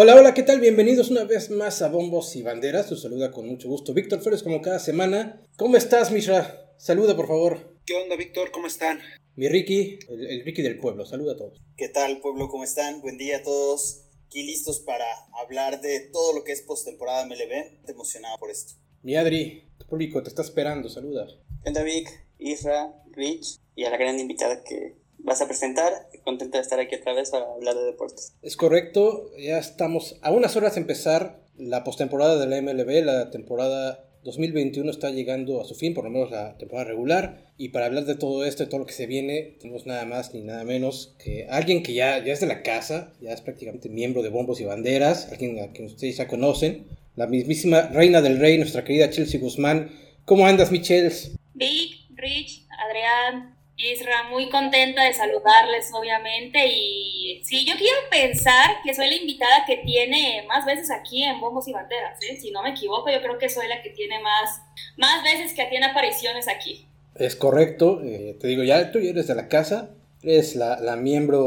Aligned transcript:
Hola, 0.00 0.14
hola, 0.14 0.32
¿qué 0.32 0.44
tal? 0.44 0.60
Bienvenidos 0.60 1.10
una 1.10 1.24
vez 1.24 1.50
más 1.50 1.82
a 1.82 1.88
Bombos 1.88 2.36
y 2.36 2.42
Banderas. 2.42 2.88
Te 2.88 2.94
saluda 2.94 3.32
con 3.32 3.48
mucho 3.48 3.66
gusto 3.66 3.92
Víctor 3.92 4.20
Flores, 4.20 4.44
como 4.44 4.62
cada 4.62 4.78
semana. 4.78 5.44
¿Cómo 5.56 5.76
estás, 5.76 6.12
Mishra? 6.12 6.72
Saluda, 6.76 7.16
por 7.16 7.26
favor. 7.26 7.74
¿Qué 7.84 7.94
onda, 7.94 8.14
Víctor? 8.14 8.52
¿Cómo 8.52 8.68
están? 8.68 9.00
Mi 9.34 9.48
Ricky, 9.48 9.98
el, 10.08 10.44
Ricky 10.44 10.62
del 10.62 10.78
pueblo. 10.78 11.04
Saluda 11.04 11.32
a 11.32 11.36
todos. 11.36 11.60
¿Qué 11.76 11.88
tal, 11.88 12.20
pueblo? 12.20 12.46
¿Cómo 12.48 12.62
están? 12.62 13.00
Buen 13.00 13.18
día 13.18 13.38
a 13.38 13.42
todos. 13.42 14.04
Aquí 14.26 14.44
listos 14.44 14.78
para 14.78 15.04
hablar 15.42 15.80
de 15.80 15.98
todo 16.12 16.32
lo 16.32 16.44
que 16.44 16.52
es 16.52 16.62
postemporada 16.62 17.26
MLB. 17.26 17.84
Te 17.84 17.90
emocionado 17.90 18.38
por 18.38 18.52
esto. 18.52 18.74
Mi 19.02 19.16
Adri, 19.16 19.64
tu 19.78 19.86
público 19.88 20.22
te 20.22 20.28
está 20.28 20.42
esperando. 20.42 20.88
Saluda. 20.88 21.26
¿Qué 21.64 21.70
onda, 21.70 21.82
Vic, 21.82 22.08
Isra, 22.38 23.02
Rich 23.10 23.56
y 23.74 23.82
a 23.82 23.90
la 23.90 23.96
gran 23.96 24.20
invitada 24.20 24.62
que 24.62 24.97
vas 25.28 25.40
a 25.40 25.46
presentar. 25.46 25.92
Contenta 26.24 26.58
de 26.58 26.62
estar 26.62 26.80
aquí 26.80 26.96
otra 26.96 27.12
vez 27.12 27.30
para 27.30 27.44
hablar 27.44 27.74
de 27.74 27.84
deportes. 27.84 28.34
Es 28.42 28.56
correcto, 28.56 29.30
ya 29.38 29.58
estamos 29.58 30.18
a 30.22 30.32
unas 30.32 30.56
horas 30.56 30.74
de 30.74 30.80
empezar 30.80 31.40
la 31.56 31.84
postemporada 31.84 32.38
de 32.38 32.46
la 32.46 32.60
MLB, 32.62 33.04
la 33.04 33.30
temporada 33.30 34.04
2021 34.24 34.90
está 34.90 35.10
llegando 35.10 35.60
a 35.60 35.64
su 35.64 35.74
fin, 35.74 35.94
por 35.94 36.04
lo 36.04 36.10
menos 36.10 36.30
la 36.30 36.56
temporada 36.58 36.88
regular. 36.88 37.52
Y 37.56 37.70
para 37.70 37.86
hablar 37.86 38.04
de 38.04 38.14
todo 38.14 38.44
esto 38.44 38.62
y 38.62 38.66
todo 38.66 38.80
lo 38.80 38.86
que 38.86 38.92
se 38.92 39.06
viene, 39.06 39.56
tenemos 39.60 39.86
nada 39.86 40.04
más 40.04 40.34
ni 40.34 40.42
nada 40.42 40.64
menos 40.64 41.14
que 41.18 41.46
alguien 41.48 41.82
que 41.82 41.94
ya, 41.94 42.22
ya 42.24 42.32
es 42.32 42.40
de 42.40 42.46
la 42.46 42.62
casa, 42.62 43.12
ya 43.20 43.32
es 43.32 43.40
prácticamente 43.40 43.88
miembro 43.88 44.22
de 44.22 44.28
Bombos 44.28 44.60
y 44.60 44.64
Banderas, 44.64 45.28
alguien 45.30 45.60
a 45.60 45.72
quien 45.72 45.86
ustedes 45.86 46.16
ya 46.16 46.28
conocen, 46.28 46.86
la 47.16 47.26
mismísima 47.26 47.82
reina 47.82 48.20
del 48.20 48.38
rey, 48.38 48.58
nuestra 48.58 48.84
querida 48.84 49.10
Chelsea 49.10 49.40
Guzmán. 49.40 49.90
¿Cómo 50.24 50.46
andas, 50.46 50.70
Michels? 50.70 51.32
Vic, 51.54 52.06
Rich, 52.14 52.66
Adrián, 52.86 53.57
Isra, 53.78 54.28
muy 54.28 54.50
contenta 54.50 55.04
de 55.04 55.14
saludarles, 55.14 55.90
obviamente. 55.94 56.66
Y 56.66 57.40
sí, 57.44 57.64
yo 57.64 57.74
quiero 57.76 57.96
pensar 58.10 58.82
que 58.84 58.92
soy 58.92 59.08
la 59.08 59.14
invitada 59.14 59.64
que 59.66 59.76
tiene 59.76 60.44
más 60.48 60.66
veces 60.66 60.90
aquí 60.90 61.22
en 61.22 61.40
Bombos 61.40 61.68
y 61.68 61.72
Banderas. 61.72 62.18
¿eh? 62.28 62.36
Si 62.36 62.50
no 62.50 62.62
me 62.64 62.70
equivoco, 62.70 63.08
yo 63.08 63.22
creo 63.22 63.38
que 63.38 63.48
soy 63.48 63.68
la 63.68 63.80
que 63.80 63.90
tiene 63.90 64.18
más, 64.20 64.60
más 64.96 65.22
veces 65.22 65.54
que 65.54 65.64
tiene 65.66 65.86
apariciones 65.86 66.48
aquí. 66.48 66.88
Es 67.14 67.36
correcto, 67.36 68.00
eh, 68.02 68.36
te 68.40 68.48
digo, 68.48 68.64
ya 68.64 68.90
tú 68.90 68.98
eres 68.98 69.28
de 69.28 69.34
la 69.36 69.48
casa, 69.48 69.90
eres 70.22 70.56
la, 70.56 70.80
la 70.80 70.96
miembro 70.96 71.44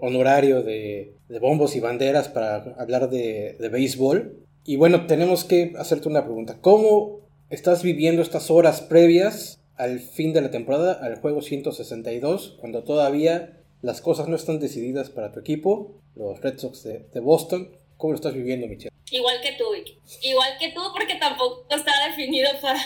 honorario 0.00 0.62
de, 0.62 1.16
de, 1.28 1.38
Bombos 1.38 1.76
y 1.76 1.80
Banderas 1.80 2.28
para 2.28 2.56
hablar 2.78 3.10
de, 3.10 3.56
de 3.60 3.68
béisbol. 3.68 4.38
Y 4.64 4.76
bueno, 4.76 5.06
tenemos 5.06 5.44
que 5.44 5.74
hacerte 5.78 6.08
una 6.08 6.24
pregunta. 6.24 6.56
¿Cómo 6.62 7.20
estás 7.50 7.82
viviendo 7.82 8.22
estas 8.22 8.50
horas 8.50 8.80
previas 8.80 9.63
al 9.76 10.00
fin 10.00 10.32
de 10.32 10.40
la 10.40 10.50
temporada, 10.50 10.92
al 11.02 11.20
juego 11.20 11.42
162, 11.42 12.56
cuando 12.60 12.84
todavía 12.84 13.60
las 13.82 14.00
cosas 14.00 14.28
no 14.28 14.36
están 14.36 14.60
decididas 14.60 15.10
para 15.10 15.32
tu 15.32 15.40
equipo, 15.40 16.00
los 16.14 16.40
Red 16.40 16.58
Sox 16.58 16.84
de, 16.84 17.20
Boston. 17.20 17.76
¿Cómo 17.96 18.12
lo 18.12 18.16
estás 18.16 18.34
viviendo, 18.34 18.66
Michelle? 18.66 18.94
Igual 19.10 19.40
que 19.40 19.52
tú. 19.52 19.64
Igual 20.22 20.58
que 20.58 20.72
tú, 20.72 20.80
porque 20.92 21.16
tampoco 21.16 21.66
está 21.70 21.92
definido 22.08 22.50
para, 22.62 22.80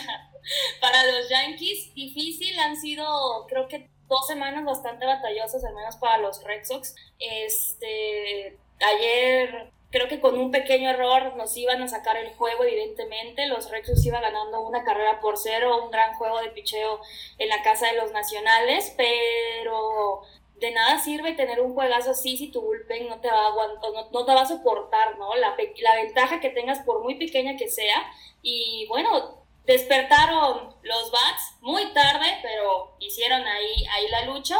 para 0.81 1.03
los 1.05 1.29
Yankees. 1.29 1.93
Difícil, 1.93 2.57
han 2.59 2.75
sido, 2.75 3.05
creo 3.47 3.67
que 3.67 3.89
dos 4.07 4.27
semanas 4.27 4.65
bastante 4.65 5.05
batallosas, 5.05 5.63
al 5.63 5.75
menos 5.75 5.95
para 5.97 6.17
los 6.17 6.43
Red 6.43 6.63
Sox. 6.63 6.95
Este, 7.19 8.57
ayer 8.79 9.71
Creo 9.91 10.07
que 10.07 10.19
con 10.19 10.37
un 10.37 10.51
pequeño 10.51 10.89
error 10.89 11.35
nos 11.35 11.57
iban 11.57 11.81
a 11.81 11.87
sacar 11.87 12.15
el 12.17 12.33
juego, 12.35 12.63
evidentemente. 12.63 13.47
Los 13.47 13.71
Rexos 13.71 14.05
iban 14.05 14.21
ganando 14.21 14.61
una 14.61 14.83
carrera 14.83 15.19
por 15.19 15.37
cero, 15.37 15.83
un 15.83 15.91
gran 15.91 16.13
juego 16.15 16.39
de 16.41 16.49
picheo 16.49 17.01
en 17.39 17.49
la 17.49 17.63
casa 17.63 17.87
de 17.87 17.97
los 17.97 18.11
nacionales, 18.11 18.93
pero 18.95 20.21
de 20.59 20.71
nada 20.71 20.99
sirve 20.99 21.33
tener 21.33 21.61
un 21.61 21.73
juegazo 21.73 22.11
así 22.11 22.37
si 22.37 22.51
tu 22.51 22.61
bullpen 22.61 23.07
no 23.07 23.19
te 23.19 23.29
va 23.29 23.45
a 23.45 23.47
aguantar, 23.47 23.91
no, 24.11 24.25
te 24.25 24.33
va 24.33 24.41
a 24.41 24.45
soportar, 24.45 25.17
¿no? 25.17 25.33
La, 25.35 25.55
la 25.81 25.95
ventaja 25.95 26.39
que 26.39 26.49
tengas, 26.49 26.79
por 26.79 27.01
muy 27.01 27.15
pequeña 27.15 27.57
que 27.57 27.69
sea. 27.69 28.11
Y 28.41 28.85
bueno, 28.87 29.43
despertaron 29.65 30.75
los 30.81 31.11
Bats 31.11 31.57
muy 31.61 31.93
tarde, 31.93 32.25
pero 32.41 32.95
hicieron 32.99 33.45
ahí, 33.45 33.85
ahí 33.91 34.07
la 34.09 34.25
lucha. 34.25 34.59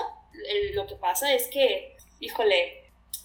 lo 0.73 0.87
que 0.87 0.95
pasa 0.95 1.33
es 1.33 1.47
que, 1.47 1.97
híjole, 2.19 2.78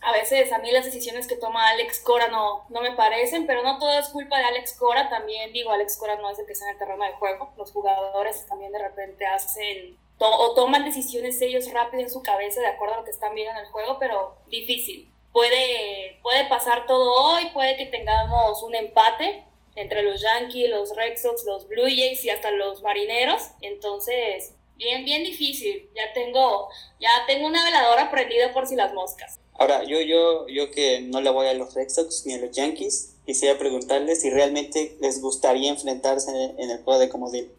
a 0.04 0.12
veces 0.12 0.52
a 0.52 0.58
mí 0.58 0.70
las 0.70 0.84
decisiones 0.84 1.26
que 1.26 1.36
toma 1.36 1.68
Alex 1.70 2.00
Cora 2.00 2.28
no, 2.28 2.66
no 2.68 2.82
me 2.82 2.92
parecen, 2.92 3.46
pero 3.46 3.62
no 3.62 3.78
todo 3.78 3.98
es 3.98 4.08
culpa 4.08 4.38
de 4.38 4.44
Alex 4.44 4.76
Cora, 4.78 5.08
también 5.08 5.52
digo, 5.52 5.70
Alex 5.70 5.96
Cora 5.96 6.16
no 6.16 6.30
es 6.30 6.38
el 6.38 6.46
que 6.46 6.52
está 6.52 6.66
en 6.66 6.72
el 6.72 6.78
terreno 6.78 7.04
de 7.04 7.12
juego, 7.12 7.52
los 7.56 7.72
jugadores 7.72 8.46
también 8.46 8.70
de 8.72 8.78
repente 8.80 9.24
hacen 9.26 9.98
o 10.18 10.54
toman 10.54 10.84
decisiones 10.84 11.40
ellos 11.40 11.70
rápido 11.72 12.02
en 12.02 12.10
su 12.10 12.22
cabeza 12.22 12.60
de 12.60 12.68
acuerdo 12.68 12.94
a 12.94 12.98
lo 12.98 13.04
que 13.04 13.10
están 13.10 13.34
viendo 13.34 13.58
en 13.58 13.66
el 13.66 13.72
juego, 13.72 13.98
pero 13.98 14.36
difícil. 14.48 15.10
Puede, 15.32 16.20
puede 16.22 16.44
pasar 16.46 16.86
todo 16.86 17.12
hoy, 17.12 17.46
puede 17.52 17.76
que 17.76 17.86
tengamos 17.86 18.62
un 18.62 18.74
empate 18.74 19.44
entre 19.74 20.02
los 20.02 20.22
Yankees, 20.22 20.70
los 20.70 20.94
Red 20.94 21.18
Sox, 21.18 21.44
los 21.44 21.66
Blue 21.66 21.88
Jays 21.88 22.24
y 22.24 22.30
hasta 22.30 22.52
los 22.52 22.82
Marineros, 22.82 23.50
entonces 23.60 24.54
bien, 24.76 25.04
bien 25.04 25.24
difícil. 25.24 25.90
Ya 25.94 26.12
tengo, 26.12 26.68
ya 27.00 27.10
tengo 27.26 27.46
una 27.46 27.64
veladora 27.64 28.10
prendida 28.10 28.52
por 28.52 28.66
si 28.66 28.76
las 28.76 28.94
moscas. 28.94 29.40
Ahora, 29.56 29.84
yo, 29.84 30.00
yo, 30.00 30.48
yo 30.48 30.70
que 30.70 31.00
no 31.02 31.20
le 31.20 31.30
voy 31.30 31.46
a 31.46 31.54
los 31.54 31.74
Red 31.74 31.88
Sox 31.88 32.24
ni 32.26 32.34
a 32.34 32.38
los 32.38 32.50
Yankees, 32.50 33.16
quisiera 33.24 33.58
preguntarles 33.58 34.22
si 34.22 34.30
realmente 34.30 34.96
les 35.00 35.20
gustaría 35.20 35.70
enfrentarse 35.70 36.30
en 36.58 36.70
el 36.70 36.82
juego 36.82 36.98
de 36.98 37.08
comodín. 37.08 37.52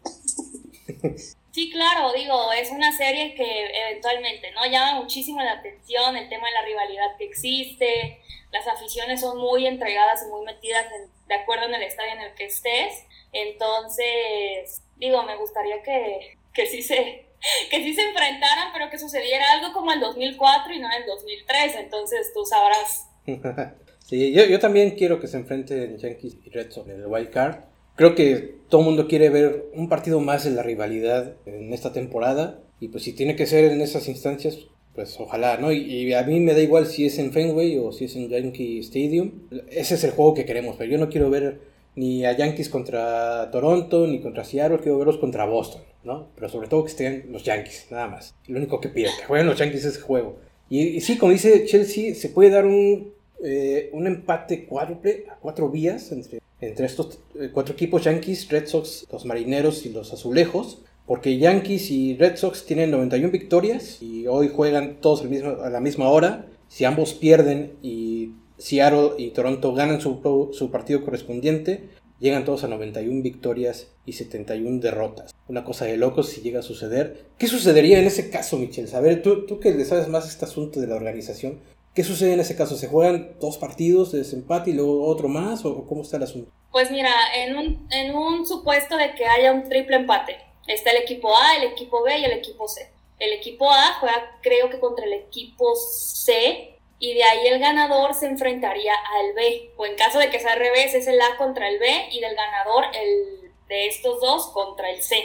Sí, 1.56 1.70
claro, 1.70 2.12
digo, 2.12 2.52
es 2.52 2.70
una 2.70 2.94
serie 2.94 3.34
que 3.34 3.70
eventualmente 3.88 4.50
no 4.50 4.66
llama 4.66 5.00
muchísimo 5.00 5.40
la 5.40 5.52
atención, 5.52 6.14
el 6.14 6.28
tema 6.28 6.48
de 6.48 6.52
la 6.52 6.62
rivalidad 6.66 7.16
que 7.16 7.24
existe, 7.24 8.20
las 8.52 8.66
aficiones 8.66 9.22
son 9.22 9.38
muy 9.38 9.66
entregadas 9.66 10.22
y 10.22 10.30
muy 10.30 10.44
metidas 10.44 10.84
de 11.26 11.34
acuerdo 11.34 11.64
en 11.64 11.76
el 11.76 11.82
estadio 11.84 12.12
en 12.12 12.20
el 12.20 12.34
que 12.34 12.44
estés, 12.44 13.06
entonces, 13.32 14.82
digo, 14.96 15.22
me 15.22 15.36
gustaría 15.36 15.82
que, 15.82 16.36
que 16.52 16.66
sí 16.66 16.82
se, 16.82 17.25
que 17.70 17.82
sí 17.82 17.94
se 17.94 18.02
enfrentaran, 18.02 18.68
pero 18.72 18.90
que 18.90 18.98
sucediera 18.98 19.52
algo 19.52 19.72
como 19.72 19.92
el 19.92 20.00
2004 20.00 20.74
y 20.74 20.80
no 20.80 20.88
el 20.88 21.06
2003, 21.06 21.74
entonces 21.76 22.32
tú 22.34 22.44
sabrás. 22.44 23.08
sí, 24.06 24.32
yo, 24.32 24.44
yo, 24.44 24.58
también 24.58 24.92
quiero 24.92 25.20
que 25.20 25.26
se 25.26 25.36
enfrenten 25.36 25.98
Yankees 25.98 26.38
y 26.44 26.50
Red 26.50 26.70
Sox 26.70 26.88
en 26.88 27.00
el 27.00 27.06
Wild 27.06 27.30
Card. 27.30 27.56
Creo 27.96 28.14
que 28.14 28.56
todo 28.68 28.82
el 28.82 28.86
mundo 28.86 29.08
quiere 29.08 29.30
ver 29.30 29.66
un 29.74 29.88
partido 29.88 30.20
más 30.20 30.44
de 30.44 30.50
la 30.50 30.62
rivalidad 30.62 31.34
en 31.46 31.72
esta 31.72 31.92
temporada. 31.92 32.60
Y 32.78 32.88
pues 32.88 33.04
si 33.04 33.14
tiene 33.14 33.36
que 33.36 33.46
ser 33.46 33.72
en 33.72 33.80
esas 33.80 34.06
instancias, 34.06 34.58
pues 34.94 35.18
ojalá, 35.18 35.56
¿no? 35.58 35.72
Y, 35.72 36.12
a 36.12 36.22
mí 36.22 36.40
me 36.40 36.54
da 36.54 36.60
igual 36.60 36.86
si 36.86 37.06
es 37.06 37.18
en 37.18 37.32
Fenway 37.32 37.78
o 37.78 37.92
si 37.92 38.06
es 38.06 38.16
en 38.16 38.28
Yankee 38.28 38.80
Stadium. 38.80 39.48
Ese 39.70 39.94
es 39.94 40.04
el 40.04 40.10
juego 40.10 40.34
que 40.34 40.44
queremos, 40.44 40.76
pero 40.76 40.90
yo 40.90 40.98
no 40.98 41.08
quiero 41.08 41.30
ver 41.30 41.60
ni 41.96 42.24
a 42.24 42.36
Yankees 42.36 42.68
contra 42.68 43.50
Toronto, 43.50 44.06
ni 44.06 44.20
contra 44.20 44.44
Seattle, 44.44 44.78
quiero 44.78 44.98
verlos 44.98 45.16
contra 45.16 45.46
Boston, 45.46 45.82
¿no? 46.04 46.28
Pero 46.34 46.48
sobre 46.48 46.68
todo 46.68 46.84
que 46.84 46.90
estén 46.90 47.26
los 47.32 47.42
Yankees, 47.42 47.86
nada 47.90 48.06
más. 48.06 48.34
Lo 48.46 48.58
único 48.58 48.80
que 48.80 48.90
pido, 48.90 49.10
que 49.18 49.24
jueguen 49.24 49.46
los 49.46 49.58
Yankees 49.58 49.84
ese 49.84 50.00
juego. 50.00 50.36
Y, 50.68 51.00
sí, 51.00 51.16
como 51.16 51.32
dice 51.32 51.64
Chelsea, 51.64 52.14
se 52.14 52.28
puede 52.28 52.50
dar 52.50 52.66
un, 52.66 53.12
eh, 53.42 53.90
un 53.92 54.06
empate 54.06 54.66
cuádruple 54.66 55.24
a 55.30 55.36
cuatro 55.36 55.70
vías 55.70 56.12
entre, 56.12 56.40
entre 56.60 56.86
estos 56.86 57.18
eh, 57.40 57.50
cuatro 57.52 57.74
equipos, 57.74 58.04
Yankees, 58.04 58.48
Red 58.50 58.66
Sox, 58.66 59.06
los 59.10 59.24
Marineros 59.24 59.86
y 59.86 59.90
los 59.90 60.12
Azulejos. 60.12 60.82
Porque 61.06 61.38
Yankees 61.38 61.92
y 61.92 62.16
Red 62.16 62.36
Sox 62.36 62.66
tienen 62.66 62.90
91 62.90 63.30
victorias 63.30 64.02
y 64.02 64.26
hoy 64.26 64.48
juegan 64.48 64.96
todos 65.00 65.24
mismo, 65.24 65.50
a 65.62 65.70
la 65.70 65.80
misma 65.80 66.08
hora. 66.08 66.46
Si 66.66 66.84
ambos 66.84 67.14
pierden 67.14 67.74
y 67.80 68.32
Seattle 68.58 69.12
y 69.18 69.30
Toronto 69.30 69.74
ganan 69.74 70.00
su, 70.00 70.50
su 70.52 70.70
partido 70.70 71.04
correspondiente, 71.04 71.90
llegan 72.18 72.44
todos 72.44 72.64
a 72.64 72.68
91 72.68 73.22
victorias 73.22 73.88
y 74.04 74.12
71 74.12 74.80
derrotas. 74.80 75.34
Una 75.48 75.64
cosa 75.64 75.84
de 75.84 75.96
locos 75.96 76.28
si 76.28 76.40
llega 76.40 76.60
a 76.60 76.62
suceder. 76.62 77.26
¿Qué 77.38 77.46
sucedería 77.46 77.98
en 77.98 78.06
ese 78.06 78.30
caso, 78.30 78.56
Michel? 78.56 78.88
A 78.94 79.00
ver, 79.00 79.22
tú, 79.22 79.46
tú 79.46 79.60
que 79.60 79.72
le 79.72 79.84
sabes 79.84 80.08
más 80.08 80.28
este 80.28 80.44
asunto 80.44 80.80
de 80.80 80.86
la 80.86 80.96
organización, 80.96 81.60
¿qué 81.94 82.02
sucede 82.04 82.32
en 82.32 82.40
ese 82.40 82.56
caso? 82.56 82.76
¿Se 82.76 82.88
juegan 82.88 83.36
dos 83.40 83.58
partidos 83.58 84.12
de 84.12 84.18
desempate 84.18 84.70
y 84.70 84.74
luego 84.74 85.06
otro 85.06 85.28
más? 85.28 85.64
¿O 85.64 85.86
cómo 85.86 86.02
está 86.02 86.16
el 86.16 86.24
asunto? 86.24 86.50
Pues 86.70 86.90
mira, 86.90 87.12
en 87.36 87.56
un, 87.56 87.88
en 87.90 88.14
un 88.14 88.46
supuesto 88.46 88.96
de 88.96 89.14
que 89.14 89.24
haya 89.24 89.52
un 89.52 89.68
triple 89.68 89.96
empate, 89.96 90.36
está 90.66 90.90
el 90.90 90.98
equipo 91.02 91.34
A, 91.36 91.56
el 91.56 91.72
equipo 91.72 92.02
B 92.02 92.18
y 92.18 92.24
el 92.24 92.32
equipo 92.32 92.68
C. 92.68 92.90
El 93.18 93.32
equipo 93.32 93.70
A 93.70 93.94
juega, 93.98 94.38
creo 94.42 94.68
que 94.68 94.78
contra 94.78 95.06
el 95.06 95.14
equipo 95.14 95.74
C, 95.74 96.75
y 96.98 97.14
de 97.14 97.22
ahí 97.24 97.46
el 97.48 97.58
ganador 97.58 98.14
se 98.14 98.26
enfrentaría 98.26 98.94
al 98.94 99.34
B. 99.34 99.72
O 99.76 99.86
en 99.86 99.96
caso 99.96 100.18
de 100.18 100.30
que 100.30 100.40
sea 100.40 100.52
al 100.52 100.58
revés, 100.58 100.94
es 100.94 101.06
el 101.06 101.20
A 101.20 101.36
contra 101.36 101.68
el 101.68 101.78
B 101.78 102.08
y 102.10 102.20
del 102.20 102.34
ganador 102.34 102.84
el 102.94 103.52
de 103.68 103.86
estos 103.86 104.20
dos 104.20 104.48
contra 104.48 104.90
el 104.90 105.02
C, 105.02 105.16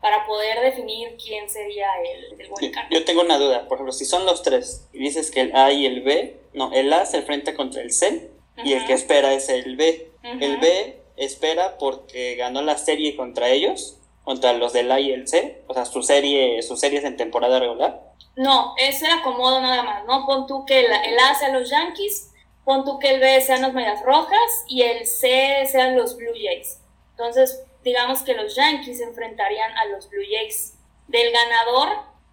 para 0.00 0.24
poder 0.26 0.60
definir 0.60 1.16
quién 1.22 1.50
sería 1.50 1.88
el, 2.00 2.40
el 2.40 2.48
buen 2.48 2.72
Yo 2.90 3.04
tengo 3.04 3.22
una 3.22 3.38
duda, 3.38 3.66
por 3.66 3.76
ejemplo, 3.76 3.92
si 3.92 4.04
son 4.04 4.24
los 4.24 4.42
tres 4.42 4.88
y 4.92 5.00
dices 5.00 5.30
que 5.30 5.40
el 5.40 5.56
A 5.56 5.72
y 5.72 5.84
el 5.84 6.02
B, 6.02 6.40
no, 6.54 6.72
el 6.72 6.92
A 6.92 7.04
se 7.06 7.18
enfrenta 7.18 7.54
contra 7.54 7.82
el 7.82 7.92
C 7.92 8.30
y 8.64 8.72
el 8.72 8.86
que 8.86 8.92
espera 8.92 9.34
es 9.34 9.48
el 9.48 9.76
B. 9.76 10.12
El 10.22 10.58
B 10.58 11.00
espera 11.16 11.78
porque 11.78 12.36
ganó 12.36 12.62
la 12.62 12.78
serie 12.78 13.16
contra 13.16 13.50
ellos, 13.50 13.98
contra 14.22 14.52
los 14.52 14.72
del 14.72 14.92
A 14.92 15.00
y 15.00 15.10
el 15.10 15.26
C, 15.26 15.62
o 15.66 15.74
sea, 15.74 15.84
su 15.84 16.02
serie, 16.02 16.62
sus 16.62 16.78
series 16.78 17.04
en 17.04 17.16
temporada 17.16 17.58
regular 17.58 18.07
no, 18.38 18.74
es 18.76 19.02
el 19.02 19.10
acomodo 19.10 19.60
nada 19.60 19.82
más, 19.82 20.04
¿no? 20.04 20.24
Pon 20.24 20.46
tú 20.46 20.64
que 20.64 20.78
el, 20.78 21.18
A 21.18 21.34
sea 21.34 21.48
los 21.48 21.68
Yankees, 21.68 22.30
pon 22.64 22.84
tú 22.84 23.00
que 23.00 23.10
el 23.10 23.18
B 23.20 23.40
sean 23.40 23.62
los 23.62 23.72
Medias 23.72 24.00
Rojas 24.04 24.64
y 24.68 24.82
el 24.82 25.08
C 25.08 25.66
sean 25.68 25.96
los 25.96 26.16
Blue 26.16 26.34
Jays. 26.40 26.78
Entonces, 27.10 27.64
digamos 27.82 28.22
que 28.22 28.34
los 28.34 28.54
Yankees 28.54 29.00
enfrentarían 29.00 29.76
a 29.76 29.86
los 29.86 30.08
Blue 30.08 30.22
Jays. 30.22 30.74
Del 31.08 31.32
ganador 31.32 31.88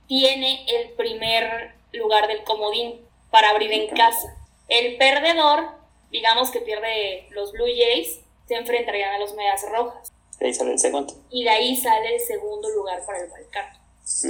tiene 0.07 0.63
el 0.67 0.91
primer 0.91 1.73
lugar 1.91 2.27
del 2.27 2.43
comodín 2.43 3.01
para 3.31 3.49
abrir 3.49 3.71
en 3.71 3.87
casa. 3.95 4.37
El 4.67 4.97
perdedor, 4.97 5.71
digamos 6.11 6.51
que 6.51 6.61
pierde 6.61 7.29
los 7.31 7.51
Blue 7.51 7.65
Jays, 7.65 8.19
se 8.47 8.53
enfrentarían 8.53 9.15
a 9.15 9.17
los 9.17 9.33
Medias 9.33 9.65
Rojas. 9.71 10.11
De 10.37 10.45
ahí 10.45 10.53
sale 10.53 10.73
el 10.73 10.79
segundo. 10.79 11.15
Y 11.31 11.45
de 11.45 11.49
ahí 11.49 11.75
sale 11.75 12.13
el 12.13 12.21
segundo 12.21 12.69
lugar 12.69 13.03
para 13.07 13.21
el 13.21 13.31
wildcard. 13.31 13.73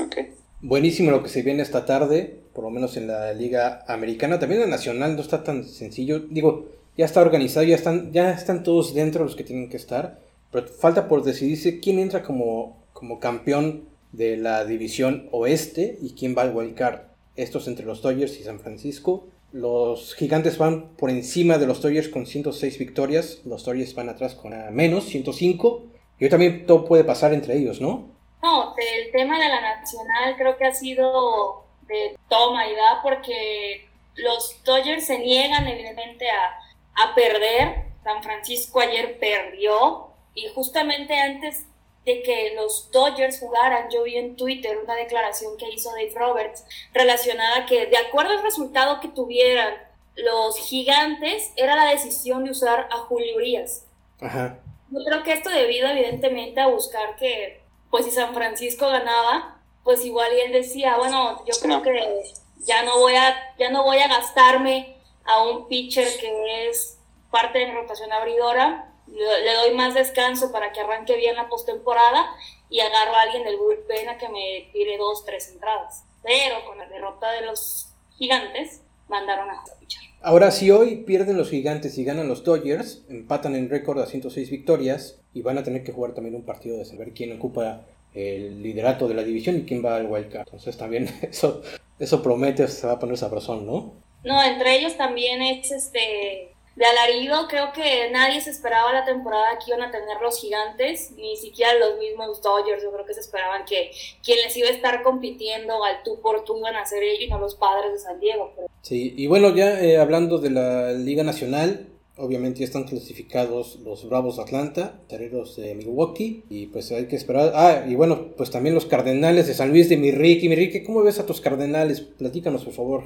Ok. 0.05 0.44
Buenísimo 0.67 1.11
lo 1.11 1.21
que 1.21 1.29
se 1.29 1.43
viene 1.43 1.61
esta 1.61 1.85
tarde, 1.85 2.39
por 2.51 2.63
lo 2.63 2.71
menos 2.71 2.97
en 2.97 3.05
la 3.05 3.31
Liga 3.33 3.85
Americana. 3.87 4.39
También 4.39 4.61
la 4.61 4.65
Nacional 4.65 5.15
no 5.15 5.21
está 5.21 5.43
tan 5.43 5.63
sencillo. 5.63 6.21
Digo, 6.21 6.71
ya 6.97 7.05
está 7.05 7.21
organizado, 7.21 7.67
ya 7.67 7.75
están, 7.75 8.11
ya 8.11 8.31
están 8.31 8.63
todos 8.63 8.95
dentro 8.95 9.23
los 9.23 9.35
que 9.35 9.43
tienen 9.43 9.69
que 9.69 9.77
estar. 9.77 10.17
Pero 10.51 10.65
falta 10.65 11.07
por 11.07 11.23
decidirse 11.23 11.79
quién 11.79 11.99
entra 11.99 12.23
como, 12.23 12.83
como 12.93 13.19
campeón 13.19 13.83
de 14.11 14.37
la 14.37 14.65
división 14.65 15.29
oeste 15.31 15.99
y 16.01 16.15
quién 16.15 16.35
va 16.35 16.41
al 16.41 16.55
wildcard. 16.55 17.01
Estos 17.35 17.67
entre 17.67 17.85
los 17.85 18.01
Dodgers 18.01 18.39
y 18.39 18.43
San 18.43 18.59
Francisco. 18.59 19.27
Los 19.51 20.15
gigantes 20.15 20.57
van 20.57 20.95
por 20.97 21.11
encima 21.11 21.59
de 21.59 21.67
los 21.67 21.79
Dodgers 21.79 22.09
con 22.09 22.25
106 22.25 22.79
victorias. 22.79 23.41
Los 23.45 23.65
Dodgers 23.65 23.93
van 23.93 24.09
atrás 24.09 24.33
con 24.33 24.51
menos, 24.73 25.05
105. 25.05 25.83
Y 26.19 26.23
hoy 26.23 26.29
también 26.31 26.65
todo 26.65 26.85
puede 26.85 27.03
pasar 27.03 27.35
entre 27.35 27.55
ellos, 27.55 27.81
¿no? 27.81 28.14
No, 28.45 28.75
el 28.77 29.11
tema 29.11 29.39
de 29.39 29.49
la 29.49 29.59
nacional 29.59 30.35
creo 30.37 30.55
que 30.55 30.65
ha 30.65 30.71
sido 30.71 31.65
de 31.87 32.15
toma 32.29 32.67
y 32.67 32.75
da 32.75 32.99
porque 33.01 33.89
los 34.13 34.63
Dodgers 34.63 35.07
se 35.07 35.17
niegan 35.17 35.67
evidentemente 35.67 36.29
a, 36.29 36.59
a 36.93 37.15
perder. 37.15 37.85
San 38.03 38.21
Francisco 38.21 38.81
ayer 38.81 39.17
perdió 39.17 40.09
y 40.35 40.47
justamente 40.49 41.19
antes 41.19 41.65
de 42.05 42.21
que 42.21 42.53
los 42.55 42.91
Dodgers 42.91 43.39
jugaran, 43.39 43.89
yo 43.89 44.03
vi 44.03 44.15
en 44.15 44.35
Twitter 44.35 44.77
una 44.77 44.93
declaración 44.93 45.57
que 45.57 45.71
hizo 45.71 45.89
Dave 45.89 46.13
Roberts 46.13 46.63
relacionada 46.93 47.65
que 47.65 47.87
de 47.87 47.97
acuerdo 47.97 48.29
al 48.29 48.43
resultado 48.43 48.99
que 48.99 49.07
tuvieran 49.07 49.73
los 50.17 50.59
gigantes, 50.59 51.51
era 51.55 51.75
la 51.75 51.89
decisión 51.89 52.43
de 52.43 52.51
usar 52.51 52.87
a 52.91 52.97
Julio 52.97 53.37
Urias. 53.37 53.87
Ajá. 54.21 54.59
Yo 54.91 55.03
creo 55.03 55.23
que 55.23 55.33
esto 55.33 55.49
debido 55.49 55.87
evidentemente 55.87 56.61
a 56.61 56.67
buscar 56.67 57.15
que, 57.15 57.64
pues 57.95 58.07
si 58.07 58.11
San 58.11 58.33
Francisco 58.33 58.89
ganaba, 58.89 59.61
pues 59.85 60.03
igual 60.03 60.29
y 60.35 60.41
él 60.41 60.51
decía, 60.51 60.97
bueno, 60.97 61.41
yo 61.45 61.53
creo 61.61 61.81
que 61.81 62.23
ya 62.57 62.83
no 62.83 62.99
voy 62.99 63.15
a, 63.15 63.33
ya 63.57 63.71
no 63.71 63.85
voy 63.85 63.99
a 63.99 64.09
gastarme 64.09 64.97
a 65.23 65.41
un 65.45 65.69
pitcher 65.69 66.05
que 66.19 66.67
es 66.67 66.97
parte 67.31 67.59
de 67.59 67.67
mi 67.67 67.71
rotación 67.71 68.11
abridora, 68.11 68.93
le 69.07 69.53
doy 69.53 69.75
más 69.75 69.93
descanso 69.93 70.51
para 70.51 70.73
que 70.73 70.81
arranque 70.81 71.15
bien 71.15 71.37
la 71.37 71.47
postemporada 71.47 72.35
y 72.69 72.81
agarro 72.81 73.15
a 73.15 73.21
alguien 73.21 73.45
del 73.45 73.55
bullpen 73.55 74.09
a 74.09 74.17
que 74.17 74.27
me 74.27 74.69
tire 74.73 74.97
dos, 74.97 75.23
tres 75.23 75.47
entradas. 75.53 76.03
Pero 76.21 76.65
con 76.65 76.77
la 76.77 76.87
derrota 76.87 77.31
de 77.31 77.45
los 77.45 77.93
gigantes, 78.17 78.81
mandaron 79.07 79.49
a 79.49 79.63
pichar. 79.79 80.03
Ahora, 80.21 80.51
si 80.51 80.69
hoy 80.69 80.97
pierden 81.05 81.37
los 81.37 81.49
gigantes 81.49 81.97
y 81.97 82.03
ganan 82.03 82.27
los 82.27 82.43
Dodgers, 82.43 83.05
empatan 83.07 83.55
en 83.55 83.69
récord 83.69 84.01
a 84.01 84.05
106 84.05 84.49
victorias 84.49 85.21
y 85.35 85.41
van 85.41 85.57
a 85.57 85.63
tener 85.63 85.83
que 85.83 85.91
jugar 85.91 86.13
también 86.13 86.33
un 86.33 86.43
partido 86.43 86.77
de 86.77 86.85
saber 86.85 87.11
quién 87.13 87.33
ocupa 87.33 87.81
el 88.13 88.63
liderato 88.63 89.07
de 89.07 89.13
la 89.13 89.23
división 89.23 89.57
y 89.57 89.63
quién 89.63 89.83
va 89.83 89.97
al 89.97 90.07
wildcard. 90.07 90.47
Entonces 90.47 90.77
también 90.77 91.09
eso, 91.21 91.61
eso 91.99 92.23
promete, 92.23 92.67
se 92.69 92.87
va 92.87 92.93
a 92.93 92.99
poner 92.99 93.17
sabrosón, 93.17 93.67
¿no? 93.67 93.93
No, 94.23 94.41
entre 94.41 94.77
ellos 94.77 94.95
también 94.97 95.41
es 95.41 95.69
este 95.71 96.51
de 96.75 96.85
alarido, 96.85 97.47
creo 97.47 97.71
que 97.71 98.09
nadie 98.11 98.41
se 98.41 98.49
esperaba 98.49 98.91
la 98.91 99.05
temporada 99.05 99.57
que 99.59 99.71
iban 99.71 99.81
a 99.81 99.91
tener 99.91 100.17
los 100.21 100.41
gigantes, 100.41 101.11
ni 101.11 101.37
siquiera 101.37 101.73
los 101.75 101.97
mismos 101.99 102.41
Dodgers, 102.41 102.83
yo 102.83 102.91
creo 102.91 103.05
que 103.05 103.13
se 103.13 103.21
esperaban 103.21 103.63
que 103.63 103.91
quien 104.21 104.39
les 104.43 104.57
iba 104.57 104.67
a 104.67 104.71
estar 104.71 105.01
compitiendo 105.01 105.81
al 105.85 106.03
tú 106.03 106.19
por 106.19 106.43
tú 106.43 106.57
iban 106.57 106.75
a 106.75 106.85
ser 106.85 107.01
ellos 107.01 107.21
y 107.21 107.27
no 107.29 107.39
los 107.39 107.55
padres 107.55 107.93
de 107.93 107.99
San 107.99 108.19
Diego. 108.19 108.53
Sí, 108.81 109.13
y 109.15 109.27
bueno, 109.27 109.55
ya 109.55 109.81
eh, 109.81 109.97
hablando 109.97 110.37
de 110.37 110.49
la 110.49 110.91
Liga 110.91 111.23
Nacional, 111.23 111.87
obviamente 112.17 112.59
ya 112.59 112.65
están 112.65 112.85
clasificados 112.85 113.79
los 113.83 114.07
Bravos 114.07 114.37
de 114.37 114.43
Atlanta, 114.43 115.01
Toreros 115.07 115.55
de 115.55 115.75
Milwaukee, 115.75 116.43
y 116.49 116.67
pues 116.67 116.91
hay 116.91 117.07
que 117.07 117.15
esperar. 117.15 117.51
Ah, 117.55 117.85
y 117.87 117.95
bueno, 117.95 118.35
pues 118.35 118.51
también 118.51 118.75
los 118.75 118.85
Cardenales 118.85 119.47
de 119.47 119.53
San 119.53 119.69
Luis 119.69 119.89
de 119.89 119.97
Mirrique. 119.97 120.49
Mirrique, 120.49 120.83
¿cómo 120.83 121.03
ves 121.03 121.19
a 121.19 121.25
tus 121.25 121.41
Cardenales? 121.41 122.01
Platícanos, 122.01 122.63
por 122.63 122.73
favor. 122.73 123.03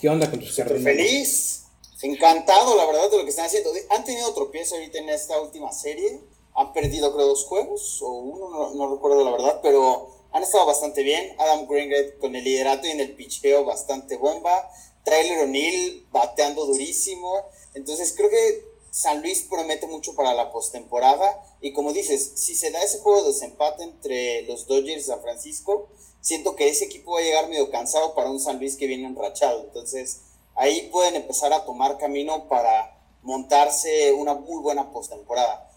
¿Qué 0.00 0.08
onda 0.08 0.30
con 0.30 0.40
tus 0.40 0.50
Super 0.50 0.68
Cardenales? 0.68 0.96
feliz 0.96 1.62
encantado, 2.02 2.76
la 2.76 2.84
verdad, 2.86 3.10
de 3.10 3.18
lo 3.18 3.24
que 3.24 3.30
están 3.30 3.46
haciendo. 3.46 3.70
Han 3.90 4.04
tenido 4.04 4.32
tropiezo 4.34 4.74
ahorita 4.74 4.98
en 4.98 5.08
esta 5.08 5.40
última 5.40 5.72
serie. 5.72 6.20
Han 6.54 6.72
perdido, 6.72 7.14
creo, 7.14 7.28
dos 7.28 7.44
juegos, 7.44 8.02
o 8.02 8.10
uno, 8.10 8.74
no, 8.74 8.94
recuerdo 8.94 9.24
la 9.24 9.30
verdad, 9.30 9.60
pero 9.62 10.10
han 10.32 10.42
estado 10.42 10.66
bastante 10.66 11.02
bien. 11.02 11.34
Adam 11.38 11.66
Greenberg 11.66 12.18
con 12.18 12.36
el 12.36 12.44
liderato 12.44 12.86
y 12.86 12.90
en 12.90 13.00
el 13.00 13.14
picheo 13.14 13.64
bastante 13.64 14.16
bomba. 14.16 14.70
Tyler 15.04 15.44
O'Neill 15.44 16.06
bateando 16.12 16.66
durísimo. 16.66 17.46
Entonces 17.74 18.14
creo 18.16 18.30
que 18.30 18.72
San 18.90 19.22
Luis 19.22 19.46
promete 19.48 19.86
mucho 19.86 20.14
para 20.14 20.34
la 20.34 20.52
postemporada. 20.52 21.42
Y 21.60 21.72
como 21.72 21.92
dices, 21.92 22.32
si 22.36 22.54
se 22.54 22.70
da 22.70 22.82
ese 22.82 23.00
juego 23.00 23.22
de 23.22 23.28
desempate 23.28 23.82
entre 23.82 24.42
los 24.42 24.66
Dodgers 24.66 25.02
y 25.02 25.06
San 25.06 25.22
Francisco, 25.22 25.88
siento 26.20 26.56
que 26.56 26.68
ese 26.68 26.84
equipo 26.84 27.12
va 27.12 27.20
a 27.20 27.22
llegar 27.22 27.48
medio 27.48 27.70
cansado 27.70 28.14
para 28.14 28.30
un 28.30 28.38
San 28.38 28.58
Luis 28.58 28.76
que 28.76 28.86
viene 28.86 29.06
enrachado. 29.06 29.64
Entonces 29.64 30.20
ahí 30.54 30.88
pueden 30.92 31.16
empezar 31.16 31.52
a 31.52 31.64
tomar 31.64 31.96
camino 31.98 32.48
para 32.48 32.98
montarse 33.22 34.12
una 34.12 34.34
muy 34.34 34.60
buena 34.62 34.92
postemporada. 34.92 35.70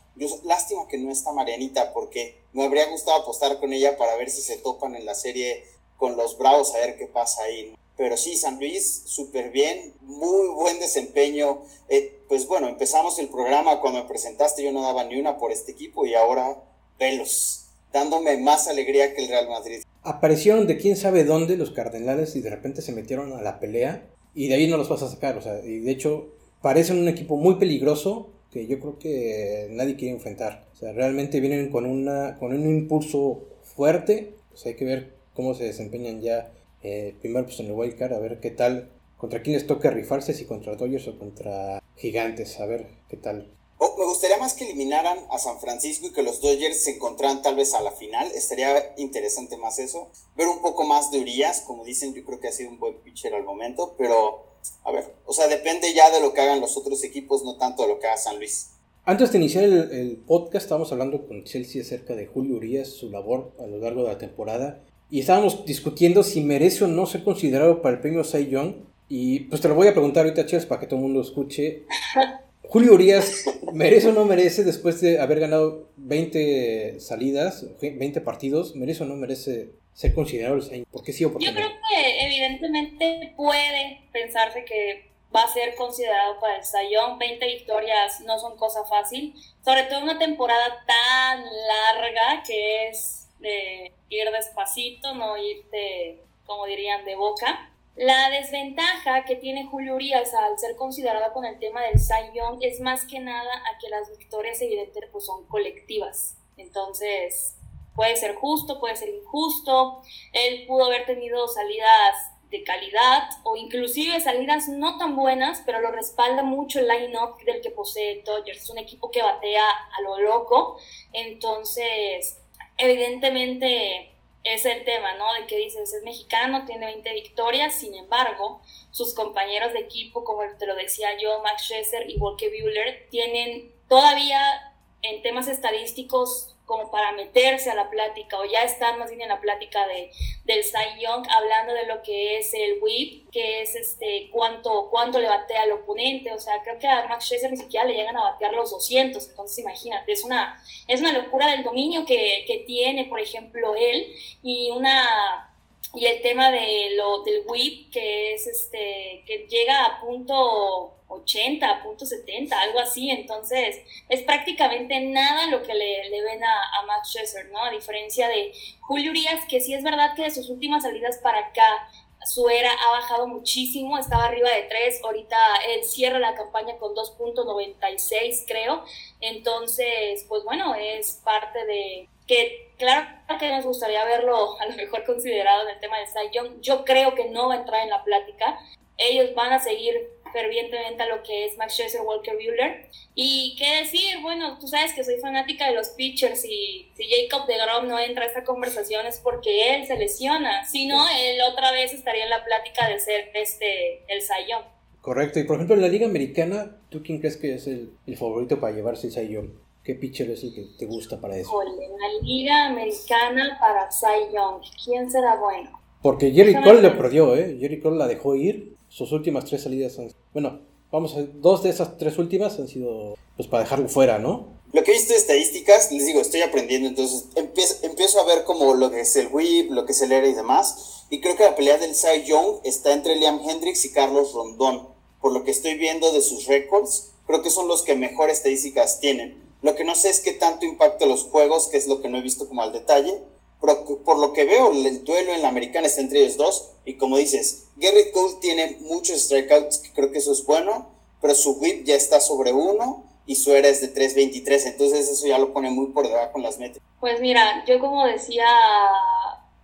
Lástima 0.44 0.88
que 0.88 0.98
no 0.98 1.12
está 1.12 1.32
Marianita 1.32 1.94
porque 1.94 2.44
me 2.54 2.64
habría 2.64 2.90
gustado 2.90 3.22
apostar 3.22 3.60
con 3.60 3.74
ella 3.74 3.98
para 3.98 4.16
ver 4.16 4.30
si 4.30 4.42
se 4.42 4.58
topan 4.58 4.96
en 4.96 5.06
la 5.06 5.16
serie 5.16 5.66
con 5.98 6.18
los 6.18 6.38
Bravos, 6.38 6.74
a 6.74 6.80
ver 6.80 6.98
qué 6.98 7.08
pasa 7.08 7.44
ahí. 7.44 7.76
Pero 7.98 8.18
sí, 8.18 8.36
San 8.36 8.60
Luis, 8.60 9.04
súper 9.06 9.52
bien, 9.52 9.94
muy 10.02 10.48
buen 10.50 10.80
desempeño. 10.80 11.62
Eh, 11.88 12.20
pues 12.28 12.48
bueno, 12.48 12.68
empezamos 12.68 13.20
el 13.20 13.30
programa 13.30 13.80
cuando 13.80 14.02
me 14.02 14.08
presentaste, 14.08 14.64
yo 14.64 14.72
no 14.72 14.82
daba 14.82 15.06
ni 15.06 15.20
una 15.20 15.38
por 15.38 15.52
este 15.52 15.72
equipo 15.72 16.06
y 16.06 16.14
ahora 16.14 16.58
velos, 17.00 17.68
dándome 17.94 18.38
más 18.38 18.68
alegría 18.68 19.14
que 19.14 19.24
el 19.24 19.30
Real 19.30 19.48
Madrid. 19.48 19.84
Aparecieron 20.04 20.68
de 20.68 20.78
quién 20.78 20.98
sabe 20.98 21.24
dónde 21.24 21.58
los 21.58 21.72
Cardenales 21.72 22.36
y 22.36 22.42
de 22.42 22.50
repente 22.50 22.82
se 22.82 22.92
metieron 22.92 23.34
a 23.34 23.42
la 23.42 23.60
pelea 23.60 24.08
y 24.34 24.50
de 24.50 24.56
ahí 24.56 24.68
no 24.68 24.78
los 24.78 24.90
vas 24.90 25.02
a 25.02 25.10
sacar. 25.10 25.38
O 25.38 25.42
sea, 25.42 25.60
y 25.64 25.80
de 25.80 25.92
hecho, 25.92 26.28
parecen 26.62 27.00
un 27.00 27.08
equipo 27.08 27.38
muy 27.38 27.56
peligroso 27.56 28.30
que 28.52 28.68
yo 28.68 28.80
creo 28.80 29.00
que 29.00 29.68
nadie 29.72 29.96
quiere 29.96 30.14
enfrentar. 30.14 30.68
O 30.74 30.76
sea, 30.76 30.92
realmente 30.92 31.40
vienen 31.40 31.72
con, 31.72 31.86
una, 31.86 32.38
con 32.38 32.54
un 32.54 32.70
impulso 32.70 33.44
fuerte. 33.64 34.34
Pues 34.50 34.66
hay 34.66 34.76
que 34.76 34.86
ver 34.86 35.16
cómo 35.34 35.54
se 35.54 35.64
desempeñan 35.64 36.22
ya 36.22 36.52
eh, 36.88 37.16
primero 37.20 37.48
pues 37.48 37.60
en 37.60 37.66
el 37.66 37.72
wildcard, 37.72 38.14
a 38.14 38.20
ver 38.20 38.40
qué 38.40 38.52
tal, 38.52 38.92
contra 39.18 39.42
quién 39.42 39.56
les 39.56 39.66
toca 39.66 39.90
rifarse, 39.90 40.36
si 40.36 40.46
contra 40.46 40.76
Dodgers 40.76 41.08
o 41.08 41.18
contra 41.18 41.82
Gigantes, 41.96 42.60
a 42.60 42.68
ver 42.68 42.88
qué 43.10 43.18
tal. 43.18 43.52
Oh, 43.80 43.96
me 43.98 44.06
gustaría 44.06 44.38
más 44.38 44.54
que 44.54 44.66
eliminaran 44.66 45.18
a 45.32 45.40
San 45.40 45.60
Francisco 45.60 46.06
y 46.06 46.14
que 46.14 46.22
los 46.22 46.42
Dodgers 46.42 46.84
se 46.84 46.92
encontraran 46.92 47.42
tal 47.42 47.56
vez 47.56 47.74
a 47.74 47.82
la 47.82 47.92
final. 47.92 48.32
Estaría 48.36 48.94
interesante 48.98 49.58
más 49.58 49.80
eso. 49.80 50.12
Ver 50.36 50.48
un 50.48 50.62
poco 50.62 50.84
más 50.84 51.10
de 51.10 51.20
Urias, 51.20 51.62
como 51.62 51.84
dicen, 51.84 52.14
yo 52.14 52.24
creo 52.24 52.40
que 52.40 52.50
ha 52.50 52.52
sido 52.52 52.70
un 52.70 52.80
buen 52.80 53.02
pitcher 53.02 53.34
al 53.34 53.44
momento, 53.44 53.96
pero 53.98 54.46
a 54.84 54.92
ver, 54.92 55.16
o 55.26 55.34
sea, 55.34 55.48
depende 55.48 55.92
ya 55.94 56.12
de 56.12 56.22
lo 56.22 56.34
que 56.34 56.42
hagan 56.42 56.62
los 56.62 56.78
otros 56.78 57.04
equipos, 57.04 57.44
no 57.44 57.58
tanto 57.58 57.82
de 57.82 57.90
lo 57.90 58.00
que 58.00 58.06
haga 58.06 58.18
San 58.18 58.38
Luis. 58.38 58.74
Antes 59.06 59.32
de 59.32 59.40
iniciar 59.40 59.64
el, 59.64 59.92
el 59.92 60.18
podcast, 60.18 60.66
estábamos 60.66 60.92
hablando 60.92 61.28
con 61.28 61.44
Chelsea 61.46 61.82
acerca 61.82 62.16
de 62.16 62.28
Julio 62.28 62.58
Urias, 62.58 62.90
su 62.90 63.10
labor 63.10 63.54
a 63.60 63.66
lo 63.66 63.80
largo 63.80 64.04
de 64.04 64.10
la 64.10 64.18
temporada, 64.20 64.84
y 65.10 65.20
estábamos 65.20 65.66
discutiendo 65.66 66.24
si 66.24 66.42
merece 66.42 66.84
o 66.84 66.88
no 66.88 67.06
ser 67.06 67.24
considerado 67.24 67.82
para 67.82 67.96
el 67.96 68.02
premio 68.02 68.24
Cy 68.24 68.48
Young. 68.48 68.76
Y 69.08 69.42
pues 69.42 69.62
te 69.62 69.68
lo 69.68 69.76
voy 69.76 69.88
a 69.88 69.94
preguntar 69.94 70.26
ahorita, 70.26 70.46
Chelsea, 70.46 70.68
para 70.68 70.82
que 70.82 70.88
todo 70.88 71.00
el 71.00 71.06
mundo 71.06 71.22
escuche. 71.22 71.84
Julio 72.68 72.94
Urias, 72.94 73.46
¿merece 73.74 74.10
o 74.10 74.12
no 74.12 74.26
merece 74.26 74.64
después 74.64 75.00
de 75.00 75.20
haber 75.20 75.40
ganado 75.40 75.90
20 75.98 77.00
salidas, 77.00 77.66
20 77.80 78.22
partidos? 78.22 78.76
¿Merece 78.76 79.04
o 79.04 79.06
no 79.06 79.16
merece 79.16 79.70
ser 79.94 80.14
considerado 80.14 80.56
el 80.56 80.86
¿Por 80.88 81.04
qué 81.04 81.14
sí 81.14 81.24
o 81.24 81.32
por 81.32 81.40
qué 81.40 81.48
Yo 81.48 81.54
creo 81.54 81.70
que 81.70 82.26
evidentemente 82.26 83.34
puede 83.38 84.02
pensarse 84.12 84.66
que 84.66 85.10
va 85.34 85.44
a 85.44 85.54
ser 85.54 85.76
considerado 85.76 86.40
para 86.40 86.58
el 86.58 86.66
Sayón. 86.66 87.20
20 87.20 87.46
victorias 87.46 88.22
no 88.22 88.40
son 88.40 88.58
cosa 88.58 88.84
fácil, 88.86 89.36
sobre 89.64 89.84
todo 89.84 90.02
una 90.02 90.18
temporada 90.18 90.84
tan 90.88 91.44
larga 91.44 92.44
que 92.46 92.90
es 92.90 93.25
de 93.40 93.94
ir 94.10 94.32
despacito, 94.32 95.14
no 95.14 95.38
irte, 95.38 96.22
como 96.46 96.66
dirían, 96.66 97.06
de 97.06 97.16
boca. 97.16 97.72
La 97.96 98.30
desventaja 98.30 99.24
que 99.24 99.36
tiene 99.36 99.68
Julio 99.68 99.96
Urias 99.96 100.34
al 100.34 100.60
ser 100.60 100.76
considerado 100.76 101.32
con 101.32 101.46
el 101.46 101.58
tema 101.60 101.82
del 101.84 101.98
Cy 101.98 102.34
Young 102.34 102.60
es 102.62 102.82
más 102.82 103.06
que 103.06 103.20
nada 103.20 103.52
a 103.70 103.78
que 103.80 103.90
las 103.90 104.10
victorias 104.18 104.62
evidentemente 104.62 105.08
pues, 105.12 105.26
son 105.26 105.46
colectivas. 105.48 106.38
Entonces, 106.58 107.56
puede 107.96 108.18
ser 108.18 108.36
justo, 108.36 108.80
puede 108.80 108.98
ser 108.98 109.10
injusto. 109.10 110.02
Él 110.34 110.66
pudo 110.68 110.86
haber 110.86 111.06
tenido 111.06 111.48
salidas 111.48 112.32
de 112.52 112.64
calidad 112.64 113.30
o 113.44 113.56
inclusive 113.56 114.20
salidas 114.20 114.68
no 114.68 114.98
tan 114.98 115.16
buenas, 115.16 115.64
pero 115.66 115.82
lo 115.82 115.92
respalda 115.92 116.44
mucho 116.44 116.80
el 116.80 116.88
line-up 116.88 117.38
del 117.46 117.62
que 117.62 117.72
posee 117.72 118.24
Dodgers. 118.24 118.64
Es 118.64 118.70
un 118.70 118.78
equipo 118.78 119.10
que 119.10 119.22
batea 119.22 119.68
a 119.68 120.02
lo 120.02 120.20
loco, 120.20 120.78
entonces 121.14 122.42
evidentemente 122.78 124.12
es 124.44 124.66
el 124.66 124.86
tema, 124.86 125.16
¿no? 125.16 125.34
De 125.34 125.48
que 125.48 125.58
dices, 125.58 125.92
es 125.92 126.04
mexicano, 126.04 126.66
tiene 126.66 126.86
20 126.86 127.14
victorias, 127.14 127.74
sin 127.74 127.96
embargo, 127.96 128.62
sus 128.92 129.14
compañeros 129.14 129.74
de 129.74 129.80
equipo, 129.80 130.24
como 130.24 130.42
te 130.58 130.68
lo 130.68 130.76
decía 130.76 131.18
yo, 131.20 131.42
Max 131.42 131.64
Scherzer 131.64 132.10
y 132.10 132.18
Walker 132.18 132.50
Buehler, 132.50 133.08
tienen 133.10 133.74
todavía 133.90 134.74
en 135.02 135.22
temas 135.22 135.48
estadísticos 135.48 136.55
como 136.66 136.90
para 136.90 137.12
meterse 137.12 137.70
a 137.70 137.76
la 137.76 137.90
plática 137.90 138.40
o 138.40 138.46
ya 138.46 138.64
están 138.64 138.98
más 139.00 139.10
bien 139.10 139.22
en 139.22 139.30
la 139.30 139.40
plática 139.40 139.88
de, 139.88 140.12
del 140.46 140.64
Cy 140.64 141.00
Young 141.00 141.26
hablando 141.30 141.74
de 141.74 141.86
lo 141.86 142.02
que 142.02 142.38
es 142.38 142.54
el 142.54 142.80
whip, 142.82 143.30
que 143.32 143.62
es 143.62 143.76
este 143.76 144.30
cuánto, 144.32 144.90
cuánto 144.90 145.20
le 145.20 145.30
batea 145.30 145.64
al 145.64 145.74
oponente, 145.74 146.34
o 146.34 146.40
sea, 146.40 146.62
creo 146.64 146.80
que 146.80 146.88
a 146.88 147.08
Max 147.08 147.26
Scherzer 147.26 147.52
ni 147.52 147.58
siquiera 147.58 147.86
le 147.86 147.94
llegan 147.94 148.18
a 148.18 148.32
batear 148.32 148.54
los 148.54 148.72
200, 148.72 149.30
entonces 149.30 149.60
imagínate, 149.60 150.12
es 150.12 150.24
una, 150.24 150.62
es 150.88 151.00
una 151.00 151.14
locura 151.14 151.48
del 151.52 151.64
dominio 151.64 152.06
que, 152.06 152.44
que 152.48 152.64
tiene, 152.66 153.06
por 153.06 153.20
ejemplo, 153.20 153.76
él 153.76 154.14
y 154.42 154.72
una 154.72 155.55
y 155.94 156.06
el 156.06 156.22
tema 156.22 156.52
de 156.52 156.96
lo 156.96 157.24
del 157.24 157.44
whip 157.48 157.92
que 157.92 158.34
es 158.34 158.48
este 158.48 159.24
que 159.26 159.48
llega 159.50 159.86
a 159.86 160.02
punto 160.02 160.96
80, 161.08 161.84
punto 161.84 162.06
70, 162.06 162.60
algo 162.60 162.80
así. 162.80 163.10
Entonces, 163.10 163.78
es 164.10 164.22
prácticamente 164.24 165.00
nada 165.02 165.48
lo 165.48 165.62
que 165.64 165.74
le, 165.74 166.10
le 166.10 166.22
ven 166.22 166.44
a, 166.44 166.80
a, 166.80 166.86
Max 166.86 167.10
Scherzer, 167.10 167.50
¿no? 167.52 167.64
A 167.64 167.72
diferencia 167.72 168.28
de 168.28 168.52
Julio 168.82 169.12
Urias, 169.12 169.46
que 169.50 169.62
sí 169.62 169.74
es 169.74 169.84
verdad 169.84 170.16
que 170.16 170.24
de 170.24 170.32
sus 170.32 170.50
últimas 170.50 170.84
salidas 170.84 171.18
para 171.20 171.40
acá, 171.40 171.90
su 172.26 172.50
era 172.50 172.72
ha 172.72 172.92
bajado 172.92 173.28
muchísimo, 173.28 174.00
estaba 174.00 174.26
arriba 174.26 174.50
de 174.50 174.64
3, 174.64 175.04
ahorita 175.04 175.38
él 175.70 175.84
cierra 175.84 176.18
la 176.18 176.34
campaña 176.34 176.76
con 176.78 176.96
2.96, 176.96 178.46
creo. 178.48 178.84
Entonces, 179.22 180.26
pues 180.28 180.44
bueno, 180.44 180.74
es 180.74 181.22
parte 181.24 181.64
de 181.66 182.10
que 182.28 182.72
claro 182.78 183.08
que 183.40 183.50
nos 183.50 183.66
gustaría 183.66 184.04
verlo 184.06 184.60
a 184.60 184.66
lo 184.68 184.76
mejor 184.76 185.04
considerado 185.04 185.64
en 185.64 185.76
el 185.76 185.80
tema 185.80 186.00
de 186.00 186.08
Cy 186.08 186.34
Young. 186.34 186.62
Yo 186.62 186.84
creo 186.86 187.16
que 187.16 187.30
no 187.30 187.50
va 187.50 187.56
a 187.56 187.58
entrar 187.58 187.84
en 187.84 187.90
la 187.90 188.04
plática. 188.04 188.60
Ellos 188.98 189.34
van 189.36 189.54
a 189.54 189.60
seguir 189.60 190.16
fervientemente 190.36 191.02
a 191.02 191.08
lo 191.08 191.24
que 191.24 191.46
es 191.46 191.58
Max 191.58 191.74
Scherzer, 191.74 192.02
Walker 192.02 192.36
Buehler. 192.36 192.90
Y 193.14 193.56
qué 193.58 193.84
decir, 193.84 194.22
bueno, 194.22 194.58
tú 194.60 194.68
sabes 194.68 194.94
que 194.94 195.04
soy 195.04 195.18
fanática 195.20 195.68
de 195.68 195.76
los 195.76 195.90
pitchers 195.90 196.44
y 196.44 196.92
si 196.94 197.04
Jacob 197.10 197.48
de 197.48 197.56
Grom 197.58 197.88
no 197.88 197.98
entra 197.98 198.26
a 198.26 198.28
esta 198.28 198.44
conversación 198.44 199.06
es 199.06 199.20
porque 199.20 199.76
él 199.76 199.88
se 199.88 199.96
lesiona. 199.96 200.66
Si 200.66 200.88
no, 200.88 201.08
él 201.10 201.40
otra 201.50 201.72
vez 201.72 201.94
estaría 201.94 202.26
en 202.26 202.30
la 202.30 202.44
plática 202.44 202.90
de 202.90 203.00
ser 203.00 203.32
este, 203.34 204.04
el 204.08 204.22
Sayón. 204.22 204.64
Correcto, 205.00 205.40
y 205.40 205.44
por 205.44 205.56
ejemplo 205.56 205.76
en 205.76 205.82
la 205.84 205.88
Liga 205.88 206.08
Americana, 206.08 206.76
¿tú 206.90 207.02
quién 207.02 207.20
crees 207.20 207.38
que 207.38 207.54
es 207.54 207.68
el, 207.68 207.92
el 208.06 208.18
favorito 208.18 208.60
para 208.60 208.76
llevarse 208.76 209.08
el 209.08 209.14
Sayón? 209.14 209.65
¿Qué 209.86 209.94
pitcher 209.94 210.32
es 210.32 210.44
el 210.44 210.52
que 210.52 210.64
te 210.80 210.88
gusta 210.88 211.22
para 211.22 211.38
eso? 211.38 211.52
en 211.62 211.92
la 211.92 212.24
Liga 212.24 212.66
Americana 212.66 213.56
para 213.60 213.92
Cy 213.92 214.34
Young, 214.34 214.64
¿quién 214.84 215.12
será 215.12 215.36
bueno? 215.36 215.80
Porque 216.02 216.32
Jerry 216.32 216.60
Cole 216.64 216.82
le 216.82 216.90
perdió, 216.92 217.36
¿eh? 217.36 217.58
Jerry 217.60 217.80
Cole 217.80 217.98
la 217.98 218.08
dejó 218.08 218.36
ir 218.36 218.76
sus 218.90 219.12
últimas 219.12 219.46
tres 219.46 219.62
salidas 219.62 220.00
han 220.00 220.10
bueno, 220.34 220.62
vamos 220.92 221.16
a 221.16 221.22
dos 221.22 221.62
de 221.62 221.70
esas 221.70 221.98
tres 221.98 222.18
últimas 222.18 222.60
han 222.60 222.68
sido 222.68 223.16
pues 223.38 223.48
para 223.48 223.62
dejarlo 223.62 223.88
fuera, 223.88 224.18
¿no? 224.18 224.48
Lo 224.74 224.84
que 224.84 224.92
he 224.92 224.96
visto 224.96 225.14
de 225.14 225.20
estadísticas, 225.20 225.92
les 225.92 226.06
digo, 226.08 226.20
estoy 226.20 226.42
aprendiendo, 226.42 226.88
entonces 226.88 227.28
empiezo, 227.36 227.86
empiezo 227.86 228.20
a 228.20 228.26
ver 228.26 228.44
como 228.44 228.74
lo 228.74 228.90
que 228.90 229.02
es 229.02 229.16
el 229.16 229.28
whip, 229.32 229.70
lo 229.70 229.86
que 229.86 229.92
es 229.92 230.02
el 230.02 230.12
ERA 230.12 230.28
y 230.28 230.34
demás, 230.34 231.06
y 231.12 231.22
creo 231.22 231.36
que 231.38 231.44
la 231.44 231.56
pelea 231.56 231.78
del 231.78 231.94
Cy 231.94 232.24
Young 232.26 232.58
está 232.64 232.92
entre 232.92 233.16
Liam 233.18 233.40
Hendricks 233.48 233.86
y 233.86 233.92
Carlos 233.92 234.34
Rondón. 234.34 234.88
Por 235.22 235.32
lo 235.32 235.44
que 235.44 235.52
estoy 235.52 235.76
viendo 235.76 236.12
de 236.12 236.22
sus 236.22 236.48
récords, 236.48 237.12
creo 237.28 237.44
que 237.44 237.52
son 237.52 237.68
los 237.68 237.84
que 237.84 237.96
mejor 237.96 238.30
estadísticas 238.30 239.00
tienen. 239.00 239.45
Lo 239.66 239.74
que 239.74 239.84
no 239.84 239.96
sé 239.96 240.10
es 240.10 240.20
qué 240.20 240.32
tanto 240.32 240.64
impacta 240.64 241.08
los 241.08 241.24
juegos, 241.24 241.70
que 241.70 241.78
es 241.78 241.88
lo 241.88 242.00
que 242.00 242.08
no 242.08 242.20
he 242.20 242.22
visto 242.22 242.48
como 242.48 242.62
al 242.62 242.72
detalle, 242.72 243.24
por 243.60 244.20
lo 244.20 244.32
que 244.32 244.46
veo, 244.46 244.72
el 244.72 245.04
duelo 245.04 245.34
en 245.34 245.42
la 245.42 245.48
americana 245.48 245.88
está 245.88 246.02
entre 246.02 246.20
ellos 246.20 246.38
dos. 246.38 246.74
Y 246.86 246.98
como 246.98 247.18
dices, 247.18 247.70
Garrett 247.76 248.12
Cole 248.12 248.36
tiene 248.40 248.78
muchos 248.82 249.24
strikeouts, 249.24 249.80
que 249.80 249.92
creo 249.92 250.12
que 250.12 250.20
eso 250.20 250.34
es 250.34 250.46
bueno, 250.46 250.92
pero 251.20 251.34
su 251.34 251.54
whip 251.54 251.84
ya 251.84 251.96
está 251.96 252.20
sobre 252.20 252.54
uno 252.54 253.06
y 253.26 253.38
su 253.38 253.54
era 253.54 253.68
es 253.68 253.82
de 253.82 253.92
3.23, 253.92 254.68
entonces 254.68 255.10
eso 255.10 255.26
ya 255.26 255.40
lo 255.40 255.52
pone 255.52 255.72
muy 255.72 255.88
por 255.88 256.08
debajo 256.08 256.34
con 256.34 256.44
las 256.44 256.60
metas. 256.60 256.80
Pues 257.00 257.20
mira, 257.20 257.66
yo 257.66 257.80
como 257.80 258.06
decía 258.06 258.46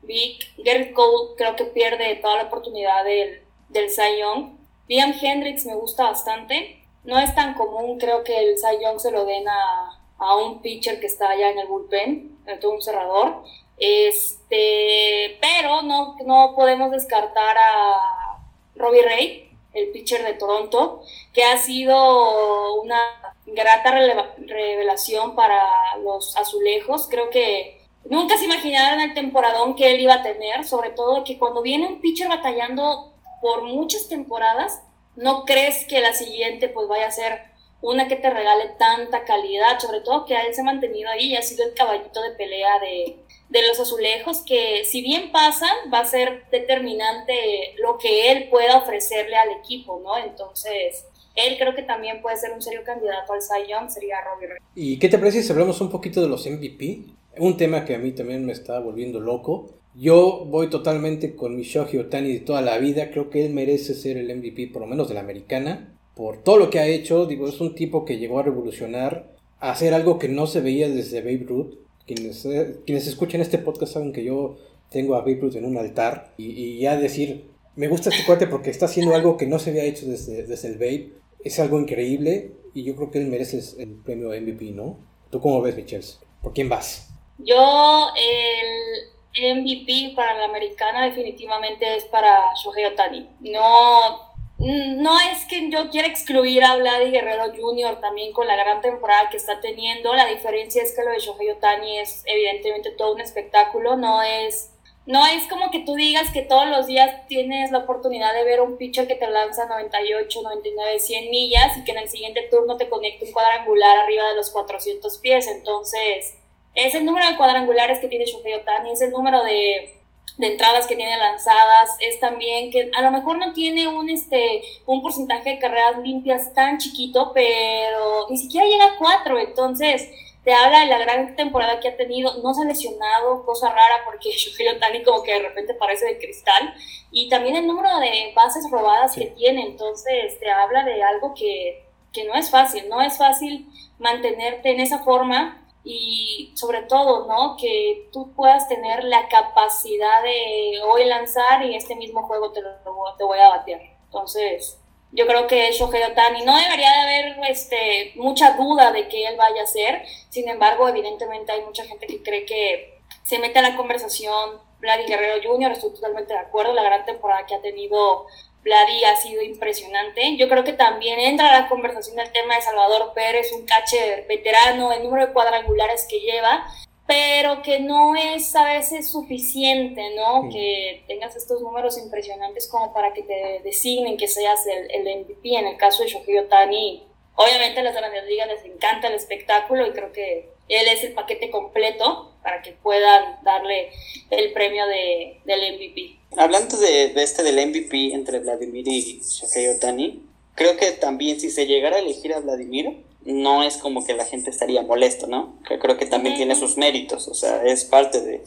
Vic, 0.02 0.48
Garrett 0.66 0.94
Cole 0.94 1.36
creo 1.38 1.56
que 1.56 1.66
pierde 1.66 2.16
toda 2.16 2.38
la 2.38 2.44
oportunidad 2.46 3.06
del, 3.06 3.44
del 3.70 3.92
Cy 3.92 4.18
Young. 4.20 4.58
Liam 4.88 5.14
Hendricks 5.22 5.68
me 5.68 5.76
gusta 5.76 6.06
bastante. 6.06 6.81
No 7.04 7.20
es 7.20 7.34
tan 7.34 7.56
común, 7.56 7.98
creo 7.98 8.24
que 8.24 8.38
el 8.38 8.58
Cy 8.58 8.84
Young 8.84 9.00
se 9.00 9.12
lo 9.12 9.26
den 9.26 9.48
a, 9.48 10.00
a 10.18 10.36
un 10.36 10.62
pitcher 10.62 11.00
que 11.00 11.08
está 11.08 11.30
allá 11.30 11.50
en 11.50 11.60
el 11.60 11.68
bullpen, 11.68 12.38
en 12.46 12.60
todo 12.60 12.74
un 12.74 12.82
cerrador. 12.82 13.44
Este, 13.78 15.40
pero 15.42 15.82
no, 15.82 16.16
no 16.26 16.54
podemos 16.56 16.92
descartar 16.92 17.58
a 17.58 18.38
Robbie 18.76 19.02
Ray, 19.02 19.52
el 19.74 19.90
pitcher 19.90 20.24
de 20.24 20.34
Toronto, 20.34 21.02
que 21.34 21.44
ha 21.44 21.58
sido 21.58 22.82
una 22.82 23.00
grata 23.48 23.92
revelación 23.92 25.36
para 25.36 25.64
los 26.04 26.38
azulejos. 26.38 27.08
Creo 27.10 27.32
que 27.32 27.82
nunca 28.06 28.38
se 28.38 28.46
imaginaron 28.46 29.00
el 29.00 29.14
temporadón 29.16 29.76
que 29.76 29.92
él 29.92 30.02
iba 30.02 30.16
a 30.16 30.24
tener, 30.24 30.66
sobre 30.66 30.92
todo 30.92 31.24
que 31.24 31.40
cuando 31.40 31.62
viene 31.64 31.88
un 31.88 32.02
pitcher 32.02 32.28
batallando 32.28 33.14
por 33.42 33.64
muchas 33.64 34.08
temporadas, 34.08 34.84
no 35.16 35.46
crees 35.46 35.86
que 35.86 36.02
la 36.02 36.14
siguiente 36.14 36.70
pues 36.70 36.88
vaya 36.88 37.08
a 37.08 37.12
ser 37.12 37.52
una 37.82 38.08
que 38.08 38.16
te 38.16 38.30
regale 38.30 38.72
tanta 38.78 39.24
calidad, 39.26 39.80
sobre 39.80 40.02
todo 40.02 40.26
que 40.26 40.36
él 40.36 40.54
se 40.54 40.62
ha 40.62 40.64
mantenido 40.64 41.10
ahí 41.10 41.32
y 41.32 41.36
ha 41.36 41.42
sido 41.42 41.66
el 41.66 41.74
caballito 41.74 42.22
de 42.22 42.32
pelea 42.32 42.80
de, 42.80 43.18
de 43.50 43.68
los 43.68 43.80
azulejos 43.80 44.44
que 44.46 44.84
si 44.86 45.02
bien 45.02 45.32
pasan, 45.32 45.76
va 45.94 46.00
a 46.00 46.06
ser 46.06 46.44
determinante 46.52 47.76
lo 47.80 47.98
que 47.98 48.32
él 48.32 48.50
pueda 48.50 48.78
ofrecerle 48.78 49.36
al 49.36 49.50
equipo, 49.52 50.00
¿no? 50.04 50.18
Entonces, 50.18 51.06
él 51.36 51.58
creo 51.58 51.76
que 51.76 51.84
también 51.84 52.22
puede 52.22 52.38
ser 52.38 52.52
un 52.52 52.62
serio 52.62 52.82
candidato 52.86 53.34
al 53.34 53.42
Cy 53.42 53.70
Young, 53.70 53.90
sería 53.90 54.22
Robbie 54.22 54.48
Ray. 54.48 54.58
¿Y 54.76 55.00
qué 55.00 55.10
te 55.10 55.18
parece 55.18 55.42
si 55.42 55.52
hablamos 55.52 55.82
un 55.82 55.90
poquito 55.90 56.22
de 56.22 56.28
los 56.28 56.46
MVP? 56.46 57.06
Un 57.38 57.58
tema 57.58 57.86
que 57.86 57.96
a 57.96 58.00
mí 58.00 58.12
también 58.12 58.46
me 58.46 58.52
está 58.52 58.80
volviendo 58.80 59.20
loco. 59.20 59.81
Yo 59.96 60.46
voy 60.46 60.70
totalmente 60.70 61.36
con 61.36 61.56
mi 61.56 61.64
Shohei 61.64 62.00
Otani 62.00 62.34
de 62.34 62.40
toda 62.40 62.62
la 62.62 62.78
vida. 62.78 63.12
Creo 63.12 63.30
que 63.30 63.46
él 63.46 63.54
merece 63.54 63.94
ser 63.94 64.18
el 64.18 64.36
MVP, 64.36 64.68
por 64.68 64.82
lo 64.82 64.88
menos 64.88 65.08
de 65.08 65.16
la 65.16 65.20
americana, 65.20 65.98
por 66.16 66.44
todo 66.44 66.58
lo 66.58 66.70
que 66.70 66.80
ha 66.80 66.88
hecho. 66.88 67.26
Digo, 67.26 67.48
es 67.48 67.60
un 67.60 67.76
tipo 67.76 68.06
que 68.06 68.18
llegó 68.18 68.40
a 68.40 68.44
revolucionar, 68.44 69.36
a 69.60 69.72
hacer 69.72 69.94
algo 69.94 70.18
que 70.20 70.30
no 70.30 70.48
se 70.48 70.62
veía 70.62 70.90
desde 70.90 71.22
Babe 71.22 71.46
Ruth 71.48 71.82
quienes, 72.06 72.46
eh, 72.46 72.82
quienes 72.86 73.08
escuchan 73.08 73.42
este 73.42 73.58
podcast 73.58 73.94
saben 73.94 74.14
que 74.14 74.24
yo 74.24 74.58
tengo 74.90 75.16
a 75.16 75.20
Babe 75.20 75.40
Ruth 75.42 75.56
en 75.56 75.66
un 75.66 75.78
altar 75.78 76.34
y, 76.38 76.80
ya 76.80 76.98
decir, 76.98 77.50
me 77.76 77.88
gusta 77.88 78.10
este 78.10 78.26
cuate 78.26 78.48
porque 78.48 78.70
está 78.70 78.86
haciendo 78.86 79.16
algo 79.16 79.38
que 79.38 79.48
no 79.48 79.60
se 79.60 79.70
había 79.70 79.84
hecho 79.84 80.06
desde, 80.06 80.44
desde 80.44 80.68
el 80.68 80.76
Babe, 80.76 81.14
es 81.44 81.60
algo 81.60 81.80
increíble 81.80 82.52
y 82.74 82.84
yo 82.84 82.96
creo 82.96 83.12
que 83.12 83.20
él 83.20 83.28
merece 83.28 83.62
el 83.82 83.96
premio 83.96 84.30
MVP, 84.30 84.72
¿no? 84.72 85.00
¿Tú 85.30 85.40
cómo 85.40 85.62
ves, 85.62 85.76
Michelle? 85.76 86.06
¿Por 86.42 86.54
quién 86.54 86.68
vas? 86.68 87.10
Yo, 87.38 88.10
el 88.18 89.11
MVP 89.34 90.14
para 90.16 90.38
la 90.38 90.46
americana 90.46 91.06
definitivamente 91.06 91.96
es 91.96 92.06
para 92.06 92.54
Shohei 92.56 92.86
Otani. 92.86 93.30
No 93.40 94.32
no 94.62 95.20
es 95.20 95.46
que 95.46 95.72
yo 95.72 95.90
quiera 95.90 96.08
excluir 96.08 96.64
a 96.64 96.76
Vladi 96.76 97.10
Guerrero 97.10 97.46
Jr. 97.52 98.00
también 98.00 98.32
con 98.32 98.48
la 98.48 98.56
gran 98.56 98.80
temporada 98.80 99.28
que 99.32 99.38
está 99.38 99.60
teniendo. 99.60 100.14
La 100.14 100.28
diferencia 100.28 100.84
es 100.84 100.96
que 100.96 101.04
lo 101.04 101.10
de 101.10 101.18
Shohei 101.18 101.50
Otani 101.50 101.98
es 101.98 102.22
evidentemente 102.28 102.92
todo 102.92 103.16
un 103.16 103.22
espectáculo. 103.22 103.96
No 103.96 104.22
es, 104.22 104.72
no 105.08 105.26
es 105.26 105.48
como 105.48 105.72
que 105.72 105.80
tú 105.80 105.96
digas 105.96 106.30
que 106.32 106.44
todos 106.44 106.68
los 106.68 106.86
días 106.86 107.26
tienes 107.28 107.72
la 107.72 107.80
oportunidad 107.80 108.36
de 108.36 108.44
ver 108.44 108.62
un 108.62 108.78
pitcher 108.78 109.08
que 109.08 109.16
te 109.16 109.28
lanza 109.28 109.66
98, 109.66 110.42
99, 110.44 111.00
100 111.00 111.32
millas 111.32 111.78
y 111.78 111.84
que 111.84 111.94
en 111.94 111.98
el 111.98 112.10
siguiente 112.10 112.48
turno 112.52 112.78
te 112.78 112.88
conecte 112.88 113.26
un 113.26 113.32
cuadrangular 113.32 113.98
arriba 113.98 114.30
de 114.30 114.36
los 114.36 114.52
400 114.52 115.18
pies. 115.18 115.48
Entonces, 115.48 116.36
es 116.76 116.96
el 116.96 117.06
número 117.06 117.28
de 117.28 117.38
cuadrangulares 117.38 118.00
que 118.00 118.08
tiene 118.08 118.26
Shohei 118.26 118.54
Otani, 118.56 118.92
es 118.92 119.02
el 119.02 119.12
número 119.12 119.44
de 119.44 120.02
de 120.38 120.48
entradas 120.48 120.88
que 120.88 120.96
tiene 120.96 121.18
lanzadas, 121.18 121.98
es 122.00 122.20
también 122.20 122.72
que 122.72 122.90
a 122.96 123.02
lo 123.02 123.12
mejor 123.12 123.38
no 123.38 123.54
tiene 123.54 123.88
un, 123.88 124.10
este, 124.10 124.64
un 124.86 125.02
porcentaje 125.02 125.52
de 125.52 125.60
carreras 125.60 126.00
limpias 126.00 126.54
tan 126.54 126.78
chiquito, 126.78 127.32
pero 127.34 128.28
ni 128.30 128.38
siquiera 128.38 128.66
llega 128.66 128.86
a 128.86 128.98
cuatro, 128.98 129.38
entonces 129.38 130.10
te 130.44 130.54
habla 130.54 130.80
de 130.80 130.88
la 130.88 130.98
gran 130.98 131.36
temporada 131.36 131.80
que 131.80 131.90
ha 131.90 131.98
tenido, 131.98 132.42
no 132.42 132.54
se 132.56 132.64
ha 132.64 132.66
lesionado, 132.66 133.46
cosa 133.46 133.70
rara 133.70 134.02
porque 134.06 134.32
Shohei 134.36 134.70
Otani 134.70 135.04
como 135.04 135.22
que 135.22 135.34
de 135.34 135.48
repente 135.48 135.74
parece 135.76 136.06
de 136.06 136.18
cristal, 136.18 136.74
y 137.12 137.30
también 137.30 137.56
el 137.56 137.68
número 137.68 138.00
de 138.00 138.32
bases 138.36 138.66
robadas 138.72 139.16
que 139.16 139.26
tiene, 139.28 139.64
entonces 139.64 140.40
te 140.40 140.50
habla 140.50 140.84
de 140.84 141.04
algo 141.04 141.36
que, 141.36 141.86
que 142.14 142.24
no 142.24 142.34
es 142.34 142.50
fácil, 142.50 142.90
no 142.90 143.02
es 143.02 143.18
fácil 143.18 143.68
mantenerte 144.00 144.72
en 144.72 144.80
esa 144.80 145.04
forma 145.04 145.62
y 145.84 146.54
sobre 146.56 146.84
todo, 146.84 147.28
¿no? 147.28 147.58
Que 147.58 148.10
tú 148.12 148.34
puedas 148.34 148.68
tener 148.68 149.04
la 149.04 149.28
capacidad 149.28 150.24
de 150.24 150.82
hoy 150.84 151.06
lanzar 151.06 151.64
y 151.66 151.76
este 151.76 151.96
mismo 151.96 152.24
juego 152.28 152.52
te, 152.52 152.62
lo, 152.62 152.72
te 153.18 153.24
voy 153.24 153.40
a 153.40 153.50
batear. 153.50 153.82
Entonces, 154.06 154.80
yo 155.12 155.28
creo 155.28 155.48
que 155.48 155.72
Shohei 155.72 156.04
Otani 156.04 156.44
no 156.44 156.56
debería 156.58 156.92
de 156.92 157.00
haber 157.00 157.50
este, 157.50 158.14
mucha 158.16 158.52
duda 158.52 158.92
de 158.92 159.08
que 159.08 159.28
él 159.28 159.36
vaya 159.38 159.64
a 159.64 159.68
ser. 159.68 160.04
Sin 160.30 160.48
embargo, 160.48 160.88
evidentemente 160.88 161.52
hay 161.52 161.62
mucha 161.62 161.84
gente 161.84 162.08
que 162.08 162.22
cree 162.24 162.46
que 162.46 163.02
se 163.24 163.40
mete 163.40 163.60
a 163.60 163.64
la 163.64 163.76
conversación 163.76 164.62
Vladi 164.80 165.06
Guerrero 165.06 165.42
Jr., 165.44 165.72
estoy 165.72 165.94
totalmente 165.94 166.34
de 166.34 166.40
acuerdo, 166.40 166.74
la 166.74 166.84
gran 166.84 167.06
temporada 167.06 167.46
que 167.46 167.56
ha 167.56 167.62
tenido 167.62 168.26
Vladi 168.64 169.04
ha 169.04 169.16
sido 169.16 169.42
impresionante. 169.42 170.38
Yo 170.38 170.48
creo 170.48 170.64
que 170.64 170.74
también 170.74 171.20
entra 171.20 171.50
a 171.50 171.62
la 171.62 171.68
conversación 171.68 172.20
el 172.20 172.32
tema 172.32 172.56
de 172.56 172.62
Salvador 172.62 173.14
Pérez, 173.14 173.52
un 173.54 173.66
catcher 173.66 174.28
veterano, 174.28 174.92
el 174.92 175.04
número 175.04 175.28
de 175.28 175.34
cuadrangulares 175.34 176.06
que 176.08 176.20
lleva, 176.20 176.66
pero 177.08 177.62
que 177.64 177.80
no 177.80 178.16
es 178.16 178.56
a 178.56 178.66
veces 178.66 179.12
suficiente, 179.12 180.16
¿no? 180.16 180.50
Que 180.52 181.04
tengas 181.08 181.36
estos 181.36 181.62
números 181.62 181.98
impresionantes 181.98 182.68
como 182.68 182.94
para 182.94 183.14
que 183.14 183.24
te 183.24 183.62
designen 183.64 184.18
que 184.18 184.28
seas 184.28 184.66
el, 184.68 184.92
el 184.92 185.22
MVP. 185.22 185.56
En 185.56 185.68
el 185.68 185.78
caso 185.78 186.04
de 186.04 186.10
Shohei 186.10 186.38
Otani, 186.38 187.08
obviamente 187.36 187.80
a 187.80 187.84
las 187.84 187.96
grandes 187.96 188.26
ligas 188.26 188.48
les 188.48 188.64
encanta 188.66 189.08
el 189.08 189.16
espectáculo 189.16 189.88
y 189.88 189.92
creo 189.92 190.12
que 190.12 190.51
él 190.68 190.88
es 190.88 191.04
el 191.04 191.14
paquete 191.14 191.50
completo 191.50 192.34
para 192.44 192.62
que 192.62 192.72
puedan 192.72 193.44
darle 193.44 193.90
el 194.30 194.54
premio 194.54 194.86
de, 194.88 195.40
del 195.46 195.76
MVP. 195.76 196.18
Hablando 196.38 196.78
de, 196.78 197.10
de, 197.10 197.24
este 197.24 197.44
del 197.44 197.68
MVP 197.68 198.14
entre 198.14 198.40
Vladimir 198.40 198.88
y 198.88 199.22
Shohei 199.22 199.68
Otani, 199.68 200.22
creo 200.56 200.78
que 200.78 200.92
también 200.92 201.40
si 201.40 201.52
se 201.52 201.68
llegara 201.68 201.98
a 201.98 202.00
elegir 202.00 202.34
a 202.34 202.40
Vladimir, 202.40 203.04
no 203.26 203.64
es 203.64 203.78
como 203.78 204.06
que 204.06 204.14
la 204.14 204.26
gente 204.26 204.50
estaría 204.50 204.82
molesto, 204.82 205.28
¿no? 205.28 205.56
Creo 205.64 205.98
que 205.98 206.06
también 206.06 206.36
tiene 206.36 206.56
sus 206.56 206.78
méritos, 206.78 207.28
o 207.28 207.36
sea, 207.36 207.64
es 207.64 207.86
parte 207.86 208.20
de, 208.22 208.42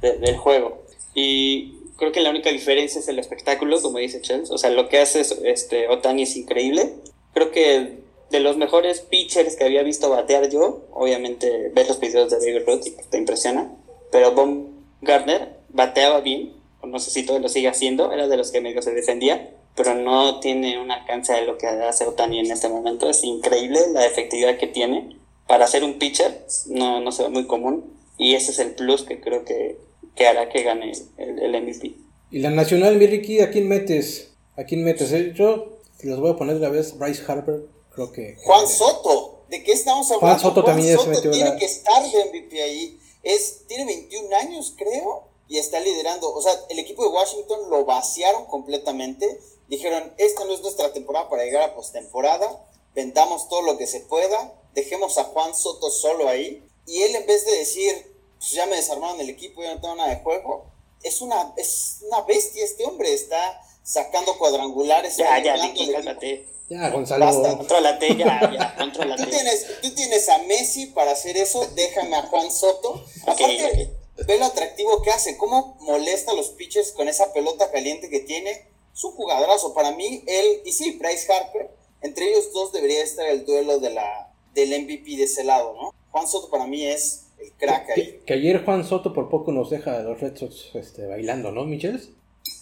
del 0.00 0.36
juego. 0.36 0.84
Y 1.14 1.74
creo 1.96 2.12
que 2.12 2.20
la 2.20 2.30
única 2.30 2.50
diferencia 2.50 3.00
es 3.00 3.08
el 3.08 3.18
espectáculo, 3.18 3.80
como 3.80 3.98
dice 3.98 4.20
Chelsea, 4.20 4.54
o 4.54 4.58
sea, 4.58 4.70
lo 4.70 4.88
que 4.88 4.98
hace 4.98 5.22
este, 5.44 5.88
Otani 5.88 6.22
es 6.22 6.36
increíble. 6.36 6.94
Creo 7.32 7.50
que 7.50 8.03
de 8.34 8.40
los 8.40 8.56
mejores 8.56 9.00
pitchers 9.00 9.54
que 9.54 9.62
había 9.62 9.84
visto 9.84 10.10
batear 10.10 10.50
yo, 10.50 10.88
obviamente 10.90 11.70
ver 11.72 11.86
los 11.86 12.00
videos 12.00 12.30
de 12.30 12.38
David 12.38 12.66
Roth 12.66 12.84
te 13.08 13.16
impresiona, 13.16 13.70
pero 14.10 14.32
Bob 14.32 14.70
Gardner 15.02 15.60
bateaba 15.68 16.20
bien, 16.20 16.52
no 16.82 16.98
sé 16.98 17.12
si 17.12 17.24
todo 17.24 17.38
lo 17.38 17.48
sigue 17.48 17.68
haciendo, 17.68 18.12
era 18.12 18.26
de 18.26 18.36
los 18.36 18.50
que 18.50 18.60
medio 18.60 18.82
se 18.82 18.92
defendía, 18.92 19.52
pero 19.76 19.94
no 19.94 20.40
tiene 20.40 20.80
un 20.80 20.90
alcance 20.90 21.32
de 21.32 21.46
lo 21.46 21.58
que 21.58 21.68
hace 21.68 22.06
Otani 22.06 22.40
en 22.40 22.50
este 22.50 22.68
momento. 22.68 23.08
Es 23.08 23.22
increíble 23.22 23.78
la 23.92 24.04
efectividad 24.04 24.58
que 24.58 24.66
tiene. 24.66 25.16
Para 25.46 25.66
ser 25.66 25.84
un 25.84 25.98
pitcher 25.98 26.44
no, 26.66 27.00
no 27.00 27.12
se 27.12 27.22
ve 27.22 27.28
muy 27.28 27.46
común 27.46 27.92
y 28.18 28.34
ese 28.34 28.50
es 28.50 28.58
el 28.58 28.72
plus 28.72 29.02
que 29.02 29.20
creo 29.20 29.44
que, 29.44 29.78
que 30.16 30.26
hará 30.26 30.48
que 30.48 30.62
gane 30.62 30.92
el, 31.18 31.38
el, 31.38 31.62
MVP. 31.62 31.94
¿Y 32.30 32.38
la 32.40 32.50
nacional, 32.50 32.96
mi 32.96 33.06
Ricky, 33.06 33.40
a 33.40 33.50
quién 33.50 33.68
metes? 33.68 34.34
¿A 34.56 34.64
quién 34.64 34.84
metes? 34.84 35.12
Eh, 35.12 35.32
yo 35.34 35.78
los 36.02 36.20
voy 36.20 36.32
a 36.32 36.36
poner 36.36 36.56
la 36.56 36.68
vez, 36.68 36.98
Bryce 36.98 37.22
Harper, 37.26 37.73
creo 37.94 38.12
que... 38.12 38.36
Juan 38.44 38.68
Soto, 38.68 39.44
¿de 39.48 39.62
qué 39.62 39.72
estamos 39.72 40.06
hablando? 40.10 40.26
Juan 40.26 40.40
Soto 40.40 40.62
Juan 40.62 40.76
también 40.76 40.96
Soto 40.96 41.04
se 41.04 41.10
metió 41.10 41.30
tiene 41.30 41.50
la... 41.50 41.56
que 41.56 41.64
estar 41.64 42.10
de 42.10 42.24
MVP 42.26 42.62
ahí. 42.62 43.00
Es, 43.22 43.66
tiene 43.66 43.86
21 43.86 44.36
años, 44.36 44.74
creo, 44.76 45.28
y 45.48 45.58
está 45.58 45.80
liderando. 45.80 46.32
O 46.32 46.42
sea, 46.42 46.52
el 46.68 46.78
equipo 46.78 47.04
de 47.04 47.10
Washington 47.10 47.70
lo 47.70 47.84
vaciaron 47.84 48.46
completamente. 48.46 49.40
Dijeron, 49.68 50.14
esta 50.18 50.44
no 50.44 50.52
es 50.54 50.60
nuestra 50.60 50.92
temporada 50.92 51.28
para 51.28 51.44
llegar 51.44 51.62
a 51.62 51.74
postemporada. 51.74 52.66
Vendamos 52.94 53.48
todo 53.48 53.62
lo 53.62 53.78
que 53.78 53.86
se 53.86 54.00
pueda. 54.00 54.54
Dejemos 54.74 55.18
a 55.18 55.24
Juan 55.24 55.54
Soto 55.54 55.90
solo 55.90 56.28
ahí. 56.28 56.66
Y 56.86 57.02
él 57.02 57.14
en 57.16 57.26
vez 57.26 57.46
de 57.46 57.56
decir, 57.56 58.14
pues 58.38 58.50
ya 58.50 58.66
me 58.66 58.76
desarmaron 58.76 59.20
el 59.20 59.30
equipo, 59.30 59.62
ya 59.62 59.74
no 59.74 59.80
tengo 59.80 59.96
nada 59.96 60.10
de 60.10 60.22
juego. 60.22 60.66
Es 61.02 61.20
una, 61.20 61.54
es 61.56 61.98
una 62.06 62.22
bestia 62.22 62.64
este 62.64 62.84
hombre. 62.84 63.12
Está 63.12 63.60
sacando 63.84 64.36
cuadrangulares. 64.38 65.16
Ya, 65.16 65.38
ya, 65.40 65.54
equipo. 65.66 65.92
cálmate. 65.92 66.48
Ya, 66.68 66.88
Gonzalo. 66.90 67.26
Basta. 67.26 67.56
Contrólate, 67.58 68.16
ya, 68.16 68.50
ya, 68.52 68.74
Tú 68.78 68.82
contrólate. 68.82 69.26
tienes, 69.26 69.66
tú 69.82 69.94
tienes 69.94 70.28
a 70.30 70.38
Messi 70.38 70.86
para 70.86 71.12
hacer 71.12 71.36
eso, 71.36 71.68
déjame 71.76 72.16
a 72.16 72.22
Juan 72.22 72.50
Soto. 72.50 73.04
Aparte, 73.22 73.90
ve 74.26 74.38
lo 74.38 74.46
atractivo 74.46 75.02
que 75.02 75.10
hace, 75.10 75.36
cómo 75.36 75.76
molesta 75.80 76.32
a 76.32 76.34
los 76.34 76.48
pitchers 76.48 76.92
con 76.92 77.06
esa 77.08 77.32
pelota 77.32 77.70
caliente 77.70 78.08
que 78.08 78.20
tiene. 78.20 78.66
Es 78.94 79.04
un 79.04 79.12
jugadorazo. 79.12 79.74
Para 79.74 79.90
mí, 79.92 80.24
él, 80.26 80.62
y 80.64 80.72
sí, 80.72 80.92
Bryce 80.92 81.30
Harper, 81.32 81.70
entre 82.00 82.30
ellos 82.30 82.52
dos 82.52 82.72
debería 82.72 83.02
estar 83.04 83.26
el 83.28 83.44
duelo 83.44 83.78
de 83.78 83.90
la, 83.90 84.32
del 84.54 84.70
MVP 84.84 85.16
de 85.16 85.24
ese 85.24 85.44
lado, 85.44 85.74
¿no? 85.74 85.94
Juan 86.12 86.26
Soto 86.28 86.48
para 86.48 86.66
mí 86.66 86.84
es 86.86 87.26
el 87.38 87.52
crack 87.52 87.90
ahí. 87.90 87.94
Que, 88.04 88.22
que 88.24 88.32
ayer 88.34 88.64
Juan 88.64 88.84
Soto 88.86 89.12
por 89.12 89.28
poco 89.28 89.52
nos 89.52 89.68
deja 89.68 89.98
a 89.98 90.00
los 90.02 90.18
Red 90.20 90.36
Sox 90.38 90.70
este, 90.74 91.06
bailando, 91.06 91.50
¿no, 91.52 91.64
Michels? 91.64 92.08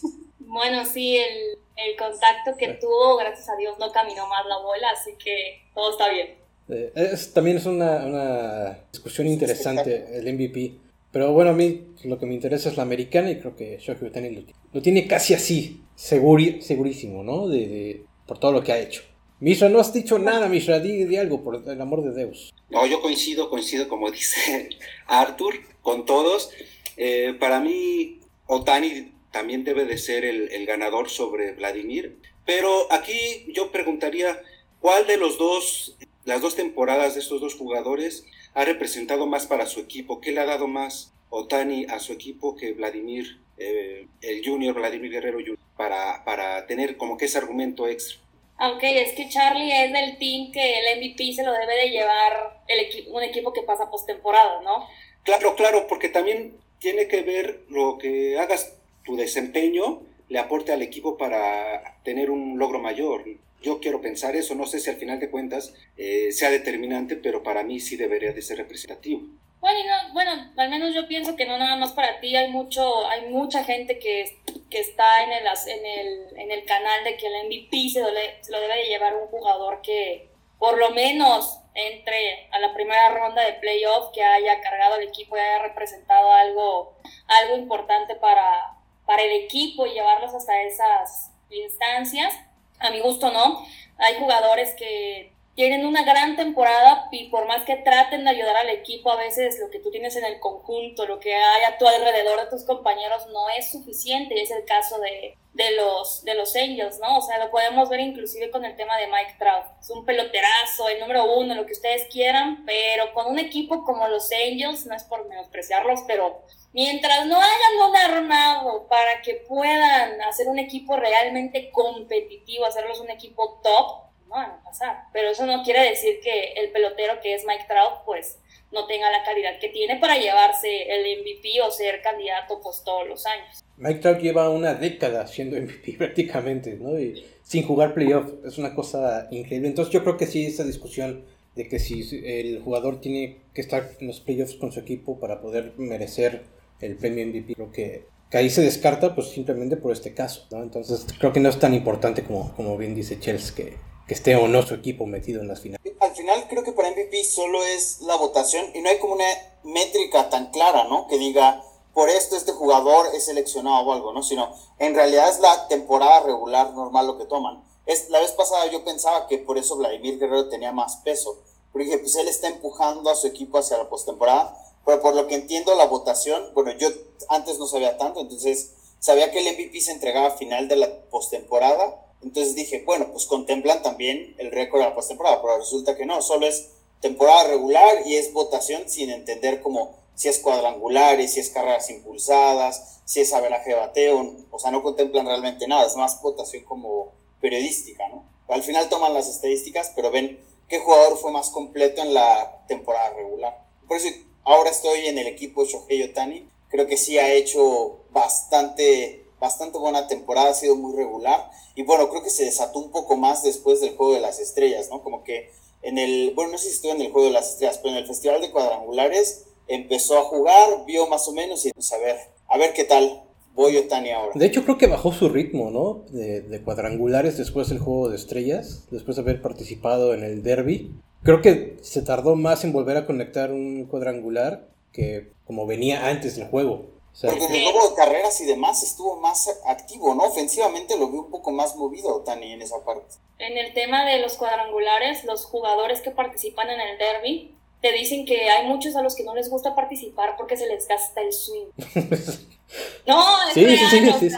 Bueno, 0.53 0.85
sí, 0.85 1.17
el, 1.17 1.57
el 1.75 1.97
contacto 1.97 2.55
que 2.57 2.69
tuvo, 2.79 3.17
gracias 3.17 3.49
a 3.49 3.55
Dios, 3.57 3.75
no 3.79 3.91
caminó 3.91 4.27
más 4.27 4.45
la 4.45 4.57
bola, 4.59 4.91
así 4.91 5.11
que 5.23 5.61
todo 5.73 5.91
está 5.91 6.09
bien. 6.09 6.35
Eh, 6.69 6.91
es, 6.95 7.33
también 7.33 7.57
es 7.57 7.65
una, 7.65 8.05
una 8.05 8.79
discusión 8.91 9.27
interesante 9.27 10.05
el 10.17 10.31
MVP. 10.33 10.75
Pero 11.11 11.31
bueno, 11.33 11.51
a 11.51 11.53
mí 11.53 11.93
lo 12.05 12.17
que 12.19 12.25
me 12.25 12.33
interesa 12.35 12.69
es 12.69 12.77
la 12.77 12.83
americana 12.83 13.29
y 13.31 13.39
creo 13.39 13.55
que 13.55 13.77
Shohei 13.79 14.07
Ohtani 14.07 14.29
lo, 14.29 14.41
lo 14.71 14.81
tiene 14.81 15.07
casi 15.07 15.33
así, 15.33 15.81
seguri, 15.95 16.61
segurísimo, 16.61 17.23
¿no? 17.23 17.47
De, 17.47 17.67
de- 17.67 18.05
por 18.27 18.39
todo 18.39 18.51
lo 18.51 18.63
que 18.63 18.71
ha 18.71 18.79
hecho. 18.79 19.03
Mishra, 19.39 19.69
no 19.69 19.79
has 19.79 19.91
dicho 19.93 20.17
nada, 20.17 20.47
Mishra, 20.47 20.79
di, 20.79 21.03
di 21.05 21.17
algo, 21.17 21.43
por 21.43 21.61
el 21.67 21.81
amor 21.81 22.01
de 22.03 22.25
Dios. 22.25 22.53
No, 22.69 22.85
yo 22.85 23.01
coincido, 23.01 23.49
coincido, 23.49 23.87
como 23.89 24.09
dice 24.11 24.69
Arthur, 25.07 25.55
con 25.81 26.05
todos. 26.05 26.49
Eh, 26.97 27.35
para 27.39 27.59
mí, 27.59 28.19
Otani 28.47 29.12
también 29.33 29.65
debe 29.65 29.83
de 29.83 29.97
ser 29.97 30.23
el, 30.23 30.49
el 30.53 30.65
ganador 30.65 31.09
sobre 31.09 31.51
Vladimir. 31.51 32.19
Pero 32.45 32.87
aquí 32.91 33.45
yo 33.49 33.71
preguntaría, 33.71 34.41
¿cuál 34.79 35.05
de 35.07 35.17
los 35.17 35.37
dos, 35.37 35.97
las 36.23 36.39
dos 36.41 36.55
temporadas 36.55 37.15
de 37.15 37.19
estos 37.19 37.41
dos 37.41 37.55
jugadores 37.55 38.25
ha 38.53 38.63
representado 38.63 39.25
más 39.25 39.47
para 39.47 39.65
su 39.65 39.79
equipo? 39.81 40.21
¿Qué 40.21 40.31
le 40.31 40.39
ha 40.41 40.45
dado 40.45 40.67
más 40.67 41.11
Otani 41.29 41.85
a 41.89 41.99
su 41.99 42.13
equipo 42.13 42.55
que 42.55 42.73
Vladimir, 42.73 43.39
eh, 43.57 44.07
el 44.21 44.45
Junior, 44.45 44.75
Vladimir 44.75 45.11
Guerrero 45.11 45.39
Junior, 45.39 45.57
para, 45.75 46.23
para 46.23 46.65
tener 46.67 46.95
como 46.95 47.17
que 47.17 47.25
ese 47.25 47.39
argumento 47.39 47.87
extra? 47.87 48.19
Aunque 48.57 49.01
es 49.01 49.13
que 49.13 49.27
Charlie 49.29 49.71
es 49.71 49.91
del 49.91 50.17
team 50.19 50.51
que 50.51 50.75
el 50.79 50.99
MVP 50.99 51.33
se 51.33 51.43
lo 51.43 51.51
debe 51.53 51.75
de 51.75 51.89
llevar 51.89 52.61
el 52.67 52.79
equi- 52.87 53.07
un 53.09 53.23
equipo 53.23 53.51
que 53.51 53.63
pasa 53.63 53.89
postemporada, 53.89 54.61
¿no? 54.61 54.87
Claro, 55.23 55.55
claro, 55.55 55.87
porque 55.87 56.09
también 56.09 56.55
tiene 56.79 57.07
que 57.07 57.21
ver 57.23 57.61
lo 57.69 57.97
que 57.97 58.37
hagas 58.37 58.77
tu 59.03 59.15
desempeño 59.15 60.01
le 60.29 60.39
aporte 60.39 60.71
al 60.71 60.81
equipo 60.81 61.17
para 61.17 61.99
tener 62.03 62.31
un 62.31 62.57
logro 62.57 62.79
mayor. 62.79 63.25
Yo 63.61 63.79
quiero 63.79 64.01
pensar 64.01 64.35
eso, 64.35 64.55
no 64.55 64.65
sé 64.65 64.79
si 64.79 64.89
al 64.89 64.97
final 64.97 65.19
de 65.19 65.29
cuentas 65.29 65.73
eh, 65.97 66.31
sea 66.31 66.49
determinante, 66.49 67.15
pero 67.15 67.43
para 67.43 67.63
mí 67.63 67.79
sí 67.79 67.95
debería 67.95 68.33
de 68.33 68.41
ser 68.41 68.57
representativo. 68.57 69.21
Bueno, 69.61 69.79
no, 69.87 70.13
bueno, 70.13 70.31
al 70.57 70.69
menos 70.69 70.93
yo 70.93 71.07
pienso 71.07 71.37
que 71.37 71.45
no 71.45 71.57
nada 71.57 71.77
más 71.77 71.93
para 71.93 72.19
ti, 72.19 72.35
hay 72.35 72.51
mucho, 72.51 73.07
hay 73.07 73.29
mucha 73.29 73.63
gente 73.63 73.97
que, 73.97 74.37
que 74.69 74.79
está 74.79 75.23
en 75.23 75.31
el, 75.31 75.45
en, 75.45 75.85
el, 75.85 76.39
en 76.39 76.51
el 76.51 76.65
canal 76.65 77.05
de 77.05 77.15
que 77.15 77.27
el 77.27 77.47
MVP 77.47 77.89
se 77.89 78.01
lo 78.01 78.59
debe 78.59 78.75
de 78.75 78.89
llevar 78.89 79.15
un 79.15 79.27
jugador 79.27 79.81
que 79.81 80.29
por 80.59 80.77
lo 80.77 80.91
menos 80.91 81.59
entre 81.75 82.49
a 82.51 82.59
la 82.59 82.73
primera 82.73 83.09
ronda 83.09 83.43
de 83.43 83.53
playoff, 83.53 84.11
que 84.13 84.23
haya 84.23 84.61
cargado 84.61 84.95
el 84.95 85.07
equipo 85.07 85.35
y 85.35 85.39
haya 85.39 85.63
representado 85.63 86.31
algo, 86.31 86.97
algo 87.27 87.57
importante 87.57 88.15
para, 88.15 88.77
para 89.05 89.23
el 89.23 89.31
equipo 89.43 89.85
y 89.85 89.93
llevarlos 89.93 90.33
hasta 90.33 90.61
esas 90.63 91.31
instancias. 91.49 92.33
A 92.79 92.91
mi 92.91 92.99
gusto 92.99 93.31
no. 93.31 93.65
Hay 93.97 94.15
jugadores 94.19 94.73
que 94.75 95.32
tienen 95.55 95.85
una 95.85 96.03
gran 96.03 96.35
temporada 96.35 97.07
y 97.11 97.29
por 97.29 97.47
más 97.47 97.63
que 97.63 97.75
traten 97.75 98.23
de 98.23 98.31
ayudar 98.31 98.55
al 98.55 98.69
equipo, 98.69 99.11
a 99.11 99.17
veces 99.17 99.59
lo 99.59 99.69
que 99.69 99.79
tú 99.79 99.91
tienes 99.91 100.15
en 100.15 100.25
el 100.25 100.39
conjunto, 100.39 101.05
lo 101.05 101.19
que 101.19 101.35
hay 101.35 101.63
a 101.63 101.77
tu 101.77 101.87
alrededor 101.87 102.39
de 102.39 102.49
tus 102.49 102.63
compañeros 102.63 103.27
no 103.27 103.49
es 103.57 103.71
suficiente 103.71 104.35
y 104.35 104.41
es 104.41 104.51
el 104.51 104.65
caso 104.65 104.99
de, 104.99 105.37
de 105.53 105.75
los, 105.75 106.23
de 106.23 106.33
los 106.33 106.55
Angels, 106.55 106.99
¿no? 106.99 107.19
O 107.19 107.21
sea, 107.21 107.37
lo 107.37 107.51
podemos 107.51 107.87
ver 107.89 107.99
inclusive 107.99 108.49
con 108.49 108.65
el 108.65 108.75
tema 108.75 108.97
de 108.97 109.05
Mike 109.07 109.35
Trout. 109.37 109.65
Es 109.79 109.89
un 109.91 110.05
peloterazo, 110.05 110.89
el 110.89 110.99
número 110.99 111.31
uno, 111.37 111.53
lo 111.53 111.67
que 111.67 111.73
ustedes 111.73 112.07
quieran, 112.11 112.65
pero 112.65 113.13
con 113.13 113.27
un 113.27 113.37
equipo 113.37 113.83
como 113.83 114.07
los 114.07 114.31
Angels, 114.31 114.87
no 114.87 114.95
es 114.95 115.03
por 115.03 115.27
menospreciarlos, 115.27 116.01
pero 116.07 116.41
mientras 116.71 117.27
no 117.27 117.37
hayan 117.37 117.89
un 117.89 117.95
armado 117.95 118.87
para 118.87 119.21
que 119.21 119.35
puedan 119.47 120.19
hacer 120.23 120.47
un 120.47 120.57
equipo 120.57 120.95
realmente 120.95 121.69
competitivo, 121.71 122.65
hacerlos 122.65 122.99
un 122.99 123.11
equipo 123.11 123.59
top, 123.61 124.02
no 124.33 124.41
van 124.41 124.51
a 124.51 124.63
pasar. 124.63 125.03
Pero 125.13 125.29
eso 125.29 125.45
no 125.45 125.63
quiere 125.63 125.89
decir 125.89 126.19
que 126.21 126.53
el 126.53 126.71
pelotero 126.71 127.19
que 127.21 127.35
es 127.35 127.45
Mike 127.45 127.65
Trout, 127.67 128.03
pues 128.05 128.39
no 128.71 128.87
tenga 128.87 129.11
la 129.11 129.23
calidad 129.23 129.59
que 129.59 129.69
tiene 129.69 129.97
para 129.97 130.17
llevarse 130.17 130.83
el 130.89 131.21
MVP 131.21 131.61
o 131.61 131.71
ser 131.71 132.01
candidato 132.01 132.59
pues 132.61 132.83
todos 132.83 133.07
los 133.07 133.25
años. 133.25 133.63
Mike 133.77 133.99
Trout 133.99 134.19
lleva 134.19 134.49
una 134.49 134.73
década 134.73 135.27
siendo 135.27 135.57
MVP 135.57 135.93
prácticamente, 135.97 136.73
¿no? 136.73 136.99
Y 136.99 137.25
sin 137.43 137.63
jugar 137.63 137.93
playoff. 137.93 138.31
Es 138.45 138.57
una 138.57 138.73
cosa 138.73 139.27
increíble. 139.31 139.67
Entonces 139.67 139.93
yo 139.93 140.03
creo 140.03 140.17
que 140.17 140.25
sí, 140.25 140.45
esta 140.45 140.63
discusión 140.63 141.25
de 141.55 141.67
que 141.67 141.77
si 141.77 142.01
el 142.25 142.61
jugador 142.61 142.99
tiene 142.99 143.41
que 143.53 143.61
estar 143.61 143.91
en 143.99 144.07
los 144.07 144.19
playoffs 144.19 144.55
con 144.55 144.71
su 144.71 144.79
equipo 144.79 145.19
para 145.19 145.39
poder 145.39 145.73
merecer 145.77 146.45
el 146.79 146.95
premio 146.97 147.27
MVP, 147.27 147.53
creo 147.53 147.71
que, 147.71 148.05
que 148.31 148.37
ahí 148.37 148.49
se 148.49 148.63
descarta 148.63 149.13
pues 149.13 149.27
simplemente 149.27 149.77
por 149.77 149.91
este 149.91 150.15
caso, 150.15 150.47
¿no? 150.51 150.63
Entonces 150.63 151.05
creo 151.19 151.31
que 151.31 151.39
no 151.39 151.49
es 151.49 151.59
tan 151.59 151.75
importante 151.75 152.23
como, 152.23 152.55
como 152.55 152.75
bien 152.75 152.95
dice 152.95 153.19
Chelsea 153.19 153.55
que, 153.55 153.77
que 154.07 154.13
esté 154.13 154.35
o 154.35 154.47
no 154.47 154.63
su 154.63 154.73
equipo 154.73 155.05
metido 155.05 155.41
en 155.41 155.47
las 155.47 155.61
finales. 155.61 155.93
Al 155.99 156.15
final 156.15 156.47
creo 156.49 156.63
que 156.63 156.73
para 156.73 156.91
MVP 156.91 157.23
solo 157.23 157.63
es 157.63 158.01
la 158.01 158.15
votación 158.15 158.65
y 158.73 158.81
no 158.81 158.89
hay 158.89 158.99
como 158.99 159.13
una 159.13 159.25
métrica 159.63 160.29
tan 160.29 160.51
clara, 160.51 160.85
¿no? 160.85 161.07
Que 161.07 161.17
diga, 161.17 161.63
por 161.93 162.09
esto 162.09 162.35
este 162.35 162.51
jugador 162.51 163.07
es 163.13 163.25
seleccionado 163.25 163.85
o 163.85 163.93
algo, 163.93 164.13
¿no? 164.13 164.23
Sino 164.23 164.53
en 164.79 164.95
realidad 164.95 165.29
es 165.29 165.39
la 165.39 165.67
temporada 165.67 166.21
regular 166.21 166.73
normal 166.73 167.07
lo 167.07 167.17
que 167.17 167.25
toman. 167.25 167.63
Es, 167.85 168.09
la 168.09 168.19
vez 168.19 168.31
pasada 168.31 168.71
yo 168.71 168.83
pensaba 168.83 169.27
que 169.27 169.37
por 169.37 169.57
eso 169.57 169.75
Vladimir 169.75 170.19
Guerrero 170.19 170.49
tenía 170.49 170.71
más 170.71 170.97
peso. 170.97 171.41
Porque 171.71 171.97
pues 171.97 172.15
él 172.15 172.27
está 172.27 172.47
empujando 172.47 173.09
a 173.09 173.15
su 173.15 173.27
equipo 173.27 173.57
hacia 173.57 173.77
la 173.77 173.89
postemporada. 173.89 174.55
Pero 174.85 175.01
por 175.01 175.15
lo 175.15 175.27
que 175.27 175.35
entiendo 175.35 175.75
la 175.75 175.85
votación, 175.85 176.51
bueno, 176.53 176.71
yo 176.73 176.89
antes 177.29 177.57
no 177.57 177.67
sabía 177.67 177.97
tanto, 177.97 178.19
entonces 178.19 178.73
sabía 178.99 179.31
que 179.31 179.39
el 179.39 179.55
MVP 179.55 179.79
se 179.79 179.91
entregaba 179.91 180.27
a 180.27 180.37
final 180.37 180.67
de 180.67 180.75
la 180.75 181.01
postemporada. 181.09 182.05
Entonces 182.23 182.55
dije, 182.55 182.83
bueno, 182.85 183.11
pues 183.11 183.25
contemplan 183.25 183.81
también 183.83 184.35
el 184.37 184.51
récord 184.51 184.81
de 184.81 184.89
la 184.89 184.95
postemporada, 184.95 185.41
pero 185.41 185.57
resulta 185.57 185.95
que 185.95 186.05
no, 186.05 186.21
solo 186.21 186.47
es 186.47 186.69
temporada 187.01 187.49
regular 187.49 188.03
y 188.05 188.15
es 188.15 188.31
votación 188.31 188.89
sin 188.89 189.09
entender 189.09 189.61
como 189.61 189.97
si 190.15 190.29
es 190.29 190.39
cuadrangulares, 190.39 191.33
si 191.33 191.39
es 191.39 191.49
carreras 191.49 191.89
impulsadas, 191.89 193.01
si 193.05 193.19
es 193.19 193.33
averaje 193.33 193.71
de 193.71 193.75
bateo, 193.75 194.35
o 194.51 194.59
sea, 194.59 194.71
no 194.71 194.83
contemplan 194.83 195.25
realmente 195.25 195.67
nada, 195.67 195.85
es 195.85 195.95
más 195.95 196.21
votación 196.21 196.63
como 196.63 197.11
periodística, 197.41 198.07
¿no? 198.09 198.23
Al 198.47 198.63
final 198.63 198.89
toman 198.89 199.13
las 199.13 199.27
estadísticas, 199.27 199.91
pero 199.95 200.11
ven 200.11 200.39
qué 200.69 200.79
jugador 200.79 201.17
fue 201.17 201.31
más 201.31 201.49
completo 201.49 202.01
en 202.01 202.13
la 202.13 202.63
temporada 202.67 203.11
regular. 203.11 203.65
Por 203.87 203.97
eso 203.97 204.09
ahora 204.43 204.69
estoy 204.69 205.07
en 205.07 205.17
el 205.17 205.27
equipo 205.27 205.65
Shohei 205.65 206.03
Otani, 206.03 206.47
creo 206.69 206.87
que 206.87 206.97
sí 206.97 207.17
ha 207.17 207.33
hecho 207.33 208.05
bastante, 208.11 209.22
bastante 209.43 209.77
buena 209.77 210.07
temporada, 210.07 210.51
ha 210.51 210.53
sido 210.53 210.77
muy 210.77 210.95
regular, 210.95 211.51
y 211.75 211.83
bueno, 211.83 212.09
creo 212.09 212.23
que 212.23 212.29
se 212.29 212.45
desató 212.45 212.79
un 212.79 212.91
poco 212.91 213.17
más 213.17 213.43
después 213.43 213.81
del 213.81 213.97
Juego 213.97 214.13
de 214.13 214.21
las 214.21 214.39
Estrellas, 214.39 214.87
¿no? 214.89 215.03
Como 215.03 215.25
que 215.25 215.51
en 215.81 215.97
el, 215.97 216.31
bueno, 216.33 216.53
no 216.53 216.57
sé 216.57 216.69
si 216.69 216.75
estuvo 216.75 216.93
en 216.93 217.01
el 217.01 217.11
Juego 217.11 217.27
de 217.27 217.33
las 217.33 217.51
Estrellas, 217.51 217.77
pero 217.83 217.93
en 217.93 218.01
el 218.01 218.07
Festival 218.07 218.39
de 218.39 218.51
Cuadrangulares 218.51 219.43
empezó 219.67 220.17
a 220.17 220.23
jugar, 220.23 220.85
vio 220.85 221.07
más 221.07 221.27
o 221.27 221.33
menos 221.33 221.65
y 221.65 221.73
pues 221.73 221.91
a 221.91 221.97
ver, 221.97 222.15
a 222.47 222.57
ver 222.57 222.73
qué 222.73 222.85
tal 222.85 223.23
voy 223.53 223.75
Otani 223.75 224.11
ahora. 224.11 224.31
De 224.33 224.45
hecho, 224.45 224.63
creo 224.63 224.77
que 224.77 224.87
bajó 224.87 225.11
su 225.11 225.27
ritmo, 225.27 225.71
¿no? 225.71 226.05
De, 226.17 226.61
cuadrangulares 226.63 227.37
después 227.37 227.67
del 227.67 227.79
juego 227.79 228.07
de 228.07 228.15
estrellas, 228.15 228.87
después 228.91 229.17
de 229.17 229.23
haber 229.23 229.41
participado 229.41 230.13
en 230.13 230.23
el 230.23 230.41
derby. 230.41 230.93
Creo 231.21 231.41
que 231.41 231.75
se 231.81 232.01
tardó 232.01 232.35
más 232.35 232.63
en 232.63 232.71
volver 232.71 232.95
a 232.95 233.05
conectar 233.05 233.51
un 233.51 233.85
cuadrangular 233.85 234.69
que 234.93 235.31
como 235.45 235.67
venía 235.67 236.07
antes 236.07 236.37
del 236.37 236.47
juego. 236.47 236.92
Porque 237.21 237.45
en 237.45 237.53
el 237.53 237.73
de 237.73 237.95
carreras 237.95 238.41
y 238.41 238.45
demás 238.45 238.81
estuvo 238.81 239.17
más 239.17 239.47
activo, 239.65 240.15
¿no? 240.15 240.23
Ofensivamente 240.23 240.97
lo 240.97 241.09
vi 241.09 241.17
un 241.17 241.29
poco 241.29 241.51
más 241.51 241.75
movido 241.75 242.15
Otani 242.15 242.53
en 242.53 242.61
esa 242.61 242.83
parte. 242.83 243.15
En 243.37 243.57
el 243.57 243.73
tema 243.73 244.03
de 244.05 244.19
los 244.19 244.33
cuadrangulares, 244.33 245.23
los 245.23 245.45
jugadores 245.45 246.01
que 246.01 246.11
participan 246.11 246.69
en 246.69 246.81
el 246.81 246.97
derby 246.97 247.55
te 247.81 247.91
dicen 247.91 248.25
que 248.25 248.49
hay 248.49 248.65
muchos 248.65 248.95
a 248.95 249.01
los 249.01 249.15
que 249.15 249.23
no 249.23 249.35
les 249.35 249.49
gusta 249.49 249.75
participar 249.75 250.35
porque 250.37 250.57
se 250.57 250.67
les 250.67 250.87
gasta 250.87 251.21
el 251.21 251.33
swing. 251.33 251.67
no, 253.05 253.49
es 253.49 253.55
real, 253.55 254.17
sí, 254.19 254.29
sí, 254.29 254.35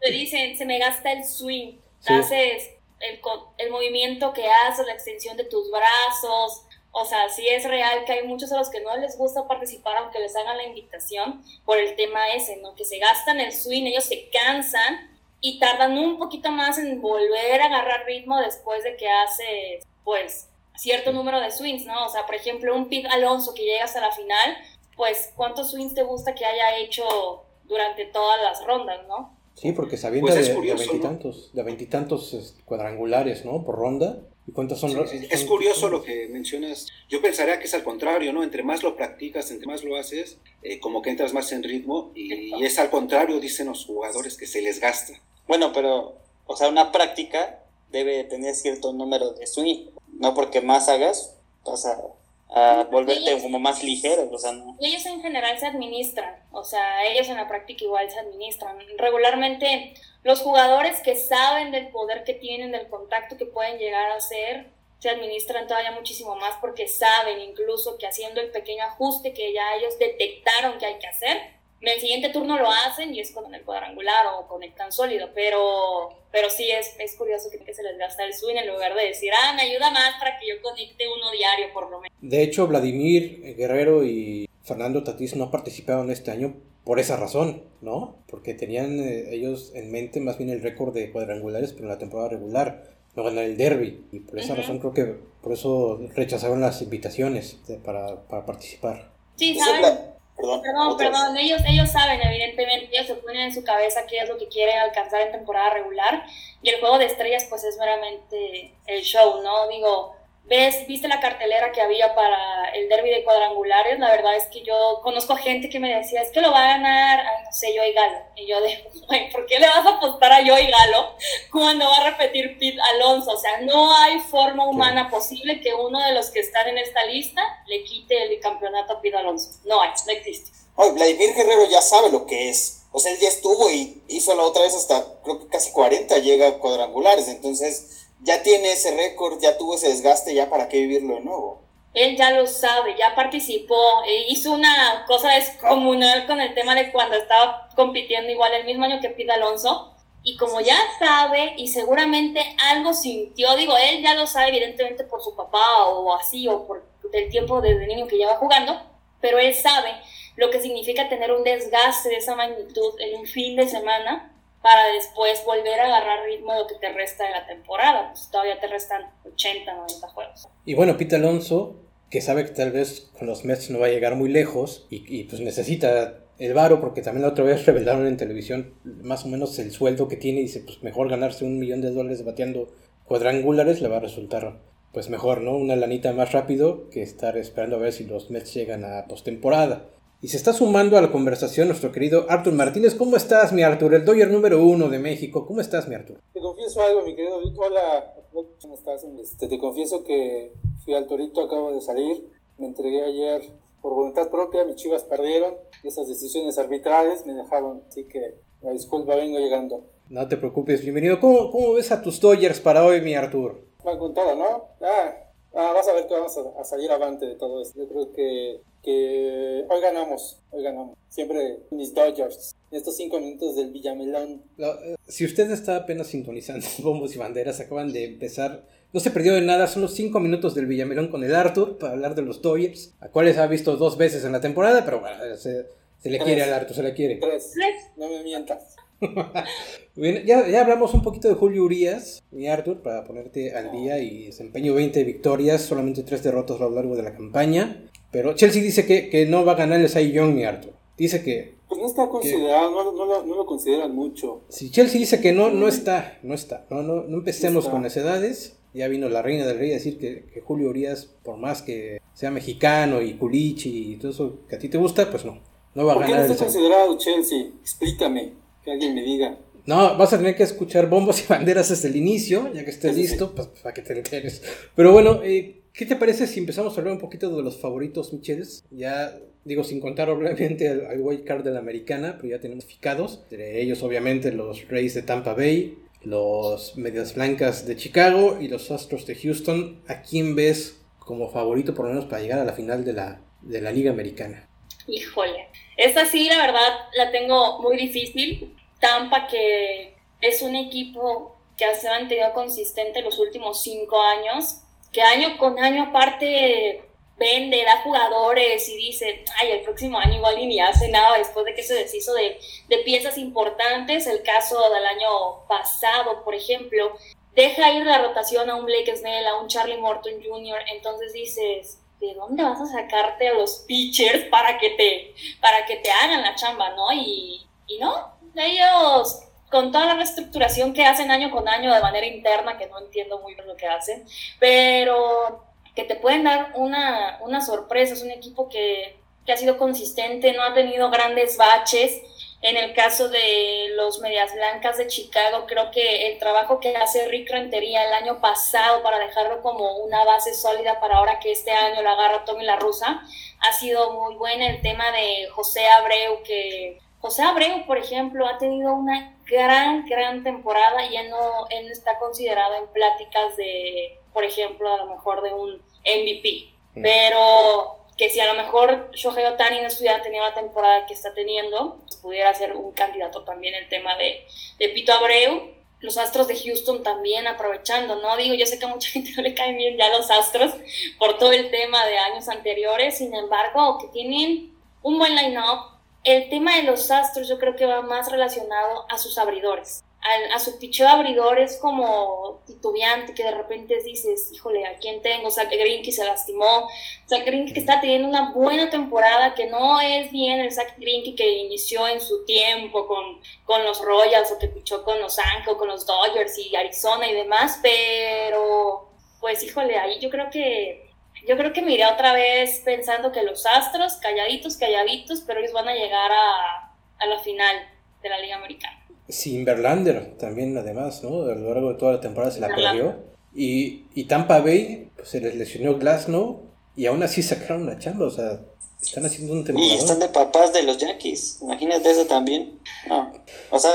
te 0.00 0.10
dicen, 0.10 0.56
se 0.56 0.64
me 0.64 0.78
gasta 0.78 1.12
el 1.12 1.24
swing. 1.24 1.78
Haces 2.06 2.70
el, 3.00 3.20
el 3.58 3.70
movimiento 3.70 4.32
que 4.32 4.48
haces, 4.48 4.86
la 4.86 4.94
extensión 4.94 5.36
de 5.36 5.44
tus 5.44 5.70
brazos. 5.70 6.62
O 6.90 7.04
sea, 7.04 7.28
sí 7.28 7.46
es 7.46 7.64
real 7.64 8.04
que 8.04 8.12
hay 8.12 8.26
muchos 8.26 8.50
a 8.52 8.58
los 8.58 8.70
que 8.70 8.80
no 8.80 8.96
les 8.96 9.16
gusta 9.16 9.46
participar 9.46 9.96
aunque 9.98 10.18
les 10.18 10.34
hagan 10.34 10.56
la 10.56 10.64
invitación 10.64 11.42
por 11.64 11.78
el 11.78 11.94
tema 11.96 12.28
ese, 12.34 12.56
¿no? 12.56 12.74
Que 12.74 12.84
se 12.84 12.98
gastan 12.98 13.40
el 13.40 13.52
swing, 13.52 13.84
ellos 13.84 14.04
se 14.04 14.28
cansan 14.30 15.18
y 15.40 15.58
tardan 15.58 15.96
un 15.96 16.18
poquito 16.18 16.50
más 16.50 16.78
en 16.78 17.00
volver 17.00 17.60
a 17.60 17.66
agarrar 17.66 18.04
ritmo 18.06 18.38
después 18.40 18.82
de 18.82 18.96
que 18.96 19.08
haces, 19.08 19.86
pues, 20.04 20.48
cierto 20.76 21.12
número 21.12 21.40
de 21.40 21.50
swings, 21.50 21.84
¿no? 21.86 22.06
O 22.06 22.08
sea, 22.08 22.26
por 22.26 22.34
ejemplo, 22.34 22.74
un 22.74 22.88
Pete 22.88 23.08
Alonso 23.08 23.54
que 23.54 23.62
llega 23.62 23.84
hasta 23.84 24.00
la 24.00 24.12
final, 24.12 24.56
pues, 24.96 25.32
¿cuántos 25.36 25.70
swings 25.70 25.94
te 25.94 26.02
gusta 26.02 26.34
que 26.34 26.44
haya 26.44 26.78
hecho 26.78 27.44
durante 27.64 28.06
todas 28.06 28.42
las 28.42 28.64
rondas, 28.66 29.06
no? 29.06 29.36
Sí, 29.54 29.72
porque 29.72 29.96
se 29.96 30.06
avienta 30.06 30.32
pues 30.32 30.46
de, 30.46 30.54
veintitantos, 30.54 31.50
de 31.52 31.62
veintitantos 31.62 32.56
cuadrangulares, 32.64 33.44
¿no? 33.44 33.64
Por 33.64 33.76
ronda. 33.76 34.20
¿Y 34.48 34.52
cuántos 34.52 34.80
son? 34.80 34.98
es 35.30 35.44
curioso 35.44 35.90
lo 35.90 36.02
que 36.02 36.26
mencionas. 36.28 36.86
Yo 37.10 37.20
pensaría 37.20 37.58
que 37.58 37.66
es 37.66 37.74
al 37.74 37.84
contrario, 37.84 38.32
¿no? 38.32 38.42
Entre 38.42 38.62
más 38.62 38.82
lo 38.82 38.96
practicas, 38.96 39.50
entre 39.50 39.66
más 39.66 39.84
lo 39.84 39.94
haces, 39.96 40.38
eh, 40.62 40.80
como 40.80 41.02
que 41.02 41.10
entras 41.10 41.34
más 41.34 41.52
en 41.52 41.62
ritmo. 41.62 42.12
Y, 42.14 42.64
es 42.64 42.78
al 42.78 42.88
contrario, 42.88 43.40
dicen 43.40 43.66
los 43.66 43.84
jugadores, 43.84 44.38
que 44.38 44.46
se 44.46 44.62
les 44.62 44.80
gasta. 44.80 45.20
Bueno, 45.46 45.70
pero, 45.74 46.16
o 46.46 46.56
sea, 46.56 46.70
una 46.70 46.92
práctica 46.92 47.62
debe 47.92 48.24
tener 48.24 48.54
cierto 48.54 48.94
número 48.94 49.32
de 49.32 49.46
swing 49.46 49.88
no 50.18 50.34
porque 50.34 50.62
más 50.62 50.88
hagas, 50.88 51.36
vas 51.64 51.86
a, 51.86 52.84
volverte 52.90 53.40
como 53.42 53.58
más 53.58 53.84
ligero, 53.84 54.30
o 54.32 54.38
sea, 54.38 54.52
no. 54.52 54.76
Ellos 54.80 55.04
en 55.04 55.20
general 55.20 55.58
se 55.58 55.66
administran, 55.66 56.42
o 56.50 56.64
sea, 56.64 57.04
ellos 57.06 57.28
en 57.28 57.36
la 57.36 57.46
práctica 57.46 57.84
igual 57.84 58.10
se 58.10 58.18
administran. 58.18 58.78
Regularmente 58.96 59.92
los 60.28 60.40
jugadores 60.40 61.00
que 61.00 61.16
saben 61.16 61.70
del 61.70 61.88
poder 61.88 62.22
que 62.22 62.34
tienen, 62.34 62.70
del 62.70 62.86
contacto 62.88 63.38
que 63.38 63.46
pueden 63.46 63.78
llegar 63.78 64.10
a 64.10 64.16
hacer, 64.16 64.66
se 64.98 65.08
administran 65.08 65.66
todavía 65.66 65.92
muchísimo 65.92 66.36
más 66.36 66.54
porque 66.60 66.86
saben 66.86 67.40
incluso 67.40 67.96
que 67.96 68.06
haciendo 68.06 68.42
el 68.42 68.50
pequeño 68.50 68.84
ajuste 68.84 69.32
que 69.32 69.54
ya 69.54 69.74
ellos 69.76 69.98
detectaron 69.98 70.76
que 70.76 70.84
hay 70.84 70.98
que 70.98 71.06
hacer, 71.06 71.38
en 71.80 71.88
el 71.88 71.98
siguiente 71.98 72.28
turno 72.28 72.58
lo 72.58 72.70
hacen 72.70 73.14
y 73.14 73.20
es 73.20 73.30
con 73.30 73.54
el 73.54 73.62
cuadrangular 73.62 74.26
o 74.26 74.46
conectan 74.46 74.92
sólido, 74.92 75.30
pero, 75.34 76.10
pero 76.30 76.50
sí 76.50 76.70
es, 76.70 76.94
es 76.98 77.16
curioso 77.16 77.48
que, 77.50 77.72
se 77.72 77.82
les 77.82 77.96
gasta 77.96 78.22
el 78.24 78.34
swing 78.34 78.56
en 78.56 78.68
lugar 78.68 78.94
de 78.94 79.06
decir, 79.06 79.30
ah, 79.32 79.54
me 79.54 79.62
ayuda 79.62 79.90
más 79.90 80.18
para 80.18 80.38
que 80.38 80.46
yo 80.46 80.60
conecte 80.60 81.08
uno 81.08 81.30
diario 81.30 81.72
por 81.72 81.90
lo 81.90 82.00
menos. 82.00 82.14
De 82.20 82.42
hecho, 82.42 82.66
Vladimir 82.66 83.56
Guerrero 83.56 84.04
y 84.04 84.46
Fernando 84.68 85.02
Tatís 85.02 85.34
no 85.34 85.50
participaron 85.50 86.10
este 86.10 86.30
año 86.30 86.54
por 86.84 87.00
esa 87.00 87.16
razón, 87.16 87.64
¿no? 87.80 88.16
Porque 88.28 88.54
tenían 88.54 89.00
eh, 89.00 89.34
ellos 89.34 89.72
en 89.74 89.90
mente 89.90 90.20
más 90.20 90.38
bien 90.38 90.50
el 90.50 90.62
récord 90.62 90.94
de 90.94 91.10
cuadrangulares, 91.10 91.72
pero 91.72 91.84
en 91.84 91.90
la 91.90 91.98
temporada 91.98 92.28
regular, 92.28 92.84
no 93.16 93.24
ganar 93.24 93.44
el 93.44 93.56
derby. 93.56 94.06
Y 94.12 94.20
por 94.20 94.38
esa 94.38 94.54
razón 94.54 94.78
creo 94.78 94.94
que 94.94 95.04
por 95.42 95.52
eso 95.52 95.98
rechazaron 96.14 96.60
las 96.60 96.80
invitaciones 96.82 97.58
para, 97.84 98.22
para 98.28 98.46
participar. 98.46 99.10
Sí, 99.36 99.58
¿saben? 99.58 100.18
Perdón, 100.36 100.96
perdón, 100.96 101.36
Ellos, 101.36 101.60
ellos 101.66 101.90
saben, 101.90 102.20
evidentemente, 102.22 102.88
ellos 102.92 103.08
se 103.08 103.14
ponen 103.16 103.42
en 103.42 103.52
su 103.52 103.64
cabeza 103.64 104.06
qué 104.08 104.18
es 104.18 104.28
lo 104.28 104.38
que 104.38 104.46
quieren 104.46 104.78
alcanzar 104.78 105.20
en 105.22 105.32
temporada 105.32 105.70
regular. 105.70 106.22
Y 106.62 106.70
el 106.70 106.78
juego 106.78 106.98
de 106.98 107.06
estrellas, 107.06 107.46
pues 107.50 107.64
es 107.64 107.76
meramente 107.76 108.72
el 108.86 109.02
show, 109.02 109.42
¿no? 109.42 109.68
Digo, 109.68 110.14
ves, 110.48 110.86
viste 110.86 111.08
la 111.08 111.20
cartelera 111.20 111.70
que 111.72 111.82
había 111.82 112.14
para 112.14 112.70
el 112.70 112.88
derby 112.88 113.10
de 113.10 113.22
cuadrangulares, 113.22 113.98
la 113.98 114.10
verdad 114.10 114.34
es 114.36 114.44
que 114.44 114.62
yo 114.62 115.00
conozco 115.02 115.36
gente 115.36 115.68
que 115.68 115.78
me 115.78 115.94
decía, 115.94 116.22
es 116.22 116.30
que 116.30 116.40
lo 116.40 116.50
va 116.50 116.64
a 116.64 116.68
ganar, 116.68 117.24
no 117.44 117.52
sé, 117.52 117.74
yo 117.74 117.84
y 117.84 117.92
Galo. 117.92 118.18
Y 118.34 118.46
yo 118.46 118.60
de, 118.60 119.28
¿por 119.32 119.46
qué 119.46 119.58
le 119.58 119.68
vas 119.68 119.84
a 119.84 119.96
apostar 119.96 120.32
a 120.32 120.42
yo 120.42 120.58
y 120.58 120.66
Galo 120.66 121.14
cuando 121.52 121.84
va 121.84 121.96
a 121.98 122.10
repetir 122.10 122.58
Pete 122.58 122.78
Alonso? 122.94 123.32
O 123.32 123.38
sea, 123.38 123.60
no 123.60 123.94
hay 123.96 124.18
forma 124.20 124.66
humana 124.66 125.10
posible 125.10 125.60
que 125.60 125.74
uno 125.74 126.02
de 126.02 126.12
los 126.12 126.30
que 126.30 126.40
están 126.40 126.66
en 126.68 126.78
esta 126.78 127.04
lista 127.04 127.42
le 127.66 127.84
quite 127.84 128.22
el 128.22 128.40
campeonato 128.40 128.94
a 128.94 129.00
Pete 129.02 129.16
Alonso. 129.16 129.50
No 129.64 129.82
hay, 129.82 129.90
no 130.06 130.12
existe. 130.12 130.50
Ay, 130.76 130.90
Vladimir 130.92 131.34
Guerrero 131.34 131.68
ya 131.68 131.82
sabe 131.82 132.10
lo 132.10 132.26
que 132.26 132.48
es. 132.48 132.86
O 132.90 133.00
sea, 133.00 133.12
él 133.12 133.18
ya 133.20 133.28
estuvo 133.28 133.70
y 133.70 134.02
hizo 134.08 134.34
la 134.34 134.44
otra 134.44 134.62
vez 134.62 134.74
hasta, 134.74 135.20
creo 135.22 135.40
que 135.40 135.48
casi 135.48 135.72
40 135.72 136.18
llega 136.18 136.48
a 136.48 136.58
cuadrangulares. 136.58 137.28
Entonces, 137.28 137.97
ya 138.20 138.42
tiene 138.42 138.72
ese 138.72 138.94
récord, 138.96 139.40
ya 139.40 139.56
tuvo 139.56 139.74
ese 139.74 139.88
desgaste, 139.88 140.34
ya 140.34 140.50
para 140.50 140.68
qué 140.68 140.78
vivirlo 140.78 141.14
de 141.16 141.20
nuevo. 141.20 141.62
Él 141.94 142.16
ya 142.16 142.30
lo 142.30 142.46
sabe, 142.46 142.96
ya 142.98 143.14
participó, 143.14 144.02
e 144.06 144.26
hizo 144.28 144.52
una 144.52 145.04
cosa 145.06 145.30
descomunal 145.32 146.26
con 146.26 146.40
el 146.40 146.54
tema 146.54 146.74
de 146.74 146.92
cuando 146.92 147.16
estaba 147.16 147.68
compitiendo 147.74 148.30
igual 148.30 148.52
el 148.54 148.66
mismo 148.66 148.84
año 148.84 149.00
que 149.00 149.10
Pete 149.10 149.32
Alonso. 149.32 149.94
Y 150.22 150.36
como 150.36 150.60
ya 150.60 150.76
sabe 150.98 151.54
y 151.56 151.68
seguramente 151.68 152.40
algo 152.70 152.92
sintió, 152.92 153.56
digo, 153.56 153.74
él 153.76 154.02
ya 154.02 154.14
lo 154.14 154.26
sabe 154.26 154.48
evidentemente 154.48 155.04
por 155.04 155.22
su 155.22 155.34
papá 155.34 155.86
o 155.86 156.12
así, 156.14 156.46
o 156.48 156.66
por 156.66 156.84
el 157.12 157.30
tiempo 157.30 157.60
desde 157.60 157.86
niño 157.86 158.06
que 158.06 158.16
lleva 158.16 158.36
jugando, 158.36 158.80
pero 159.20 159.38
él 159.38 159.54
sabe 159.54 159.94
lo 160.36 160.50
que 160.50 160.60
significa 160.60 161.08
tener 161.08 161.32
un 161.32 161.44
desgaste 161.44 162.10
de 162.10 162.16
esa 162.16 162.34
magnitud 162.34 163.00
en 163.00 163.18
un 163.18 163.26
fin 163.26 163.56
de 163.56 163.68
semana 163.68 164.32
para 164.62 164.86
después 164.92 165.42
volver 165.44 165.80
a 165.80 165.86
agarrar 165.86 166.24
ritmo 166.24 166.52
de 166.52 166.60
lo 166.60 166.66
que 166.66 166.74
te 166.76 166.92
resta 166.92 167.24
de 167.24 167.30
la 167.30 167.46
temporada. 167.46 168.10
Pues 168.12 168.30
todavía 168.30 168.60
te 168.60 168.66
restan 168.66 169.02
80, 169.24 169.74
90 169.74 170.08
juegos. 170.08 170.48
Y 170.64 170.74
bueno, 170.74 170.96
Pete 170.96 171.16
Alonso, 171.16 171.76
que 172.10 172.20
sabe 172.20 172.44
que 172.44 172.52
tal 172.52 172.72
vez 172.72 173.10
con 173.18 173.26
los 173.26 173.44
Mets 173.44 173.70
no 173.70 173.78
va 173.78 173.86
a 173.86 173.90
llegar 173.90 174.14
muy 174.16 174.30
lejos 174.30 174.86
y, 174.90 175.24
pues 175.24 175.40
necesita 175.40 176.20
el 176.38 176.54
varo 176.54 176.80
porque 176.80 177.02
también 177.02 177.22
la 177.22 177.28
otra 177.28 177.44
vez 177.44 177.66
revelaron 177.66 178.06
en 178.06 178.16
televisión 178.16 178.74
más 178.84 179.24
o 179.24 179.28
menos 179.28 179.58
el 179.58 179.72
sueldo 179.72 180.08
que 180.08 180.16
tiene 180.16 180.40
y 180.40 180.44
dice 180.44 180.60
pues 180.60 180.82
mejor 180.82 181.08
ganarse 181.08 181.44
un 181.44 181.58
millón 181.58 181.80
de 181.80 181.90
dólares 181.90 182.24
bateando 182.24 182.68
cuadrangulares 183.04 183.80
le 183.80 183.88
va 183.88 183.96
a 183.96 184.00
resultar 184.00 184.60
pues 184.92 185.10
mejor, 185.10 185.42
¿no? 185.42 185.56
Una 185.56 185.76
lanita 185.76 186.12
más 186.12 186.32
rápido 186.32 186.88
que 186.90 187.02
estar 187.02 187.36
esperando 187.36 187.76
a 187.76 187.80
ver 187.80 187.92
si 187.92 188.04
los 188.04 188.30
Mets 188.30 188.54
llegan 188.54 188.84
a 188.84 189.06
postemporada. 189.06 189.90
Y 190.20 190.28
se 190.28 190.36
está 190.36 190.52
sumando 190.52 190.98
a 190.98 191.00
la 191.00 191.12
conversación 191.12 191.68
nuestro 191.68 191.92
querido 191.92 192.26
Artur 192.28 192.52
Martínez. 192.52 192.96
¿Cómo 192.96 193.16
estás, 193.16 193.52
mi 193.52 193.62
Artur? 193.62 193.94
El 193.94 194.04
Doyer 194.04 194.28
número 194.28 194.60
uno 194.64 194.88
de 194.88 194.98
México. 194.98 195.46
¿Cómo 195.46 195.60
estás, 195.60 195.86
mi 195.86 195.94
Artur? 195.94 196.18
Te 196.32 196.40
confieso 196.40 196.82
algo, 196.82 197.02
mi 197.02 197.14
querido 197.14 197.38
Vic. 197.38 197.56
Hola, 197.56 198.14
¿cómo 198.32 198.74
estás? 198.74 199.04
Este, 199.22 199.46
te 199.46 199.60
confieso 199.60 200.02
que 200.02 200.52
fui 200.84 200.94
al 200.94 201.06
Torito, 201.06 201.40
acabo 201.40 201.72
de 201.72 201.80
salir. 201.80 202.26
Me 202.58 202.66
entregué 202.66 203.04
ayer 203.04 203.42
por 203.80 203.94
voluntad 203.94 204.28
propia. 204.28 204.64
Mis 204.64 204.74
chivas 204.74 205.04
perdieron. 205.04 205.54
Y 205.84 205.88
esas 205.88 206.08
decisiones 206.08 206.58
arbitrales 206.58 207.24
me 207.24 207.34
dejaron. 207.34 207.84
Así 207.88 208.02
que 208.02 208.34
la 208.62 208.72
disculpa, 208.72 209.14
vengo 209.14 209.38
llegando. 209.38 209.84
No 210.08 210.26
te 210.26 210.36
preocupes, 210.36 210.82
bienvenido. 210.82 211.20
¿Cómo, 211.20 211.52
cómo 211.52 211.74
ves 211.74 211.92
a 211.92 212.02
tus 212.02 212.20
Dodgers 212.20 212.58
para 212.58 212.84
hoy, 212.84 213.00
mi 213.02 213.14
Artur? 213.14 213.60
Van 213.84 213.96
con 214.00 214.12
todo, 214.14 214.34
¿no? 214.34 214.64
Ah, 214.80 215.14
ah, 215.54 215.72
vas 215.72 215.86
a 215.86 215.92
ver 215.92 216.08
que 216.08 216.14
vamos 216.14 216.36
a, 216.36 216.60
a 216.60 216.64
salir 216.64 216.90
avante 216.90 217.24
de 217.24 217.36
todo 217.36 217.62
esto. 217.62 217.78
Yo 217.78 217.88
creo 217.88 218.12
que 218.12 218.62
que 218.82 219.64
hoy 219.68 219.80
ganamos, 219.80 220.38
hoy 220.50 220.62
ganamos. 220.62 220.96
Siempre 221.08 221.60
mis 221.70 221.94
Dodgers. 221.94 222.54
Estos 222.70 222.96
cinco 222.96 223.18
minutos 223.18 223.56
del 223.56 223.70
Villamelón. 223.70 224.42
Eh, 224.58 224.96
si 225.06 225.24
usted 225.24 225.50
está 225.50 225.76
apenas 225.76 226.08
sintonizando 226.08 226.66
bombos 226.82 227.14
y 227.14 227.18
banderas, 227.18 227.60
acaban 227.60 227.92
de 227.92 228.04
empezar. 228.04 228.64
No 228.92 229.00
se 229.00 229.10
perdió 229.10 229.34
de 229.34 229.42
nada, 229.42 229.66
son 229.66 229.82
los 229.82 229.94
cinco 229.94 230.20
minutos 230.20 230.54
del 230.54 230.66
Villamelón 230.66 231.08
con 231.08 231.22
el 231.22 231.34
Arthur 231.34 231.78
para 231.78 231.92
hablar 231.92 232.14
de 232.14 232.22
los 232.22 232.40
Dodgers, 232.40 232.94
a 233.00 233.08
cuales 233.08 233.36
ha 233.36 233.46
visto 233.46 233.76
dos 233.76 233.98
veces 233.98 234.24
en 234.24 234.32
la 234.32 234.40
temporada, 234.40 234.84
pero 234.84 235.00
bueno, 235.00 235.16
se, 235.36 235.66
le 236.04 236.18
quiere 236.18 236.42
al 236.42 236.54
Arthur, 236.54 236.76
se 236.76 236.82
le 236.82 236.94
quiere. 236.94 237.16
Tres. 237.16 237.52
No 237.96 238.08
me 238.08 238.22
mientas. 238.22 238.76
Bien, 239.94 240.24
ya, 240.24 240.48
ya, 240.48 240.62
hablamos 240.62 240.94
un 240.94 241.02
poquito 241.02 241.28
de 241.28 241.34
Julio 241.34 241.64
Urias, 241.64 242.22
mi 242.30 242.48
Arthur, 242.48 242.82
para 242.82 243.04
ponerte 243.04 243.54
al 243.54 243.72
día 243.72 243.98
y 243.98 244.26
desempeño 244.26 244.74
20 244.74 245.04
victorias, 245.04 245.62
solamente 245.62 246.02
3 246.02 246.22
derrotas 246.22 246.60
a 246.60 246.64
lo 246.64 246.70
largo 246.70 246.96
de 246.96 247.02
la 247.02 247.14
campaña. 247.14 247.84
Pero 248.10 248.34
Chelsea 248.34 248.62
dice 248.62 248.86
que, 248.86 249.10
que 249.10 249.26
no 249.26 249.44
va 249.44 249.52
a 249.52 249.56
ganar 249.56 249.80
el 249.80 249.88
Cy 249.88 250.12
Young 250.12 250.34
ni 250.34 250.44
Arthur. 250.44 250.72
Dice 250.96 251.22
que... 251.22 251.56
Pues 251.68 251.80
no 251.80 251.86
está 251.86 252.08
considerado, 252.08 252.70
no, 252.70 252.92
no, 252.92 253.04
lo, 253.04 253.26
no, 253.26 253.36
lo, 253.36 253.44
consideran 253.44 253.94
mucho. 253.94 254.40
Si 254.48 254.70
Chelsea 254.70 254.98
dice 254.98 255.20
que 255.20 255.32
no, 255.32 255.50
no 255.50 255.68
está, 255.68 256.18
no 256.22 256.34
está. 256.34 256.66
No, 256.70 256.82
no, 256.82 257.02
no 257.02 257.18
empecemos 257.18 257.68
con 257.68 257.84
edades 257.84 258.56
Ya 258.72 258.88
vino 258.88 259.10
la 259.10 259.20
reina 259.20 259.46
del 259.46 259.58
rey 259.58 259.72
a 259.72 259.74
decir 259.74 259.98
que, 259.98 260.24
que, 260.32 260.40
Julio 260.40 260.70
Urias, 260.70 261.10
por 261.22 261.36
más 261.36 261.60
que 261.60 262.00
sea 262.14 262.30
mexicano 262.30 263.02
y 263.02 263.14
culichi 263.14 263.92
y 263.92 263.96
todo 263.96 264.10
eso 264.12 264.38
que 264.48 264.56
a 264.56 264.58
ti 264.58 264.70
te 264.70 264.78
gusta, 264.78 265.10
pues 265.10 265.26
no. 265.26 265.40
No 265.74 265.84
va 265.84 265.92
a 265.92 265.96
ganar. 265.96 266.08
¿Por 266.08 266.16
qué 266.16 266.26
no 266.26 266.32
está 266.32 266.44
considerado 266.44 266.98
Chelsea? 266.98 267.50
Explícame, 267.60 268.32
que 268.64 268.72
alguien 268.72 268.94
me 268.94 269.02
diga. 269.02 269.38
No, 269.68 269.98
vas 269.98 270.14
a 270.14 270.16
tener 270.16 270.34
que 270.34 270.44
escuchar 270.44 270.88
bombos 270.88 271.22
y 271.22 271.26
banderas 271.28 271.68
desde 271.68 271.88
el 271.88 271.96
inicio, 271.96 272.50
ya 272.54 272.64
que 272.64 272.70
estés 272.70 272.96
listo, 272.96 273.34
pues 273.34 273.48
para 273.62 273.74
que 273.74 273.82
te 273.82 273.92
enteres. 273.92 274.42
Pero 274.74 274.92
bueno, 274.92 275.20
eh, 275.22 275.57
¿Qué 275.78 275.86
te 275.86 275.94
parece 275.94 276.26
si 276.26 276.40
empezamos 276.40 276.76
a 276.76 276.80
hablar 276.80 276.94
un 276.94 277.00
poquito 277.00 277.30
de 277.30 277.40
los 277.40 277.60
favoritos 277.60 278.12
Micheles? 278.12 278.64
Ya 278.72 279.16
digo, 279.44 279.62
sin 279.62 279.80
contar 279.80 280.10
obviamente 280.10 280.68
al, 280.68 280.84
al 280.86 281.00
wild 281.00 281.22
card 281.22 281.44
de 281.44 281.52
la 281.52 281.60
americana, 281.60 282.16
pero 282.16 282.30
ya 282.30 282.40
tenemos 282.40 282.64
ficados. 282.64 283.20
Entre 283.22 283.62
ellos, 283.62 283.84
obviamente, 283.84 284.32
los 284.32 284.66
Rays 284.66 284.94
de 284.94 285.02
Tampa 285.02 285.34
Bay, 285.34 285.78
los 286.02 286.76
Medias 286.76 287.14
Blancas 287.14 287.64
de 287.64 287.76
Chicago 287.76 288.38
y 288.40 288.48
los 288.48 288.72
Astros 288.72 289.06
de 289.06 289.14
Houston. 289.14 289.80
¿A 289.86 290.02
quién 290.02 290.34
ves 290.34 290.80
como 290.98 291.30
favorito, 291.30 291.76
por 291.76 291.84
lo 291.84 291.92
menos, 291.92 292.06
para 292.06 292.22
llegar 292.22 292.40
a 292.40 292.44
la 292.44 292.54
final 292.54 292.84
de 292.84 292.94
la, 292.94 293.20
de 293.42 293.60
la 293.60 293.70
Liga 293.70 293.92
Americana? 293.92 294.48
Híjole, 294.88 295.46
esta 295.76 296.06
sí, 296.06 296.28
la 296.28 296.38
verdad, 296.38 296.72
la 296.96 297.12
tengo 297.12 297.62
muy 297.62 297.76
difícil. 297.76 298.52
Tampa, 298.80 299.28
que 299.28 299.94
es 300.22 300.42
un 300.42 300.56
equipo 300.56 301.36
que 301.56 301.72
se 301.76 301.86
ha 301.86 302.00
mantenido 302.00 302.32
consistente 302.32 303.00
los 303.00 303.20
últimos 303.20 303.62
cinco 303.62 304.02
años 304.02 304.62
que 304.92 305.02
año 305.02 305.36
con 305.38 305.58
año 305.58 305.84
aparte 305.84 306.82
vende, 307.18 307.64
da 307.64 307.82
jugadores 307.82 308.68
y 308.68 308.76
dice, 308.76 309.24
ay, 309.40 309.50
el 309.50 309.60
próximo 309.62 309.98
año 309.98 310.14
igual 310.14 310.36
ni 310.36 310.60
hace 310.60 310.88
nada 310.88 311.18
después 311.18 311.44
de 311.44 311.54
que 311.54 311.62
se 311.62 311.74
deshizo 311.74 312.14
de, 312.14 312.38
de 312.68 312.78
piezas 312.78 313.18
importantes. 313.18 314.06
El 314.06 314.22
caso 314.22 314.70
del 314.70 314.86
año 314.86 315.46
pasado, 315.48 316.22
por 316.24 316.34
ejemplo, 316.34 316.96
deja 317.34 317.72
ir 317.72 317.84
la 317.84 317.98
rotación 317.98 318.48
a 318.48 318.54
un 318.54 318.64
Blake 318.64 318.96
Snell, 318.96 319.26
a 319.26 319.36
un 319.36 319.48
Charlie 319.48 319.78
Morton 319.78 320.14
Jr., 320.24 320.58
entonces 320.72 321.12
dices, 321.12 321.80
¿de 322.00 322.14
dónde 322.14 322.44
vas 322.44 322.60
a 322.60 322.66
sacarte 322.66 323.28
a 323.28 323.34
los 323.34 323.64
pitchers 323.66 324.24
para 324.24 324.58
que 324.58 324.70
te, 324.70 325.14
para 325.40 325.66
que 325.66 325.76
te 325.76 325.90
hagan 325.90 326.22
la 326.22 326.36
chamba, 326.36 326.70
no? 326.70 326.92
Y, 326.92 327.46
y 327.66 327.78
no, 327.78 328.16
ellos 328.36 329.27
con 329.50 329.72
toda 329.72 329.86
la 329.86 329.94
reestructuración 329.94 330.72
que 330.72 330.84
hacen 330.84 331.10
año 331.10 331.30
con 331.30 331.48
año 331.48 331.72
de 331.72 331.80
manera 331.80 332.06
interna, 332.06 332.58
que 332.58 332.66
no 332.66 332.78
entiendo 332.78 333.18
muy 333.20 333.34
bien 333.34 333.46
lo 333.46 333.56
que 333.56 333.66
hacen, 333.66 334.04
pero 334.38 335.44
que 335.74 335.84
te 335.84 335.96
pueden 335.96 336.24
dar 336.24 336.52
una, 336.54 337.18
una 337.22 337.40
sorpresa. 337.40 337.94
Es 337.94 338.02
un 338.02 338.10
equipo 338.10 338.48
que, 338.48 338.98
que, 339.24 339.32
ha 339.32 339.36
sido 339.36 339.56
consistente, 339.58 340.32
no 340.32 340.42
ha 340.42 340.54
tenido 340.54 340.90
grandes 340.90 341.36
baches. 341.36 342.02
En 342.40 342.56
el 342.56 342.72
caso 342.72 343.08
de 343.08 343.70
los 343.74 343.98
Medias 344.00 344.32
Blancas 344.32 344.78
de 344.78 344.86
Chicago, 344.86 345.44
creo 345.48 345.72
que 345.72 346.06
el 346.06 346.18
trabajo 346.18 346.60
que 346.60 346.76
hace 346.76 347.08
Rick 347.08 347.30
Rentería 347.30 347.84
el 347.84 347.94
año 347.94 348.20
pasado 348.20 348.80
para 348.82 348.98
dejarlo 349.00 349.42
como 349.42 349.78
una 349.78 350.04
base 350.04 350.34
sólida 350.34 350.78
para 350.78 350.98
ahora 350.98 351.18
que 351.18 351.32
este 351.32 351.50
año 351.50 351.82
la 351.82 351.92
agarra 351.92 352.24
Tommy 352.24 352.44
La 352.44 352.54
Rusa 352.56 353.02
ha 353.40 353.52
sido 353.52 353.92
muy 353.92 354.14
bueno. 354.14 354.44
El 354.46 354.60
tema 354.60 354.84
de 354.92 355.28
José 355.30 355.66
Abreu, 355.68 356.22
que 356.22 356.78
José 357.00 357.22
Abreu, 357.22 357.66
por 357.66 357.78
ejemplo, 357.78 358.26
ha 358.26 358.38
tenido 358.38 358.72
una 358.72 359.17
gran, 359.28 359.86
gran 359.86 360.22
temporada 360.24 360.84
y 360.86 360.96
él 360.96 361.10
no, 361.10 361.46
él 361.50 361.70
está 361.70 361.98
considerado 361.98 362.54
en 362.54 362.66
pláticas 362.68 363.36
de, 363.36 364.00
por 364.12 364.24
ejemplo, 364.24 364.72
a 364.72 364.78
lo 364.78 364.86
mejor 364.86 365.22
de 365.22 365.32
un 365.32 365.62
MVP. 365.84 366.54
Mm. 366.74 366.82
Pero 366.82 367.78
que 367.96 368.10
si 368.10 368.20
a 368.20 368.32
lo 368.32 368.34
mejor 368.34 368.90
Shohei 368.92 369.26
Otani 369.26 369.60
no 369.60 369.66
estuviera 369.66 370.00
teniendo 370.00 370.28
la 370.28 370.34
temporada 370.34 370.86
que 370.86 370.94
está 370.94 371.12
teniendo, 371.14 371.78
pues 371.84 371.96
pudiera 371.96 372.32
ser 372.32 372.54
un 372.54 372.72
candidato 372.72 373.24
también 373.24 373.54
el 373.54 373.68
tema 373.68 373.96
de, 373.96 374.26
de 374.58 374.68
Pito 374.70 374.92
Abreu. 374.92 375.56
Los 375.80 375.96
Astros 375.96 376.26
de 376.26 376.36
Houston 376.36 376.82
también 376.82 377.28
aprovechando, 377.28 377.96
¿no? 377.96 378.16
Digo, 378.16 378.34
yo 378.34 378.46
sé 378.46 378.58
que 378.58 378.64
a 378.64 378.68
mucha 378.68 378.88
gente 378.92 379.12
no 379.16 379.22
le 379.22 379.34
caen 379.34 379.56
bien 379.56 379.76
ya 379.76 379.88
los 379.90 380.10
Astros 380.10 380.52
por 380.98 381.18
todo 381.18 381.32
el 381.32 381.50
tema 381.50 381.84
de 381.86 381.98
años 381.98 382.28
anteriores, 382.28 382.98
sin 382.98 383.14
embargo, 383.14 383.78
que 383.78 383.88
tienen 383.88 384.56
un 384.82 384.98
buen 384.98 385.14
line-up, 385.14 385.77
el 386.04 386.28
tema 386.30 386.56
de 386.56 386.62
los 386.62 386.90
astros 386.90 387.28
yo 387.28 387.38
creo 387.38 387.56
que 387.56 387.66
va 387.66 387.82
más 387.82 388.10
relacionado 388.10 388.86
a 388.88 388.98
sus 388.98 389.18
abridores. 389.18 389.84
A, 390.32 390.38
su 390.38 390.58
picheo 390.58 390.86
de 390.86 390.92
abridores 390.92 391.58
como 391.60 392.40
titubeante, 392.46 393.12
que 393.12 393.24
de 393.24 393.32
repente 393.32 393.82
dices, 393.82 394.30
híjole, 394.32 394.64
¿a 394.64 394.78
quién 394.78 395.02
tengo? 395.02 395.30
Zach 395.30 395.50
Greinke 395.50 395.90
se 395.92 396.04
lastimó. 396.04 396.68
Zach 397.06 397.26
Greinke 397.26 397.52
que 397.52 397.60
está 397.60 397.80
teniendo 397.80 398.08
una 398.08 398.30
buena 398.30 398.70
temporada, 398.70 399.34
que 399.34 399.48
no 399.48 399.80
es 399.80 400.10
bien 400.12 400.38
el 400.38 400.52
Zach 400.52 400.78
Greinke 400.78 401.16
que 401.16 401.38
inició 401.38 401.86
en 401.88 402.00
su 402.00 402.24
tiempo 402.24 402.86
con, 402.86 403.20
con 403.44 403.64
los 403.64 403.82
Royals 403.82 404.30
o 404.30 404.38
que 404.38 404.46
pichó 404.48 404.84
con 404.84 405.00
los 405.00 405.18
Ángeles, 405.18 405.58
con 405.58 405.68
los 405.68 405.84
Dodgers 405.84 406.38
y 406.38 406.54
Arizona 406.54 407.10
y 407.10 407.14
demás, 407.14 407.58
pero 407.60 408.88
pues 409.20 409.42
híjole, 409.42 409.76
ahí 409.78 409.98
yo 409.98 410.10
creo 410.10 410.30
que 410.30 410.87
yo 411.28 411.36
creo 411.36 411.52
que 411.52 411.60
me 411.60 411.74
iré 411.74 411.84
otra 411.86 412.14
vez 412.14 412.62
pensando 412.64 413.12
que 413.12 413.22
los 413.22 413.44
Astros, 413.44 413.94
calladitos, 413.96 414.56
calladitos, 414.56 415.22
pero 415.26 415.40
ellos 415.40 415.52
van 415.52 415.68
a 415.68 415.74
llegar 415.74 416.10
a, 416.10 416.72
a 416.98 417.06
la 417.06 417.18
final 417.20 417.54
de 418.02 418.08
la 418.08 418.18
Liga 418.18 418.36
Americana. 418.36 418.82
Sin 419.08 419.44
Verlander 419.44 420.16
también, 420.18 420.56
además, 420.56 421.02
¿no? 421.02 421.22
A 421.24 421.34
lo 421.34 421.52
largo 421.52 421.72
de 421.72 421.78
toda 421.78 421.92
la 421.92 422.00
temporada 422.00 422.32
se 422.32 422.40
la 422.40 422.48
perdió. 422.48 422.96
Y, 423.34 423.84
y 423.94 424.04
Tampa 424.04 424.40
Bay 424.40 424.90
pues, 424.96 425.08
se 425.10 425.20
les 425.20 425.34
lesionó 425.34 425.76
Glasnow 425.76 426.48
y 426.74 426.86
aún 426.86 427.02
así 427.02 427.22
sacaron 427.22 427.66
la 427.66 427.78
chamba, 427.78 428.06
o 428.06 428.10
sea, 428.10 428.40
están 428.80 429.04
haciendo 429.04 429.34
un 429.34 429.44
temporada. 429.44 429.74
Y 429.74 429.76
están 429.76 429.98
de 429.98 430.08
papás 430.08 430.52
de 430.52 430.62
los 430.62 430.78
Yankees, 430.78 431.40
imagínate 431.42 431.90
eso 431.90 432.06
también. 432.06 432.58
No. 432.86 433.12
O 433.50 433.58
sea, 433.58 433.72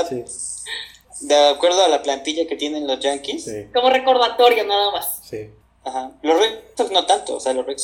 de 1.20 1.48
acuerdo 1.50 1.84
a 1.84 1.88
la 1.88 2.02
plantilla 2.02 2.46
que 2.48 2.56
tienen 2.56 2.86
los 2.86 2.98
Yankees. 2.98 3.48
Como 3.72 3.90
recordatorio 3.90 4.66
nada 4.66 4.90
más. 4.90 5.20
Sí. 5.22 5.50
Ajá. 5.84 6.12
Los 6.22 6.38
Red 6.38 6.90
no 6.92 7.06
tanto, 7.06 7.36
o 7.36 7.40
sea, 7.40 7.52
los 7.52 7.66
Red 7.66 7.76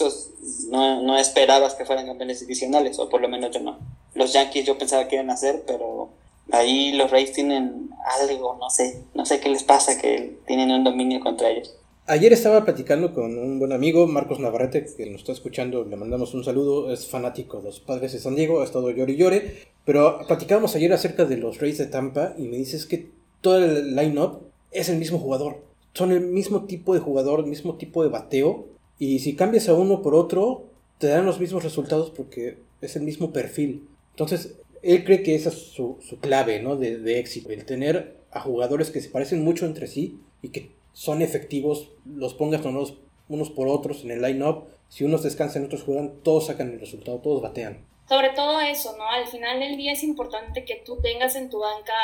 no, 0.70 1.02
no 1.02 1.18
esperabas 1.18 1.74
que 1.74 1.84
fueran 1.84 2.06
campeones 2.06 2.42
adicionales, 2.42 2.98
o 2.98 3.08
por 3.08 3.20
lo 3.20 3.28
menos 3.28 3.50
yo 3.50 3.60
no. 3.60 3.78
Los 4.14 4.32
Yankees 4.32 4.66
yo 4.66 4.78
pensaba 4.78 5.06
que 5.06 5.16
iban 5.16 5.30
a 5.30 5.34
hacer, 5.34 5.62
pero 5.66 6.08
ahí 6.50 6.92
los 6.92 7.10
Rays 7.10 7.32
tienen 7.32 7.90
algo, 8.20 8.56
no 8.58 8.70
sé, 8.70 9.02
no 9.14 9.26
sé 9.26 9.40
qué 9.40 9.50
les 9.50 9.64
pasa, 9.64 10.00
que 10.00 10.38
tienen 10.46 10.70
un 10.70 10.84
dominio 10.84 11.20
contra 11.20 11.50
ellos. 11.50 11.74
Ayer 12.06 12.32
estaba 12.32 12.64
platicando 12.64 13.14
con 13.14 13.38
un 13.38 13.58
buen 13.58 13.72
amigo, 13.72 14.06
Marcos 14.06 14.40
Navarrete, 14.40 14.84
que 14.96 15.06
nos 15.06 15.20
está 15.20 15.32
escuchando, 15.32 15.84
le 15.84 15.96
mandamos 15.96 16.34
un 16.34 16.42
saludo, 16.42 16.92
es 16.92 17.06
fanático 17.06 17.58
de 17.58 17.64
los 17.64 17.80
padres 17.80 18.12
de 18.12 18.18
San 18.18 18.34
Diego, 18.34 18.62
ha 18.62 18.64
estado 18.64 18.90
llore 18.90 19.12
y 19.12 19.16
llore, 19.16 19.54
pero 19.84 20.26
platicábamos 20.26 20.74
ayer 20.74 20.92
acerca 20.92 21.24
de 21.24 21.36
los 21.36 21.60
Rays 21.60 21.78
de 21.78 21.86
Tampa 21.86 22.34
y 22.36 22.48
me 22.48 22.56
dices 22.56 22.86
que 22.86 23.10
todo 23.40 23.58
el 23.58 23.94
line-up 23.94 24.40
es 24.72 24.88
el 24.88 24.96
mismo 24.96 25.18
jugador 25.18 25.69
son 25.94 26.12
el 26.12 26.20
mismo 26.20 26.64
tipo 26.64 26.94
de 26.94 27.00
jugador, 27.00 27.40
el 27.40 27.46
mismo 27.46 27.76
tipo 27.76 28.02
de 28.02 28.08
bateo. 28.08 28.66
Y 28.98 29.20
si 29.20 29.34
cambias 29.34 29.68
a 29.68 29.74
uno 29.74 30.02
por 30.02 30.14
otro, 30.14 30.64
te 30.98 31.08
dan 31.08 31.26
los 31.26 31.40
mismos 31.40 31.64
resultados 31.64 32.10
porque 32.10 32.58
es 32.80 32.96
el 32.96 33.02
mismo 33.02 33.32
perfil. 33.32 33.88
Entonces, 34.10 34.56
él 34.82 35.04
cree 35.04 35.22
que 35.22 35.34
esa 35.34 35.50
es 35.50 35.56
su, 35.56 35.98
clave 36.20 36.62
¿no? 36.62 36.76
de, 36.76 36.98
de, 36.98 37.18
éxito, 37.18 37.50
el 37.50 37.64
tener 37.64 38.20
a 38.30 38.40
jugadores 38.40 38.90
que 38.90 39.00
se 39.00 39.08
parecen 39.08 39.44
mucho 39.44 39.66
entre 39.66 39.86
sí 39.86 40.20
y 40.42 40.50
que 40.50 40.70
son 40.92 41.22
efectivos, 41.22 41.90
los 42.04 42.34
pongas 42.34 42.64
o 42.64 42.70
no 42.70 42.84
unos 43.30 43.50
por 43.50 43.68
otros 43.68 44.04
en 44.04 44.10
el 44.10 44.20
line-up. 44.20 44.64
Si 44.88 45.04
unos 45.04 45.22
descansan, 45.22 45.64
otros 45.64 45.84
juegan, 45.84 46.20
todos 46.22 46.46
sacan 46.46 46.72
el 46.72 46.80
resultado, 46.80 47.18
todos 47.18 47.40
batean. 47.40 47.86
Sobre 48.08 48.30
todo 48.30 48.60
eso, 48.60 48.96
¿no? 48.98 49.08
Al 49.08 49.26
final 49.28 49.60
del 49.60 49.76
día 49.76 49.92
es 49.92 50.02
importante 50.02 50.64
que 50.64 50.82
tú 50.84 50.98
tengas 51.00 51.36
en 51.36 51.48
tu 51.48 51.60
banca 51.60 51.94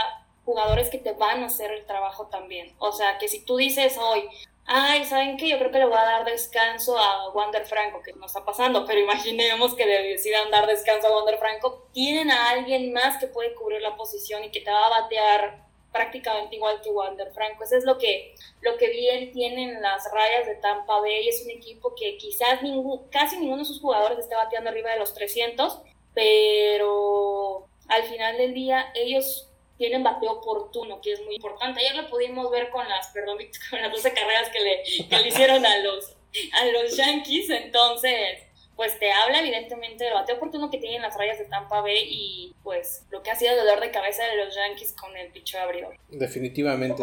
jugadores 0.46 0.88
que 0.88 0.98
te 0.98 1.12
van 1.12 1.42
a 1.42 1.46
hacer 1.46 1.72
el 1.72 1.84
trabajo 1.84 2.28
también. 2.28 2.74
O 2.78 2.92
sea, 2.92 3.18
que 3.18 3.28
si 3.28 3.44
tú 3.44 3.56
dices 3.56 3.98
hoy, 4.00 4.24
ay, 4.64 5.04
¿saben 5.04 5.36
qué? 5.36 5.48
Yo 5.48 5.58
creo 5.58 5.72
que 5.72 5.80
le 5.80 5.86
voy 5.86 5.98
a 5.98 6.04
dar 6.04 6.24
descanso 6.24 6.96
a 6.96 7.30
Wander 7.30 7.66
Franco, 7.66 8.00
que 8.00 8.12
no 8.12 8.26
está 8.26 8.44
pasando, 8.44 8.86
pero 8.86 9.00
imaginemos 9.10 9.74
que 9.74 9.84
decidan 9.84 10.50
dar 10.50 10.66
descanso 10.66 11.08
a 11.08 11.16
Wander 11.16 11.38
Franco, 11.38 11.88
tienen 11.92 12.30
a 12.30 12.50
alguien 12.50 12.92
más 12.92 13.18
que 13.18 13.26
puede 13.26 13.54
cubrir 13.54 13.82
la 13.82 13.96
posición 13.96 14.44
y 14.44 14.50
que 14.50 14.60
te 14.60 14.70
va 14.70 14.86
a 14.86 15.02
batear 15.02 15.66
prácticamente 15.92 16.56
igual 16.56 16.80
que 16.80 16.90
Wander 16.90 17.32
Franco. 17.32 17.64
Eso 17.64 17.76
es 17.76 17.84
lo 17.84 17.98
que, 17.98 18.34
lo 18.60 18.76
que 18.76 18.88
bien 18.90 19.32
tienen 19.32 19.82
las 19.82 20.08
rayas 20.12 20.46
de 20.46 20.54
Tampa 20.56 21.00
Bay. 21.00 21.28
Es 21.28 21.42
un 21.42 21.50
equipo 21.50 21.94
que 21.96 22.16
quizás 22.18 22.62
ningún, 22.62 23.08
casi 23.08 23.38
ninguno 23.38 23.62
de 23.62 23.64
sus 23.64 23.80
jugadores 23.80 24.18
esté 24.18 24.36
bateando 24.36 24.70
arriba 24.70 24.92
de 24.92 24.98
los 25.00 25.12
300, 25.12 25.80
pero 26.14 27.66
al 27.88 28.04
final 28.04 28.36
del 28.36 28.54
día 28.54 28.92
ellos 28.94 29.48
tienen 29.78 30.02
bateo 30.02 30.32
oportuno, 30.32 31.00
que 31.00 31.12
es 31.12 31.22
muy 31.24 31.36
importante. 31.36 31.80
Ayer 31.80 32.02
lo 32.02 32.10
pudimos 32.10 32.50
ver 32.50 32.70
con 32.70 32.88
las, 32.88 33.08
perdón, 33.08 33.38
con 33.70 33.80
las 33.80 33.92
12 33.92 34.12
carreras 34.12 34.48
que 34.50 34.60
le, 34.60 34.82
que 35.08 35.18
le 35.18 35.28
hicieron 35.28 35.64
a 35.64 35.78
los, 35.78 36.16
a 36.52 36.64
los 36.66 36.96
Yankees, 36.96 37.50
entonces 37.50 38.46
pues 38.76 38.98
te 38.98 39.10
habla 39.10 39.40
evidentemente 39.40 40.04
del 40.04 40.12
bateo 40.12 40.36
oportuno 40.36 40.70
que 40.70 40.76
tienen 40.76 41.00
las 41.00 41.16
rayas 41.16 41.38
de 41.38 41.46
Tampa 41.46 41.80
Bay 41.80 42.04
y 42.08 42.54
pues 42.62 43.04
lo 43.10 43.22
que 43.22 43.30
ha 43.30 43.34
sido 43.34 43.52
el 43.52 43.58
dolor 43.58 43.80
de 43.80 43.90
cabeza 43.90 44.22
de 44.24 44.44
los 44.44 44.54
Yankees 44.54 44.92
con 44.92 45.16
el 45.16 45.32
picho 45.32 45.58
abridor. 45.58 45.96
Definitivamente, 46.10 47.02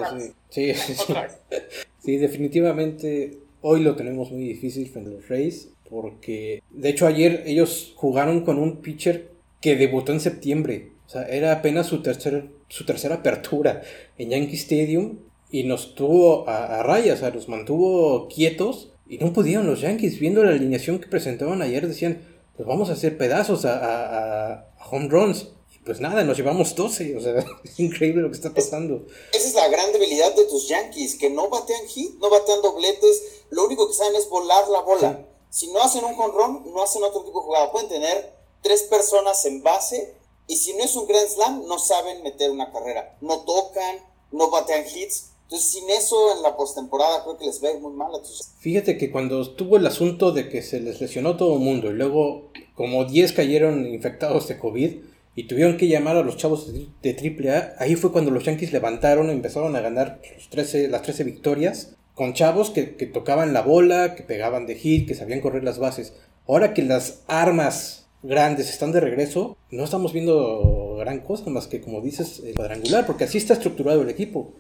sí. 0.50 0.74
Sí, 0.74 0.74
sí. 2.00 2.18
definitivamente 2.18 3.40
hoy 3.62 3.82
lo 3.82 3.96
tenemos 3.96 4.30
muy 4.32 4.44
difícil 4.44 4.88
frente 4.88 5.10
a 5.10 5.14
los 5.14 5.28
Rays 5.28 5.70
porque 5.90 6.62
de 6.70 6.90
hecho 6.90 7.08
ayer 7.08 7.44
ellos 7.48 7.94
jugaron 7.96 8.46
con 8.46 8.60
un 8.60 8.82
pitcher 8.82 9.32
que 9.60 9.76
debutó 9.76 10.12
en 10.12 10.20
septiembre. 10.20 10.90
O 11.08 11.10
sea, 11.10 11.24
era 11.24 11.52
apenas 11.52 11.88
su, 11.88 12.02
tercer, 12.02 12.50
su 12.70 12.86
tercera 12.86 13.16
apertura 13.16 13.82
en 14.18 14.30
Yankee 14.30 14.56
Stadium 14.56 15.20
y 15.52 15.64
nos 15.64 15.96
tuvo 15.96 16.48
a, 16.50 16.80
a 16.80 16.84
rayas, 16.84 17.18
o 17.18 17.20
sea, 17.22 17.30
los 17.30 17.48
mantuvo 17.48 18.28
quietos 18.28 18.94
y 19.08 19.18
no 19.18 19.34
pudieron 19.34 19.68
los 19.68 19.82
Yankees, 19.82 20.20
viendo 20.20 20.44
la 20.44 20.52
alineación 20.52 21.00
que 21.00 21.08
presentaban 21.08 21.62
ayer, 21.62 21.88
decían, 21.88 22.26
pues 22.56 22.68
vamos 22.68 22.90
a 22.90 22.94
hacer 22.94 23.18
pedazos 23.18 23.66
a, 23.66 24.68
home 24.90 25.10
runs. 25.10 25.48
Y 25.74 25.80
pues 25.80 26.00
nada, 26.00 26.24
nos 26.24 26.38
llevamos 26.38 26.76
12, 26.76 27.18
o 27.18 27.22
sea, 27.22 27.34
es 27.64 27.80
increíble 27.80 28.22
lo 28.22 28.30
que 28.30 28.36
está 28.36 28.54
pasando. 28.54 29.06
esa 29.32 29.48
es 29.48 29.54
la 29.56 29.68
gran 29.68 29.92
debilidad 29.92 30.34
de 30.36 30.46
tus 30.46 30.68
Yankees, 30.68 31.16
que 31.16 31.30
no 31.30 31.50
batean 31.50 31.86
hit, 31.88 32.16
no 32.20 32.30
batean 32.30 32.62
dobletes, 32.62 33.44
lo 33.50 33.66
único 33.66 33.88
que 33.88 33.94
saben 33.94 34.16
es 34.16 34.30
volar 34.30 34.68
la 34.70 34.82
bola. 34.82 35.28
Si 35.50 35.72
no 35.72 35.82
hacen 35.84 36.04
un 36.04 36.20
home 36.20 36.34
run, 36.34 36.74
no 36.74 36.82
hacen 36.82 37.04
otro 37.04 37.24
tipo 37.24 37.40
de 37.40 37.46
jugada. 37.46 37.72
Pueden 37.72 37.90
tener 37.90 38.34
tres 38.64 38.84
personas 38.84 39.46
en 39.46 39.62
base 39.62 40.16
y 40.48 40.56
si 40.58 40.74
no 40.74 40.84
es 40.84 40.96
un 40.96 41.08
Grand 41.08 41.28
Slam, 41.28 41.68
no 41.68 41.80
saben 41.80 42.24
meter 42.24 42.52
una 42.52 42.72
carrera. 42.72 43.18
No 43.22 43.42
tocan, 43.42 43.98
no 44.32 44.50
batean 44.50 44.86
hits 44.86 45.34
entonces, 45.54 45.72
sin 45.72 45.90
eso 45.92 46.36
en 46.36 46.42
la 46.42 46.58
postemporada 46.58 47.24
creo 47.24 47.38
que 47.38 47.46
les 47.46 47.64
va 47.64 47.68
a 47.68 47.74
ir 47.74 47.80
muy 47.80 47.94
mal 47.94 48.16
a 48.16 48.20
tus... 48.20 48.54
Fíjate 48.58 48.98
que 48.98 49.12
cuando 49.12 49.40
estuvo 49.40 49.78
el 49.78 49.86
asunto 49.86 50.32
de 50.32 50.50
que 50.50 50.64
se 50.64 50.80
les 50.80 51.00
lesionó 51.00 51.38
todo 51.38 51.54
el 51.54 51.60
mundo 51.60 51.92
y 51.92 51.94
luego 51.94 52.50
como 52.74 53.06
10 53.06 53.34
cayeron 53.34 53.86
infectados 53.86 54.48
de 54.48 54.58
COVID 54.58 54.96
y 55.36 55.48
tuvieron 55.48 55.78
que 55.78 55.88
llamar 55.88 56.18
a 56.18 56.24
los 56.24 56.38
chavos 56.38 56.72
de 56.74 56.90
AAA, 57.04 57.76
ahí 57.78 57.96
fue 57.96 58.12
cuando 58.12 58.32
los 58.32 58.46
Yankees 58.46 58.74
levantaron, 58.74 59.30
empezaron 59.30 59.76
a 59.76 59.82
ganar 59.82 60.22
los 60.34 60.50
13, 60.50 60.88
las 60.88 61.04
13 61.04 61.24
victorias 61.24 61.98
con 62.16 62.34
chavos 62.34 62.72
que, 62.72 62.86
tocaban 63.06 63.54
la 63.54 63.62
bola, 63.62 64.16
que 64.16 64.24
pegaban 64.24 64.66
de 64.66 64.74
hit, 64.74 65.08
que 65.08 65.14
sabían 65.14 65.42
correr 65.42 65.64
las 65.64 65.78
bases. 65.78 66.14
Ahora 66.48 66.74
que 66.74 66.82
las 66.82 67.22
armas 67.28 68.03
grandes 68.24 68.70
están 68.70 68.92
de 68.92 69.00
regreso, 69.00 69.58
no 69.70 69.84
estamos 69.84 70.14
viendo 70.14 70.96
gran 70.98 71.20
cosa 71.20 71.50
más 71.50 71.68
que, 71.68 71.82
como 71.82 72.02
dices, 72.02 72.42
cuadrangular, 72.56 73.06
porque 73.06 73.26
así 73.26 73.38
está 73.38 73.54
estructurado 73.54 74.02
el 74.02 74.10
equipo. 74.10 74.52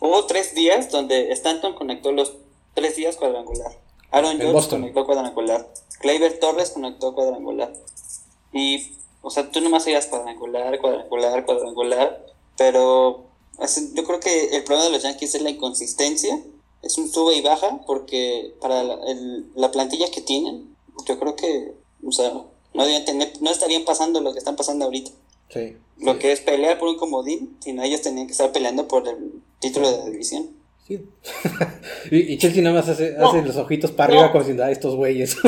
Hubo 0.00 0.26
tres 0.26 0.54
días 0.54 0.90
donde 0.90 1.32
Stanton 1.32 1.74
conectó 1.74 2.12
los 2.12 2.34
tres 2.74 2.96
días 2.96 3.16
cuadrangular. 3.16 3.72
Aaron 4.10 4.38
Jones 4.40 4.66
conectó 4.66 5.04
cuadrangular. 5.04 5.68
Kleiber 6.00 6.38
Torres 6.38 6.70
conectó 6.70 7.14
cuadrangular. 7.14 7.72
Y, 8.52 8.96
o 9.22 9.30
sea, 9.30 9.50
tú 9.50 9.60
nomás 9.60 9.86
ibas 9.86 10.06
cuadrangular, 10.06 10.78
cuadrangular, 10.78 11.44
cuadrangular. 11.44 12.26
Pero 12.56 13.24
yo 13.94 14.04
creo 14.04 14.20
que 14.20 14.56
el 14.56 14.64
problema 14.64 14.86
de 14.86 14.92
los 14.92 15.02
Yankees 15.02 15.34
es 15.34 15.42
la 15.42 15.50
inconsistencia. 15.50 16.38
Es 16.82 16.96
un 16.96 17.08
sube 17.08 17.34
y 17.34 17.42
baja 17.42 17.80
porque 17.86 18.54
para 18.60 18.84
la, 18.84 19.70
plantilla 19.72 20.10
que 20.10 20.20
tienen, 20.20 20.76
yo 21.06 21.18
creo 21.18 21.34
que, 21.34 21.72
o 22.06 22.12
sea, 22.12 22.32
no, 22.86 23.04
tener, 23.04 23.32
no 23.40 23.50
estarían 23.50 23.84
pasando 23.84 24.20
lo 24.20 24.32
que 24.32 24.38
están 24.38 24.56
pasando 24.56 24.84
ahorita. 24.84 25.10
Sí. 25.48 25.76
Lo 25.98 26.18
que 26.18 26.32
es 26.32 26.40
pelear 26.40 26.78
por 26.78 26.88
un 26.88 26.96
comodín, 26.96 27.56
sino 27.60 27.82
ellos 27.82 28.02
tenían 28.02 28.26
que 28.26 28.32
estar 28.32 28.52
peleando 28.52 28.86
por 28.86 29.08
el 29.08 29.42
título 29.60 29.90
de 29.90 29.98
la 29.98 30.10
división. 30.10 30.50
Sí. 30.86 31.00
y, 32.10 32.38
Chelsea 32.38 32.62
nada 32.62 32.76
más 32.76 32.88
hace, 32.88 33.16
los 33.18 33.56
ojitos 33.56 33.90
para 33.90 34.12
arriba 34.12 34.30
como 34.30 34.44
diciendo, 34.44 34.64
ah, 34.64 34.70
estos 34.70 34.94
güeyes. 34.94 35.36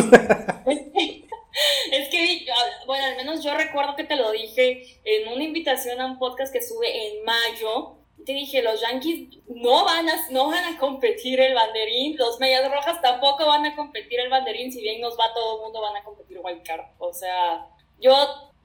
es 1.93 2.09
que, 2.09 2.47
bueno, 2.87 3.05
al 3.05 3.16
menos 3.16 3.45
yo 3.45 3.55
recuerdo 3.55 3.95
que 3.97 4.05
te 4.05 4.16
lo 4.16 4.33
dije 4.33 4.83
en 5.05 5.33
una 5.33 5.45
invitación 5.45 6.01
a 6.01 6.07
un 6.07 6.19
podcast 6.19 6.53
que 6.53 6.62
sube 6.62 6.88
en 6.88 7.25
mayo. 7.25 8.00
Te 8.25 8.33
dije, 8.33 8.63
los 8.63 8.81
Yankees 8.81 9.39
no 9.49 9.85
van 9.85 10.09
a, 10.09 10.31
no 10.31 10.49
van 10.49 10.75
a 10.75 10.79
competir 10.79 11.41
el 11.41 11.55
banderín, 11.55 12.17
los 12.17 12.39
Medias 12.39 12.71
Rojas 12.71 13.01
tampoco 13.01 13.47
van 13.47 13.67
a 13.67 13.75
competir 13.75 14.21
el 14.21 14.31
banderín, 14.31 14.73
si 14.73 14.81
bien 14.83 15.01
nos 15.01 15.19
va 15.19 15.33
todo 15.35 15.57
el 15.57 15.63
mundo, 15.63 15.81
van 15.81 15.97
a 15.97 16.05
competir 16.05 16.39
Wildcard. 16.43 16.87
O 16.99 17.13
sea, 17.13 17.67
yo 17.99 18.15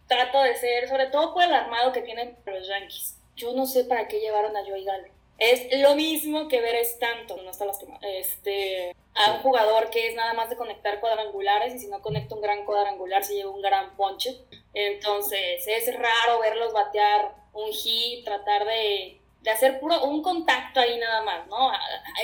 trato 0.07 0.41
de 0.41 0.55
ser, 0.55 0.87
sobre 0.87 1.07
todo 1.07 1.33
por 1.33 1.43
el 1.43 1.53
armado 1.53 1.91
que 1.91 2.01
tienen 2.01 2.37
los 2.45 2.67
Yankees. 2.67 3.19
Yo 3.35 3.53
no 3.53 3.65
sé 3.65 3.85
para 3.85 4.07
qué 4.07 4.19
llevaron 4.19 4.55
a 4.55 4.63
Joey 4.63 4.83
Galo. 4.83 5.07
Es 5.37 5.67
lo 5.79 5.95
mismo 5.95 6.47
que 6.47 6.61
ver 6.61 6.75
Stanton, 6.75 7.43
no 7.43 7.51
está 7.51 7.65
lastimado. 7.65 7.99
Este, 8.03 8.95
a 9.15 9.31
un 9.33 9.39
jugador 9.39 9.89
que 9.89 10.07
es 10.07 10.15
nada 10.15 10.33
más 10.33 10.49
de 10.49 10.55
conectar 10.55 10.99
cuadrangulares 10.99 11.75
y 11.75 11.79
si 11.79 11.87
no 11.87 12.01
conecta 12.01 12.35
un 12.35 12.41
gran 12.41 12.65
cuadrangular 12.65 13.23
se 13.23 13.35
lleva 13.35 13.51
un 13.51 13.61
gran 13.61 13.95
ponche. 13.95 14.37
Entonces 14.73 15.65
es 15.67 15.93
raro 15.97 16.39
verlos 16.39 16.73
batear 16.73 17.33
un 17.53 17.71
hit, 17.71 18.25
tratar 18.25 18.65
de 18.65 19.21
de 19.45 19.51
hacer 19.51 19.79
puro 19.79 20.03
un 20.03 20.23
contacto 20.23 20.79
ahí 20.79 20.97
nada 20.97 21.21
más, 21.21 21.47
¿no? 21.47 21.71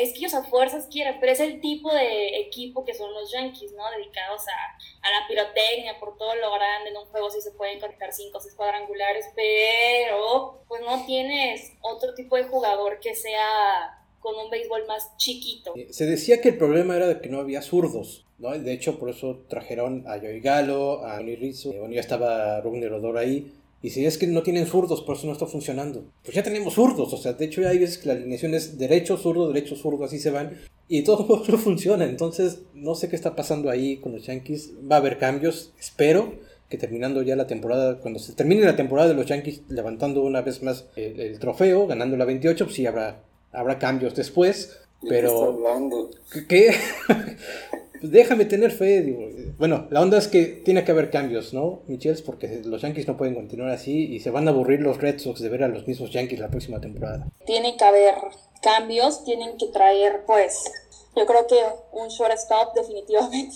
Es 0.02 0.12
que 0.12 0.20
ellos 0.20 0.34
a 0.34 0.44
fuerzas 0.44 0.88
quieren, 0.92 1.18
pero 1.20 1.32
es 1.32 1.40
el 1.40 1.62
tipo 1.62 1.94
de 1.94 2.40
equipo 2.40 2.84
que 2.84 2.96
son 2.96 3.14
los 3.14 3.32
Yankees, 3.32 3.74
¿no? 3.74 3.84
Dedicados 3.92 4.42
a, 4.48 5.08
a 5.08 5.12
la 5.12 5.28
pirotecnia, 5.28 6.00
por 6.00 6.18
todo 6.18 6.36
lo 6.36 6.52
grande, 6.52 6.90
en 6.90 6.98
un 6.98 7.06
juego 7.06 7.30
sí 7.30 7.40
se 7.40 7.52
pueden 7.52 7.80
conectar 7.80 8.12
cinco 8.12 8.40
o 8.40 8.42
seis 8.42 8.56
cuadrangulares, 8.56 9.28
pero 9.36 10.64
pues 10.68 10.82
no 10.82 11.06
tienes 11.06 11.74
otro 11.82 12.16
tipo 12.16 12.36
de 12.38 12.46
jugador 12.46 13.00
que 13.00 13.14
sea 13.14 14.00
con 14.20 14.36
un 14.36 14.50
béisbol 14.50 14.88
más 14.88 15.16
chiquito. 15.18 15.74
Eh, 15.76 15.94
se 15.94 16.08
decía 16.08 16.42
que 16.42 16.50
el 16.50 16.58
problema 16.58 16.96
era 16.96 17.06
de 17.06 17.22
que 17.22 17.30
no 17.30 17.40
había 17.40 17.62
zurdos, 17.62 18.26
¿no? 18.40 18.50
De 18.50 18.74
hecho, 18.74 18.98
por 18.98 19.12
eso 19.12 19.46
trajeron 19.48 20.06
a 20.08 20.18
Joey 20.18 20.40
Galo, 20.40 21.06
a 21.06 21.20
Oni 21.20 21.36
Rizzo, 21.36 21.72
bueno, 21.72 21.94
ya 21.94 22.02
estaba 22.02 22.62
Rugner 22.62 22.94
Odor 22.94 23.20
ahí, 23.20 23.54
y 23.84 23.90
si 23.90 24.06
es 24.06 24.18
que 24.18 24.28
no 24.28 24.44
tienen 24.44 24.68
zurdos, 24.68 25.02
por 25.02 25.16
eso 25.16 25.26
no 25.26 25.34
está 25.34 25.48
funcionando. 25.48 26.06
Pues 26.24 26.36
ya 26.36 26.44
tenemos 26.44 26.76
zurdos, 26.76 27.12
o 27.14 27.18
sea, 27.18 27.34
de 27.34 27.46
hecho 27.46 27.68
hay 27.68 27.80
veces 27.80 27.98
que 27.98 28.08
la 28.08 28.14
alineación 28.14 28.54
es 28.54 28.78
derecho, 28.78 29.18
zurdo, 29.18 29.48
derecho, 29.48 29.76
zurdo, 29.76 30.06
así 30.06 30.20
se 30.20 30.30
van. 30.30 30.58
Y 30.88 31.04
todo 31.04 31.44
no 31.48 31.58
funciona. 31.58 32.06
Entonces, 32.06 32.60
no 32.76 32.96
sé 32.96 33.10
qué 33.10 33.16
está 33.16 33.36
pasando 33.36 33.70
ahí 33.70 33.98
con 33.98 34.12
los 34.12 34.26
Yankees. 34.26 34.72
Va 34.90 34.98
a 34.98 35.00
haber 35.00 35.18
cambios, 35.18 35.74
espero 35.80 36.34
que 36.70 36.78
terminando 36.78 37.22
ya 37.22 37.36
la 37.36 37.48
temporada, 37.48 38.00
cuando 38.00 38.20
se 38.20 38.34
termine 38.34 38.62
la 38.62 38.78
temporada 38.78 39.10
de 39.10 39.16
los 39.16 39.26
Yankees 39.26 39.62
levantando 39.68 40.24
una 40.24 40.42
vez 40.42 40.64
más 40.64 40.86
el, 40.96 41.38
trofeo, 41.38 41.86
ganando 41.86 42.16
la 42.16 42.24
28, 42.24 42.64
pues 42.66 42.76
sí 42.76 42.86
habrá, 42.86 43.24
habrá 43.52 43.78
cambios 43.78 44.16
después. 44.16 44.80
Pero... 45.08 45.58
¿Qué? 46.48 46.72
Pues 48.02 48.12
déjame 48.12 48.46
tener 48.46 48.72
fe. 48.72 49.02
Digo. 49.02 49.30
Bueno, 49.58 49.88
la 49.92 50.02
onda 50.02 50.18
es 50.18 50.28
que 50.28 50.46
tiene 50.46 50.84
que 50.84 50.92
haber 50.92 51.12
cambios, 51.12 51.54
¿no, 51.54 51.84
Michels? 51.88 52.24
Porque 52.24 52.62
los 52.66 52.82
Yankees 52.82 53.08
no 53.08 53.16
pueden 53.16 53.36
continuar 53.36 53.70
así 53.70 54.14
y 54.14 54.20
se 54.20 54.32
van 54.32 54.48
a 54.48 54.52
aburrir 54.52 54.82
los 54.82 55.00
Red 55.00 55.20
Sox 55.20 55.40
de 55.40 55.50
ver 55.50 55.64
a 55.64 55.68
los 55.68 55.88
mismos 55.88 56.12
Yankees 56.12 56.40
la 56.40 56.50
próxima 56.50 56.82
temporada. 56.82 57.28
Tiene 57.46 57.78
que 57.78 57.84
haber 57.84 58.16
cambios, 58.62 59.24
tienen 59.24 59.56
que 59.58 59.68
traer, 59.68 60.24
pues, 60.26 60.64
yo 61.16 61.26
creo 61.26 61.46
que 61.46 61.60
un 61.92 62.08
shortstop 62.08 62.74
definitivamente. 62.76 63.56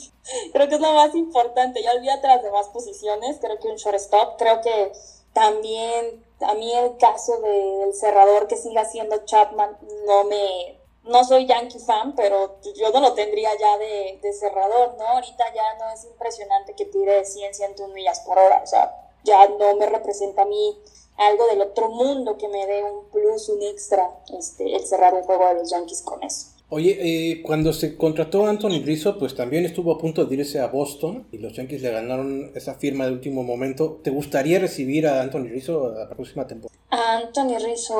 creo 0.53 0.69
que 0.69 0.75
es 0.75 0.81
lo 0.81 0.93
más 0.93 1.15
importante. 1.15 1.81
Ya 1.81 1.93
olvídate 1.93 2.27
las 2.27 2.43
demás 2.43 2.67
posiciones, 2.67 3.37
creo 3.41 3.59
que 3.59 3.67
un 3.67 3.77
shortstop, 3.77 4.37
creo 4.37 4.61
que 4.61 4.91
también 5.33 6.23
a 6.41 6.53
mí 6.53 6.71
el 6.71 6.97
caso 6.97 7.41
del 7.41 7.93
cerrador 7.93 8.47
que 8.47 8.57
siga 8.57 8.85
siendo 8.85 9.25
Chapman 9.25 9.77
no 10.05 10.23
me 10.25 10.79
no 11.05 11.23
soy 11.23 11.45
Yankee 11.45 11.79
fan, 11.79 12.15
pero 12.15 12.57
yo 12.75 12.91
no 12.91 12.99
lo 12.99 13.13
tendría 13.13 13.49
ya 13.57 13.77
de, 13.77 14.33
cerrador, 14.33 14.95
¿no? 14.97 15.07
Ahorita 15.07 15.45
ya 15.53 15.75
no 15.75 15.91
es 15.91 16.03
impresionante 16.03 16.73
que 16.73 16.85
tire 16.85 17.23
100, 17.23 17.53
101 17.53 17.93
millas 17.93 18.19
por 18.21 18.37
hora, 18.37 18.61
o 18.63 18.67
sea, 18.67 18.95
ya 19.23 19.47
no 19.47 19.75
me 19.75 19.85
representa 19.85 20.41
a 20.41 20.45
mí 20.45 20.77
algo 21.17 21.47
del 21.47 21.61
otro 21.61 21.89
mundo 21.89 22.37
que 22.37 22.47
me 22.47 22.65
dé 22.65 22.83
un 22.83 23.05
plus, 23.09 23.49
un 23.49 23.61
extra, 23.61 24.19
este, 24.37 24.75
el 24.75 24.85
cerrar 24.85 25.13
un 25.13 25.23
juego 25.23 25.47
de 25.47 25.55
los 25.55 25.69
Yankees 25.69 26.01
con 26.01 26.23
eso. 26.23 26.47
Oye, 26.69 26.97
eh, 26.99 27.43
cuando 27.43 27.73
se 27.73 27.95
contrató 27.95 28.45
a 28.45 28.49
Anthony 28.49 28.81
Rizzo, 28.83 29.19
pues 29.19 29.35
también 29.35 29.65
estuvo 29.65 29.93
a 29.93 29.99
punto 29.99 30.25
de 30.25 30.35
irse 30.35 30.59
a 30.59 30.67
Boston 30.67 31.27
y 31.31 31.37
los 31.37 31.53
Yankees 31.53 31.83
le 31.83 31.91
ganaron 31.91 32.51
esa 32.55 32.73
firma 32.73 33.05
de 33.05 33.11
último 33.11 33.43
momento. 33.43 33.99
¿Te 34.03 34.09
gustaría 34.09 34.57
recibir 34.57 35.07
a 35.07 35.21
Anthony 35.21 35.47
Rizzo 35.49 35.93
la 35.95 36.09
próxima 36.09 36.47
temporada? 36.47 36.75
Anthony 36.89 37.59
Rizzo, 37.63 37.95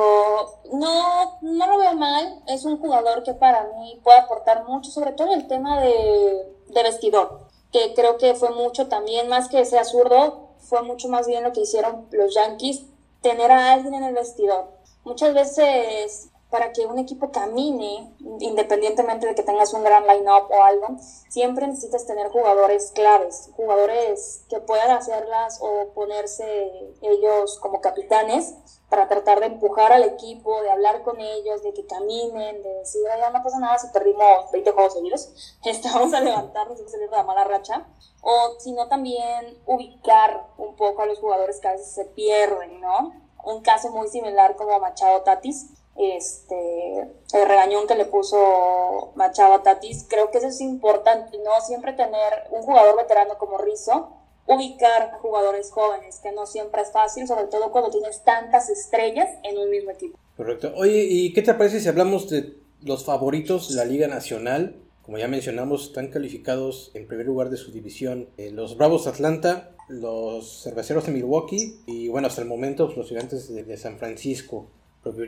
no, 0.72 1.38
no 1.42 1.66
lo 1.68 1.78
veo 1.78 1.94
mal. 1.94 2.42
Es 2.48 2.64
un 2.64 2.78
jugador 2.78 3.22
que 3.22 3.34
para 3.34 3.70
mí 3.78 4.00
puede 4.02 4.18
aportar 4.18 4.64
mucho, 4.66 4.90
sobre 4.90 5.12
todo 5.12 5.32
el 5.32 5.46
tema 5.46 5.80
de, 5.80 6.46
de 6.68 6.82
vestidor, 6.82 7.46
que 7.70 7.94
creo 7.94 8.18
que 8.18 8.34
fue 8.34 8.50
mucho 8.50 8.88
también, 8.88 9.28
más 9.28 9.48
que 9.48 9.64
sea 9.64 9.84
zurdo, 9.84 10.48
fue 10.58 10.82
mucho 10.82 11.08
más 11.08 11.28
bien 11.28 11.44
lo 11.44 11.52
que 11.52 11.60
hicieron 11.60 12.06
los 12.10 12.34
Yankees, 12.34 12.82
tener 13.22 13.52
a 13.52 13.74
alguien 13.74 13.94
en 13.94 14.02
el 14.02 14.14
vestidor. 14.14 14.72
Muchas 15.04 15.34
veces 15.34 16.30
para 16.50 16.72
que 16.72 16.86
un 16.86 16.98
equipo 16.98 17.32
camine, 17.32 18.14
independientemente 18.40 19.26
de 19.26 19.34
que 19.34 19.42
tengas 19.42 19.72
un 19.74 19.82
gran 19.82 20.06
line-up 20.06 20.48
o 20.50 20.62
algo, 20.62 20.96
siempre 21.28 21.66
necesitas 21.66 22.06
tener 22.06 22.28
jugadores 22.28 22.92
claves, 22.92 23.50
jugadores 23.56 24.44
que 24.48 24.60
puedan 24.60 24.90
hacerlas 24.92 25.58
o 25.60 25.88
ponerse 25.92 26.94
ellos 27.02 27.58
como 27.58 27.80
capitanes 27.80 28.54
para 28.88 29.08
tratar 29.08 29.40
de 29.40 29.46
empujar 29.46 29.92
al 29.92 30.04
equipo, 30.04 30.62
de 30.62 30.70
hablar 30.70 31.02
con 31.02 31.20
ellos, 31.20 31.62
de 31.62 31.74
que 31.74 31.86
caminen, 31.86 32.62
de 32.62 32.74
decir, 32.74 33.02
ya 33.18 33.30
no 33.30 33.42
pasa 33.42 33.58
nada 33.58 33.78
si 33.78 33.88
perdimos 33.88 34.50
20 34.52 34.70
juegos 34.70 34.94
seguidos, 34.94 35.58
vamos 35.94 36.14
a 36.14 36.20
levantarnos 36.20 36.80
y 36.80 36.88
salir 36.88 37.10
de 37.10 37.16
la 37.16 37.24
mala 37.24 37.44
racha, 37.44 37.86
o 38.22 38.54
sino 38.58 38.86
también 38.86 39.58
ubicar 39.66 40.46
un 40.58 40.76
poco 40.76 41.02
a 41.02 41.06
los 41.06 41.18
jugadores 41.18 41.60
que 41.60 41.68
a 41.68 41.72
veces 41.72 41.92
se 41.92 42.04
pierden, 42.04 42.80
¿no? 42.80 43.12
Un 43.44 43.62
caso 43.62 43.90
muy 43.90 44.08
similar 44.08 44.56
como 44.56 44.78
Machado 44.78 45.22
Tatis, 45.22 45.70
este, 45.98 47.00
el 47.32 47.48
regañón 47.48 47.86
que 47.86 47.94
le 47.94 48.04
puso 48.04 49.12
Machado 49.14 49.60
Tatis, 49.60 50.06
creo 50.08 50.30
que 50.30 50.38
eso 50.38 50.48
es 50.48 50.60
importante, 50.60 51.38
¿no? 51.38 51.50
Siempre 51.66 51.92
tener 51.92 52.44
un 52.50 52.62
jugador 52.62 52.96
veterano 52.96 53.38
como 53.38 53.58
Rizzo, 53.58 54.10
ubicar 54.46 55.18
jugadores 55.20 55.70
jóvenes, 55.70 56.20
que 56.22 56.32
no 56.32 56.46
siempre 56.46 56.82
es 56.82 56.92
fácil, 56.92 57.26
sobre 57.26 57.46
todo 57.46 57.72
cuando 57.72 57.90
tienes 57.90 58.22
tantas 58.24 58.70
estrellas 58.70 59.28
en 59.42 59.58
un 59.58 59.70
mismo 59.70 59.90
equipo. 59.90 60.18
Correcto. 60.36 60.72
Oye, 60.76 61.06
¿y 61.08 61.32
qué 61.32 61.42
te 61.42 61.54
parece 61.54 61.80
si 61.80 61.88
hablamos 61.88 62.28
de 62.28 62.58
los 62.82 63.04
favoritos 63.04 63.70
de 63.70 63.76
la 63.76 63.84
Liga 63.84 64.06
Nacional? 64.06 64.76
Como 65.02 65.18
ya 65.18 65.28
mencionamos, 65.28 65.84
están 65.84 66.08
calificados 66.08 66.90
en 66.94 67.06
primer 67.06 67.26
lugar 67.26 67.48
de 67.48 67.56
su 67.56 67.72
división 67.72 68.28
eh, 68.36 68.50
los 68.50 68.76
Bravos 68.76 69.06
Atlanta, 69.06 69.70
los 69.88 70.62
Cerveceros 70.64 71.06
de 71.06 71.12
Milwaukee 71.12 71.80
y 71.86 72.08
bueno, 72.08 72.26
hasta 72.26 72.42
el 72.42 72.48
momento 72.48 72.92
los 72.96 73.08
Gigantes 73.08 73.48
de 73.48 73.76
San 73.76 73.98
Francisco 73.98 74.68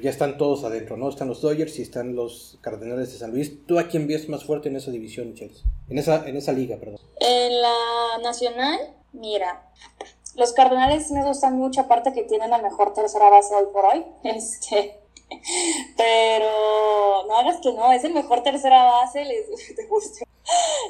ya 0.02 0.10
están 0.10 0.38
todos 0.38 0.64
adentro, 0.64 0.96
¿no? 0.96 1.08
Están 1.08 1.28
los 1.28 1.40
Dodgers 1.40 1.78
y 1.78 1.82
están 1.82 2.14
los 2.14 2.58
Cardenales 2.60 3.12
de 3.12 3.18
San 3.18 3.30
Luis. 3.30 3.66
¿Tú 3.66 3.78
a 3.78 3.88
quién 3.88 4.06
ves 4.06 4.28
más 4.28 4.44
fuerte 4.44 4.68
en 4.68 4.76
esa 4.76 4.90
división, 4.90 5.34
Chelsea? 5.34 5.64
En 5.88 5.98
esa, 5.98 6.28
en 6.28 6.36
esa 6.36 6.52
liga, 6.52 6.76
perdón. 6.76 6.98
En 7.20 7.60
la 7.60 8.18
nacional, 8.22 8.78
mira, 9.12 9.70
los 10.34 10.52
Cardenales 10.52 11.10
me 11.10 11.24
gustan 11.24 11.56
mucho, 11.56 11.82
aparte 11.82 12.12
que 12.12 12.22
tienen 12.22 12.50
la 12.50 12.58
mejor 12.58 12.94
tercera 12.94 13.28
base 13.30 13.54
hoy 13.54 13.66
por 13.72 13.84
hoy. 13.84 14.04
Este, 14.24 15.00
pero 15.96 17.26
no 17.26 17.36
hagas 17.36 17.60
que 17.60 17.72
no, 17.72 17.92
es 17.92 18.02
el 18.04 18.14
mejor 18.14 18.42
tercera 18.42 18.84
base, 18.84 19.24
les 19.24 19.46
te 19.76 19.86
guste. 19.86 20.24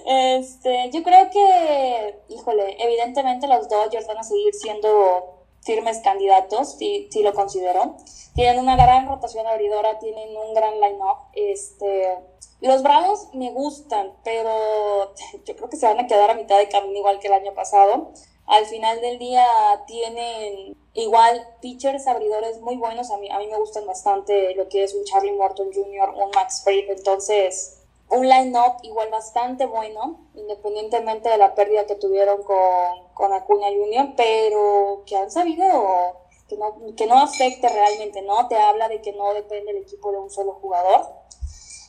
Este, 0.07 0.91
yo 0.93 1.03
creo 1.03 1.29
que, 1.31 2.21
híjole, 2.29 2.77
evidentemente 2.83 3.49
los 3.49 3.69
Dodgers 3.69 4.07
van 4.07 4.19
a 4.19 4.23
seguir 4.23 4.55
siendo 4.55 5.38
firmes 5.63 6.01
candidatos, 6.01 6.77
si 6.79 7.09
sí 7.11 7.23
lo 7.23 7.35
considero. 7.35 7.97
Tienen 8.35 8.61
una 8.61 8.77
gran 8.77 9.09
rotación 9.09 9.47
abridora, 9.47 9.99
tienen 9.99 10.37
un 10.37 10.55
gran 10.55 10.81
line-up. 10.81 11.19
Este, 11.35 12.17
los 12.61 12.83
Bravos 12.83 13.29
me 13.35 13.51
gustan, 13.51 14.13
pero 14.25 15.15
yo 15.45 15.57
creo 15.57 15.69
que 15.69 15.77
se 15.77 15.87
van 15.87 16.01
a 16.01 16.07
quedar 16.07 16.31
a 16.31 16.35
mitad 16.35 16.59
de 16.59 16.69
camino 16.69 16.99
igual 16.99 17.19
que 17.19 17.29
el 17.29 17.35
año 17.35 17.55
pasado. 17.55 18.13
Al 18.47 18.65
final 18.65 19.01
del 19.03 19.19
día 19.19 19.47
tienen 19.87 20.75
igual 20.95 21.47
pitchers 21.61 22.07
abridores 22.07 22.61
muy 22.61 22.77
buenos. 22.77 23.11
A 23.11 23.19
mí, 23.19 23.29
a 23.31 23.39
mí 23.39 23.47
me 23.47 23.59
gustan 23.59 23.87
bastante 23.87 24.55
lo 24.55 24.69
que 24.69 24.85
es 24.85 24.95
un 24.95 25.05
Charlie 25.05 25.33
Morton 25.33 25.69
Jr., 25.73 26.15
un 26.15 26.31
Max 26.35 26.63
Fried. 26.65 26.89
Entonces, 26.91 27.78
un 28.11 28.29
line-up 28.29 28.77
igual 28.83 29.11
bastante 29.11 29.67
bueno, 29.67 30.21
independientemente 30.35 31.29
de 31.29 31.39
la 31.39 31.55
pérdida 31.55 31.87
que 31.87 31.95
tuvieron 31.95 32.43
con, 32.43 33.13
con 33.15 33.33
Acuña 33.33 33.69
Junior, 33.69 34.15
pero 34.17 35.03
que 35.07 35.17
han 35.17 35.31
sabido 35.31 36.17
que 36.49 36.57
no, 36.57 36.75
que 36.97 37.07
no 37.07 37.19
afecte 37.19 37.69
realmente, 37.69 38.23
¿no? 38.23 38.49
Te 38.49 38.57
habla 38.57 38.89
de 38.89 39.03
que 39.03 39.13
no 39.13 39.35
depende 39.35 39.73
el 39.73 39.79
equipo 39.79 40.11
de 40.11 40.19
un 40.19 40.31
solo 40.31 40.55
jugador. 40.55 41.07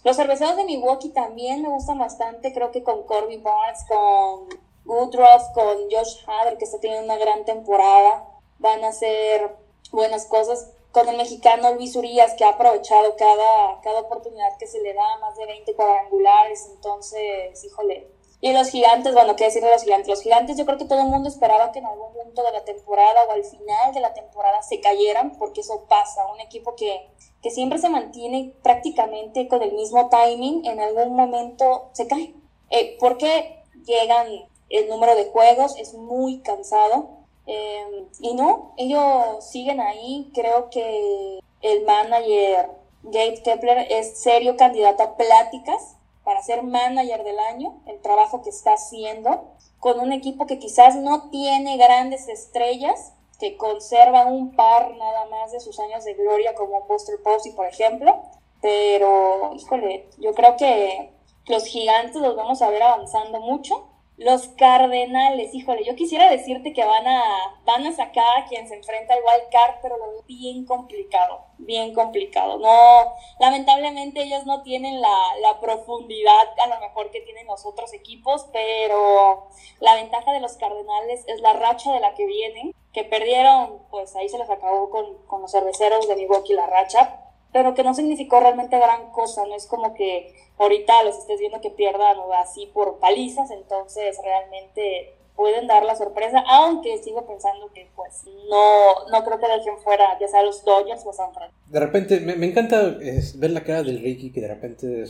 Los 0.03 0.17
cerveceros 0.17 0.57
de 0.57 0.65
Milwaukee 0.65 1.09
también 1.09 1.61
me 1.61 1.70
gustan 1.70 1.97
bastante, 1.97 2.53
creo 2.53 2.72
que 2.72 2.84
con 2.84 3.03
Corby 3.03 3.38
Barnes, 3.38 3.86
con 3.88 4.47
Woodruff, 4.86 5.51
con 5.53 5.89
Josh 5.89 6.24
Hader, 6.28 6.57
que 6.57 6.65
está 6.65 6.80
teniendo 6.80 7.05
una 7.05 7.17
gran 7.17 7.45
temporada, 7.45 8.26
van 8.59 8.84
a 8.84 8.89
hacer 8.89 9.55
buenas 9.91 10.26
cosas 10.26 10.72
con 10.99 11.07
el 11.07 11.17
mexicano 11.17 11.73
Luis 11.75 11.95
Urias, 11.95 12.33
que 12.33 12.43
ha 12.43 12.49
aprovechado 12.49 13.15
cada, 13.15 13.79
cada 13.81 14.01
oportunidad 14.01 14.57
que 14.57 14.67
se 14.67 14.81
le 14.81 14.93
da, 14.93 15.17
más 15.21 15.35
de 15.37 15.45
20 15.45 15.73
cuadrangulares, 15.73 16.69
entonces, 16.73 17.63
híjole. 17.63 18.11
Y 18.41 18.51
los 18.51 18.69
gigantes, 18.69 19.13
bueno, 19.13 19.35
¿qué 19.35 19.45
decir 19.45 19.63
de 19.63 19.71
los 19.71 19.83
gigantes? 19.83 20.09
Los 20.09 20.21
gigantes 20.21 20.57
yo 20.57 20.65
creo 20.65 20.77
que 20.77 20.85
todo 20.85 20.99
el 20.99 21.07
mundo 21.07 21.29
esperaba 21.29 21.71
que 21.71 21.79
en 21.79 21.85
algún 21.85 22.11
punto 22.13 22.43
de 22.43 22.51
la 22.51 22.65
temporada 22.65 23.25
o 23.27 23.31
al 23.31 23.45
final 23.45 23.93
de 23.93 23.99
la 24.01 24.13
temporada 24.13 24.61
se 24.61 24.81
cayeran, 24.81 25.37
porque 25.37 25.61
eso 25.61 25.85
pasa, 25.87 26.27
un 26.33 26.41
equipo 26.41 26.75
que, 26.75 27.09
que 27.41 27.49
siempre 27.49 27.79
se 27.79 27.89
mantiene 27.89 28.53
prácticamente 28.61 29.47
con 29.47 29.61
el 29.63 29.73
mismo 29.73 30.09
timing, 30.09 30.65
en 30.65 30.81
algún 30.81 31.15
momento 31.15 31.89
se 31.93 32.07
cae. 32.07 32.33
Eh, 32.71 32.97
porque 32.99 33.63
llegan 33.85 34.27
el 34.69 34.89
número 34.89 35.15
de 35.15 35.25
juegos, 35.25 35.77
es 35.77 35.93
muy 35.93 36.41
cansado, 36.41 37.18
Em, 37.51 38.05
y 38.19 38.35
no, 38.35 38.73
ellos 38.77 39.43
siguen 39.43 39.81
ahí. 39.81 40.31
Creo 40.35 40.69
que 40.69 41.39
el 41.61 41.83
manager 41.83 42.69
Gabe 43.01 43.41
Kepler 43.41 43.87
es 43.89 44.19
serio 44.19 44.55
candidato 44.55 45.01
a 45.01 45.17
pláticas 45.17 45.95
para 46.23 46.43
ser 46.43 46.61
manager 46.61 47.23
del 47.23 47.39
año, 47.39 47.81
el 47.87 47.99
trabajo 48.01 48.43
que 48.43 48.51
está 48.51 48.73
haciendo, 48.73 49.45
con 49.79 49.99
un 49.99 50.13
equipo 50.13 50.45
que 50.45 50.59
quizás 50.59 50.95
no 50.95 51.31
tiene 51.31 51.77
grandes 51.77 52.27
estrellas, 52.27 53.13
que 53.39 53.57
conserva 53.57 54.27
un 54.27 54.55
par 54.55 54.95
nada 54.95 55.25
más 55.25 55.51
de 55.51 55.59
sus 55.59 55.79
años 55.79 56.03
de 56.03 56.13
gloria, 56.13 56.53
como 56.53 56.81
Buster 56.81 57.19
Posey, 57.23 57.53
por 57.53 57.65
ejemplo. 57.65 58.21
Pero, 58.61 59.53
híjole, 59.55 60.07
yo 60.19 60.33
creo 60.35 60.55
que 60.55 61.09
los 61.47 61.65
gigantes 61.65 62.21
los 62.21 62.35
vamos 62.35 62.61
a 62.61 62.69
ver 62.69 62.83
avanzando 62.83 63.39
mucho 63.39 63.88
los 64.20 64.49
Cardenales, 64.49 65.55
híjole, 65.55 65.86
yo 65.86 65.95
quisiera 65.95 66.30
decirte 66.30 66.74
que 66.74 66.84
van 66.84 67.07
a, 67.07 67.24
van 67.63 67.86
a 67.86 67.93
sacar 67.93 68.38
a 68.38 68.45
quien 68.47 68.67
se 68.67 68.76
enfrenta 68.76 69.13
al 69.13 69.22
Wild 69.22 69.49
Card, 69.49 69.76
pero 69.82 69.97
lo 69.97 70.11
veo 70.11 70.24
bien 70.28 70.65
complicado, 70.65 71.45
bien 71.57 71.93
complicado. 71.93 72.59
No, 72.59 73.13
lamentablemente 73.39 74.22
ellos 74.22 74.45
no 74.45 74.61
tienen 74.61 74.99
la, 74.99 75.17
la 75.41 75.61
profundidad 75.61 76.49
a 76.61 76.67
lo 76.67 76.82
mejor 76.82 77.11
que 77.11 77.22
tienen 77.22 77.47
los 77.47 77.65
otros 77.65 77.93
equipos, 77.93 78.45
pero 78.51 79.47
la 79.80 79.95
ventaja 79.95 80.34
de 80.34 80.41
los 80.41 80.57
Cardenales 80.57 81.24
es 81.28 81.39
la 81.39 81.53
racha 81.53 81.93
de 81.93 82.01
la 82.01 82.13
que 82.13 82.26
vienen, 82.26 82.76
que 82.91 83.05
perdieron, 83.05 83.84
pues 83.89 84.13
ahí 84.17 84.28
se 84.28 84.38
les 84.38 84.49
acabó 84.49 84.89
con, 84.89 85.17
con 85.28 85.41
los 85.41 85.51
cerveceros 85.51 86.09
de 86.09 86.17
Milwaukee 86.17 86.55
la 86.55 86.67
racha, 86.67 87.28
pero 87.51 87.73
que 87.73 87.83
no 87.83 87.93
significó 87.93 88.39
realmente 88.39 88.77
gran 88.77 89.11
cosa, 89.11 89.45
no 89.45 89.55
es 89.55 89.65
como 89.65 89.93
que 89.93 90.33
ahorita 90.57 91.03
los 91.03 91.17
estés 91.17 91.39
viendo 91.39 91.61
que 91.61 91.71
pierdan 91.71 92.17
así 92.37 92.67
por 92.67 92.99
palizas, 92.99 93.49
entonces 93.51 94.17
realmente 94.23 95.15
pueden 95.39 95.67
dar 95.67 95.85
la 95.85 95.95
sorpresa, 95.95 96.43
aunque 96.45 96.97
sigo 96.97 97.25
pensando 97.25 97.71
que 97.73 97.87
pues 97.95 98.25
no, 98.49 99.09
no 99.09 99.23
creo 99.23 99.39
que 99.39 99.47
dejen 99.47 99.77
fuera 99.77 100.19
ya 100.19 100.27
sea 100.27 100.43
los 100.43 100.65
Dodgers 100.65 101.05
o 101.05 101.13
San 101.13 101.33
Francisco. 101.33 101.63
De 101.67 101.79
repente, 101.79 102.19
me, 102.19 102.45
encanta 102.45 102.97
ver 103.35 103.51
la 103.51 103.63
cara 103.63 103.83
del 103.83 104.01
Ricky 104.01 104.31
que 104.31 104.41
de 104.41 104.49
repente 104.49 105.05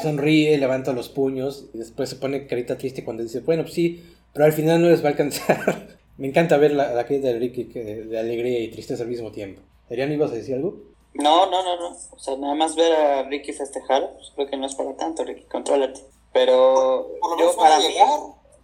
sonríe, 0.00 0.56
levanta 0.56 0.94
los 0.94 1.10
puños 1.10 1.68
y 1.74 1.78
después 1.78 2.08
se 2.08 2.16
pone 2.16 2.46
carita 2.46 2.78
triste 2.78 3.04
cuando 3.04 3.22
dice, 3.22 3.40
bueno, 3.40 3.64
pues 3.64 3.74
sí, 3.74 4.02
pero 4.32 4.46
al 4.46 4.52
final 4.54 4.80
no 4.80 4.88
les 4.88 5.04
va 5.04 5.08
a 5.08 5.10
alcanzar. 5.10 5.98
me 6.16 6.28
encanta 6.28 6.56
ver 6.56 6.72
la, 6.72 6.94
la 6.94 7.04
carita 7.04 7.28
del 7.28 7.40
Ricky 7.40 7.66
que, 7.66 7.84
de 7.84 8.18
alegría 8.18 8.60
y 8.60 8.70
tristeza 8.70 9.02
al 9.02 9.10
mismo 9.10 9.30
tiempo. 9.30 9.60
Adrián, 9.90 10.10
¿ibas 10.10 10.32
a 10.32 10.36
decir 10.36 10.54
algo? 10.54 10.95
No, 11.18 11.46
no, 11.46 11.62
no, 11.62 11.76
no. 11.76 11.96
O 12.10 12.18
sea, 12.18 12.36
nada 12.36 12.54
más 12.54 12.74
ver 12.74 12.92
a 12.92 13.22
Ricky 13.24 13.52
festejar, 13.52 14.12
pues 14.14 14.32
creo 14.34 14.48
que 14.48 14.56
no 14.56 14.66
es 14.66 14.74
para 14.74 14.96
tanto, 14.96 15.24
Ricky, 15.24 15.44
contrólate. 15.44 16.04
Pero 16.32 17.08
yo, 17.38 17.56
para 17.56 17.78
mí, 17.78 17.94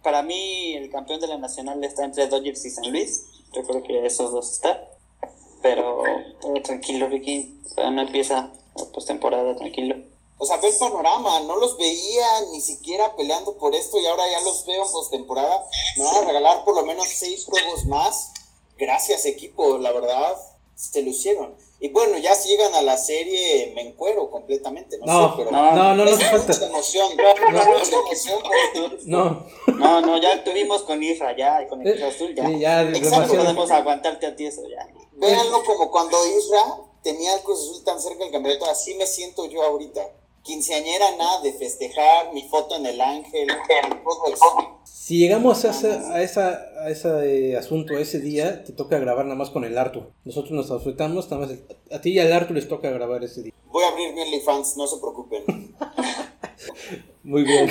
para 0.03 0.21
mí, 0.21 0.73
el 0.75 0.91
campeón 0.91 1.19
de 1.19 1.27
la 1.27 1.37
nacional 1.37 1.83
está 1.83 2.03
entre 2.03 2.27
Dodgers 2.27 2.65
y 2.65 2.69
San 2.69 2.91
Luis. 2.91 3.25
Yo 3.53 3.63
creo 3.63 3.81
que 3.83 4.05
esos 4.05 4.31
dos 4.31 4.51
están. 4.51 4.77
Pero 5.61 6.03
tranquilo, 6.63 7.07
Ricky. 7.07 7.61
no 7.77 8.01
empieza 8.01 8.51
la 8.75 8.85
postemporada, 8.85 9.55
tranquilo. 9.55 9.95
O 10.37 10.45
sea, 10.45 10.57
ve 10.57 10.67
el 10.67 10.75
panorama, 10.75 11.39
no 11.41 11.55
los 11.55 11.77
veía 11.77 12.41
ni 12.51 12.59
siquiera 12.59 13.15
peleando 13.15 13.57
por 13.57 13.73
esto 13.73 13.97
y 13.99 14.05
ahora 14.05 14.29
ya 14.29 14.41
los 14.41 14.65
veo 14.65 14.85
en 14.85 14.91
postemporada. 14.91 15.65
Me 15.95 16.03
van 16.03 16.15
a 16.15 16.27
regalar 16.27 16.65
por 16.65 16.75
lo 16.75 16.85
menos 16.85 17.07
seis 17.07 17.45
juegos 17.45 17.85
más. 17.85 18.33
Gracias, 18.77 19.25
equipo, 19.25 19.77
la 19.77 19.91
verdad 19.91 20.35
se 20.75 21.01
lucieron. 21.01 21.55
Y 21.83 21.89
bueno, 21.89 22.17
ya 22.17 22.33
si 22.33 22.47
llegan 22.47 22.73
a 22.75 22.81
la 22.81 22.95
serie 22.97 23.73
me 23.75 23.81
encuero 23.81 24.31
completamente, 24.31 24.97
no, 24.99 25.05
No, 25.05 25.29
sé, 25.29 25.33
pero 25.39 25.51
no, 25.51 25.75
no, 25.75 25.95
no, 25.95 26.03
es 26.05 26.13
hace 26.13 26.23
falta. 26.29 26.53
mucha 26.53 26.65
emoción, 26.67 27.07
No, 27.17 27.51
no, 27.51 27.51
no, 27.65 27.77
mucha 27.77 27.95
emoción 27.97 28.39
por- 28.41 29.05
No, 29.05 29.45
No, 29.77 29.99
no, 30.01 30.17
ya 30.21 30.41
tuvimos 30.45 30.83
con 30.83 31.03
Isra, 31.03 31.35
ya, 31.35 31.61
y 31.61 31.67
con 31.67 31.85
el 31.85 31.93
Cruz 31.99 32.15
Azul, 32.15 32.33
ya. 32.33 32.47
sí, 32.47 32.59
ya, 32.59 32.83
Exacto, 32.83 33.33
No 33.33 33.43
podemos 33.43 33.69
aguantarte 33.71 34.25
a 34.27 34.33
ti 34.33 34.45
eso, 34.45 34.61
ya. 34.69 34.87
Véanlo 35.11 35.61
como 35.65 35.91
cuando 35.91 36.15
Isra 36.25 36.63
tenía 37.03 37.35
el 37.35 37.41
Cruz 37.41 37.59
Azul 37.59 37.83
tan 37.83 37.99
cerca 37.99 38.23
del 38.23 38.31
campeonato, 38.31 38.63
así 38.71 38.95
me 38.95 39.05
siento 39.05 39.45
yo 39.47 39.61
ahorita. 39.61 40.09
Quinceañera, 40.43 41.15
nada 41.17 41.41
de 41.41 41.53
festejar, 41.53 42.33
mi 42.33 42.43
foto 42.49 42.75
en 42.75 42.85
el 42.85 42.99
ángel. 42.99 43.47
Si 44.83 45.17
llegamos 45.17 45.63
a, 45.65 45.69
esa, 45.71 46.13
a, 46.13 46.21
esa, 46.21 46.61
a 46.81 46.89
ese 46.89 47.55
asunto 47.57 47.97
ese 47.97 48.19
día, 48.19 48.63
te 48.63 48.73
toca 48.73 48.99
grabar 48.99 49.25
nada 49.25 49.35
más 49.37 49.49
con 49.49 49.63
el 49.63 49.77
Arthur. 49.77 50.11
Nosotros 50.25 50.51
nos 50.51 50.69
ausentamos, 50.71 51.29
nada 51.31 51.45
más 51.45 51.51
el- 51.51 51.65
a 51.95 52.01
ti 52.01 52.11
y 52.11 52.19
al 52.19 52.31
Arthur 52.31 52.55
les 52.55 52.67
toca 52.67 52.89
grabar 52.89 53.23
ese 53.23 53.43
día. 53.43 53.53
Voy 53.67 53.83
a 53.83 53.89
abrir 53.89 54.13
mi 54.13 54.21
OnlyFans, 54.21 54.77
no 54.77 54.87
se 54.87 54.97
preocupen. 54.99 55.43
Muy 57.23 57.43
bien. 57.43 57.69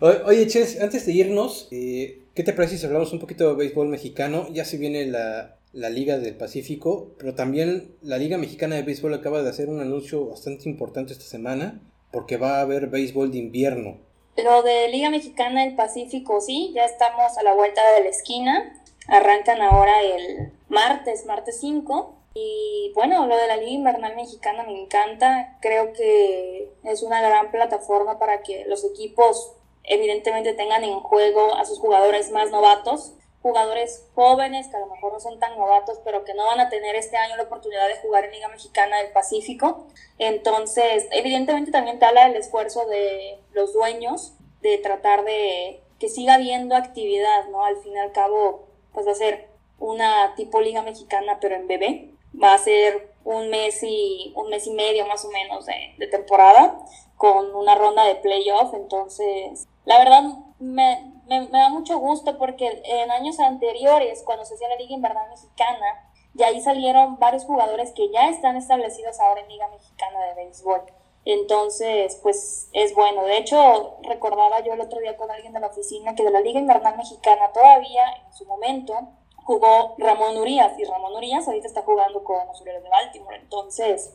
Oye, 0.00 0.46
Ches, 0.46 0.80
antes 0.80 1.06
de 1.06 1.12
irnos, 1.12 1.68
eh, 1.70 2.22
¿qué 2.34 2.42
te 2.42 2.52
parece 2.52 2.78
si 2.78 2.86
hablamos 2.86 3.12
un 3.12 3.18
poquito 3.18 3.48
de 3.48 3.54
béisbol 3.54 3.88
mexicano? 3.88 4.46
Ya 4.52 4.64
se 4.64 4.76
viene 4.76 5.06
la, 5.06 5.57
la 5.72 5.90
Liga 5.90 6.18
del 6.18 6.36
Pacífico, 6.36 7.12
pero 7.18 7.34
también 7.34 7.96
la 8.02 8.18
Liga 8.18 8.38
Mexicana 8.38 8.76
de 8.76 8.82
Béisbol 8.82 9.14
acaba 9.14 9.42
de 9.42 9.50
hacer 9.50 9.68
un 9.68 9.80
anuncio 9.80 10.26
bastante 10.26 10.68
importante 10.68 11.12
esta 11.12 11.24
semana, 11.24 11.80
porque 12.10 12.36
va 12.36 12.58
a 12.58 12.60
haber 12.62 12.88
béisbol 12.88 13.30
de 13.30 13.38
invierno. 13.38 13.98
Lo 14.42 14.62
de 14.62 14.88
Liga 14.88 15.10
Mexicana 15.10 15.64
del 15.64 15.74
Pacífico, 15.74 16.40
sí, 16.40 16.72
ya 16.74 16.84
estamos 16.84 17.36
a 17.36 17.42
la 17.42 17.54
vuelta 17.54 17.82
de 17.94 18.04
la 18.04 18.08
esquina. 18.08 18.82
Arrancan 19.08 19.60
ahora 19.60 20.00
el 20.02 20.52
martes, 20.68 21.26
martes 21.26 21.58
5. 21.60 22.14
Y 22.34 22.92
bueno, 22.94 23.26
lo 23.26 23.36
de 23.36 23.48
la 23.48 23.56
Liga 23.56 23.70
Invernal 23.70 24.14
Mexicana 24.14 24.62
me 24.62 24.80
encanta. 24.80 25.58
Creo 25.60 25.92
que 25.92 26.70
es 26.84 27.02
una 27.02 27.20
gran 27.20 27.50
plataforma 27.50 28.18
para 28.18 28.42
que 28.42 28.64
los 28.66 28.84
equipos 28.84 29.54
evidentemente 29.82 30.54
tengan 30.54 30.84
en 30.84 31.00
juego 31.00 31.56
a 31.56 31.64
sus 31.64 31.80
jugadores 31.80 32.30
más 32.30 32.50
novatos. 32.52 33.14
Jugadores 33.42 34.06
jóvenes 34.14 34.68
que 34.68 34.76
a 34.76 34.80
lo 34.80 34.86
mejor 34.86 35.12
no 35.12 35.20
son 35.20 35.38
tan 35.38 35.56
novatos, 35.56 36.00
pero 36.04 36.24
que 36.24 36.34
no 36.34 36.46
van 36.46 36.60
a 36.60 36.68
tener 36.68 36.96
este 36.96 37.16
año 37.16 37.36
la 37.36 37.44
oportunidad 37.44 37.86
de 37.88 37.96
jugar 37.98 38.24
en 38.24 38.32
Liga 38.32 38.48
Mexicana 38.48 38.98
del 38.98 39.12
Pacífico. 39.12 39.86
Entonces, 40.18 41.06
evidentemente 41.12 41.70
también 41.70 41.98
te 41.98 42.04
habla 42.04 42.26
del 42.26 42.36
esfuerzo 42.36 42.86
de 42.86 43.40
los 43.52 43.72
dueños 43.72 44.34
de 44.60 44.78
tratar 44.78 45.24
de 45.24 45.82
que 45.98 46.08
siga 46.08 46.34
habiendo 46.34 46.76
actividad, 46.76 47.48
¿no? 47.50 47.64
Al 47.64 47.76
fin 47.78 47.94
y 47.94 47.98
al 47.98 48.12
cabo, 48.12 48.68
pues 48.92 49.06
va 49.06 49.12
a 49.12 49.16
ser 49.16 49.48
una 49.78 50.34
tipo 50.36 50.60
liga 50.60 50.82
mexicana, 50.82 51.38
pero 51.40 51.54
en 51.54 51.68
bebé. 51.68 52.10
Va 52.40 52.54
a 52.54 52.58
ser 52.58 53.12
un 53.24 53.50
mes 53.50 53.82
y, 53.82 54.32
un 54.36 54.48
mes 54.48 54.66
y 54.66 54.72
medio 54.72 55.06
más 55.06 55.24
o 55.24 55.30
menos 55.30 55.66
de, 55.66 55.94
de 55.98 56.06
temporada 56.06 56.78
con 57.16 57.54
una 57.54 57.74
ronda 57.74 58.04
de 58.04 58.16
playoff. 58.16 58.74
Entonces, 58.74 59.66
la 59.84 59.98
verdad 59.98 60.22
me, 60.58 61.12
me, 61.28 61.42
me 61.48 61.58
da 61.58 61.68
mucho 61.68 61.98
gusto 61.98 62.38
porque 62.38 62.82
en 62.84 63.10
años 63.10 63.38
anteriores, 63.40 64.22
cuando 64.24 64.44
se 64.44 64.54
hacía 64.54 64.68
la 64.68 64.76
Liga 64.76 64.94
Invernal 64.94 65.28
Mexicana, 65.28 66.08
y 66.34 66.42
ahí 66.42 66.60
salieron 66.60 67.18
varios 67.18 67.44
jugadores 67.44 67.92
que 67.92 68.10
ya 68.10 68.28
están 68.28 68.56
establecidos 68.56 69.18
ahora 69.20 69.40
en 69.40 69.48
Liga 69.48 69.68
Mexicana 69.68 70.24
de 70.26 70.34
Béisbol. 70.34 70.82
Entonces, 71.24 72.18
pues 72.22 72.68
es 72.72 72.94
bueno. 72.94 73.24
De 73.24 73.38
hecho, 73.38 73.96
recordaba 74.02 74.60
yo 74.60 74.72
el 74.72 74.80
otro 74.80 75.00
día 75.00 75.16
con 75.16 75.30
alguien 75.30 75.52
de 75.52 75.60
la 75.60 75.66
oficina 75.66 76.14
que 76.14 76.22
de 76.22 76.30
la 76.30 76.40
Liga 76.40 76.60
Invernal 76.60 76.96
Mexicana 76.96 77.52
todavía 77.52 78.02
en 78.24 78.32
su 78.32 78.46
momento 78.46 78.94
jugó 79.36 79.94
Ramón 79.98 80.36
Urias 80.36 80.78
y 80.78 80.84
Ramón 80.84 81.14
Urias 81.14 81.46
ahorita 81.48 81.66
está 81.66 81.82
jugando 81.82 82.22
con 82.22 82.46
los 82.46 82.60
Orioles 82.60 82.82
de 82.82 82.88
Baltimore. 82.88 83.36
Entonces, 83.36 84.14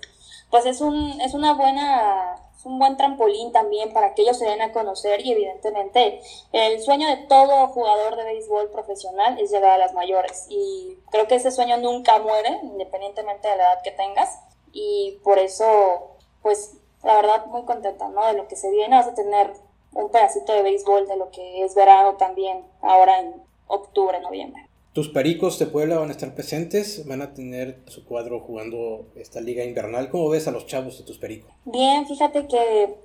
pues 0.54 0.68
es 0.68 0.82
un 0.82 1.20
es 1.20 1.34
una 1.34 1.56
buena 1.56 2.36
es 2.56 2.64
un 2.64 2.78
buen 2.78 2.96
trampolín 2.96 3.52
también 3.52 3.92
para 3.92 4.14
que 4.14 4.22
ellos 4.22 4.38
se 4.38 4.46
den 4.46 4.62
a 4.62 4.72
conocer 4.72 5.26
y 5.26 5.32
evidentemente 5.32 6.22
el 6.52 6.80
sueño 6.80 7.08
de 7.08 7.18
todo 7.26 7.70
jugador 7.70 8.16
de 8.16 8.24
béisbol 8.24 8.70
profesional 8.70 9.40
es 9.40 9.50
llegar 9.50 9.72
a 9.72 9.78
las 9.80 9.96
mayores 9.96 10.46
y 10.50 11.00
creo 11.10 11.28
que 11.28 11.38
ese 11.38 11.50
sueño 11.50 11.78
nunca 11.78 12.20
muere 12.20 12.60
independientemente 12.62 13.48
de 13.48 13.56
la 13.56 13.64
edad 13.64 13.82
que 13.82 13.90
tengas 13.94 14.42
y 14.72 15.18
por 15.24 15.40
eso 15.40 16.18
pues 16.44 16.76
la 17.02 17.16
verdad 17.16 17.48
muy 17.48 17.64
contenta 17.64 18.10
¿no? 18.10 18.24
de 18.28 18.34
lo 18.34 18.48
que 18.48 18.56
se 18.56 18.70
viene 18.70 18.96
vas 18.96 19.08
a 19.08 19.16
tener 19.16 19.54
un 19.94 20.12
pedacito 20.12 20.54
de 20.54 20.62
béisbol 20.62 21.08
de 21.08 21.16
lo 21.16 21.32
que 21.32 21.64
es 21.64 21.74
verano 21.74 22.18
también 22.18 22.64
ahora 22.84 23.22
en 23.22 23.42
octubre 23.66 24.20
noviembre 24.20 24.63
Tus 24.94 25.10
Pericos 25.10 25.58
de 25.58 25.66
Puebla 25.66 25.98
van 25.98 26.10
a 26.10 26.12
estar 26.12 26.36
presentes, 26.36 27.08
van 27.08 27.24
a 27.24 27.34
tener 27.34 27.82
su 27.88 28.06
cuadro 28.06 28.42
jugando 28.42 29.08
esta 29.16 29.42
liga 29.42 29.64
invernal. 29.64 30.10
¿Cómo 30.12 30.30
ves 30.30 30.48
a 30.48 30.52
los 30.52 30.68
chavos 30.68 31.00
de 31.00 31.04
tus 31.04 31.18
Pericos? 31.18 31.52
Bien, 31.66 32.06
fíjate 32.06 32.48
que 32.48 32.96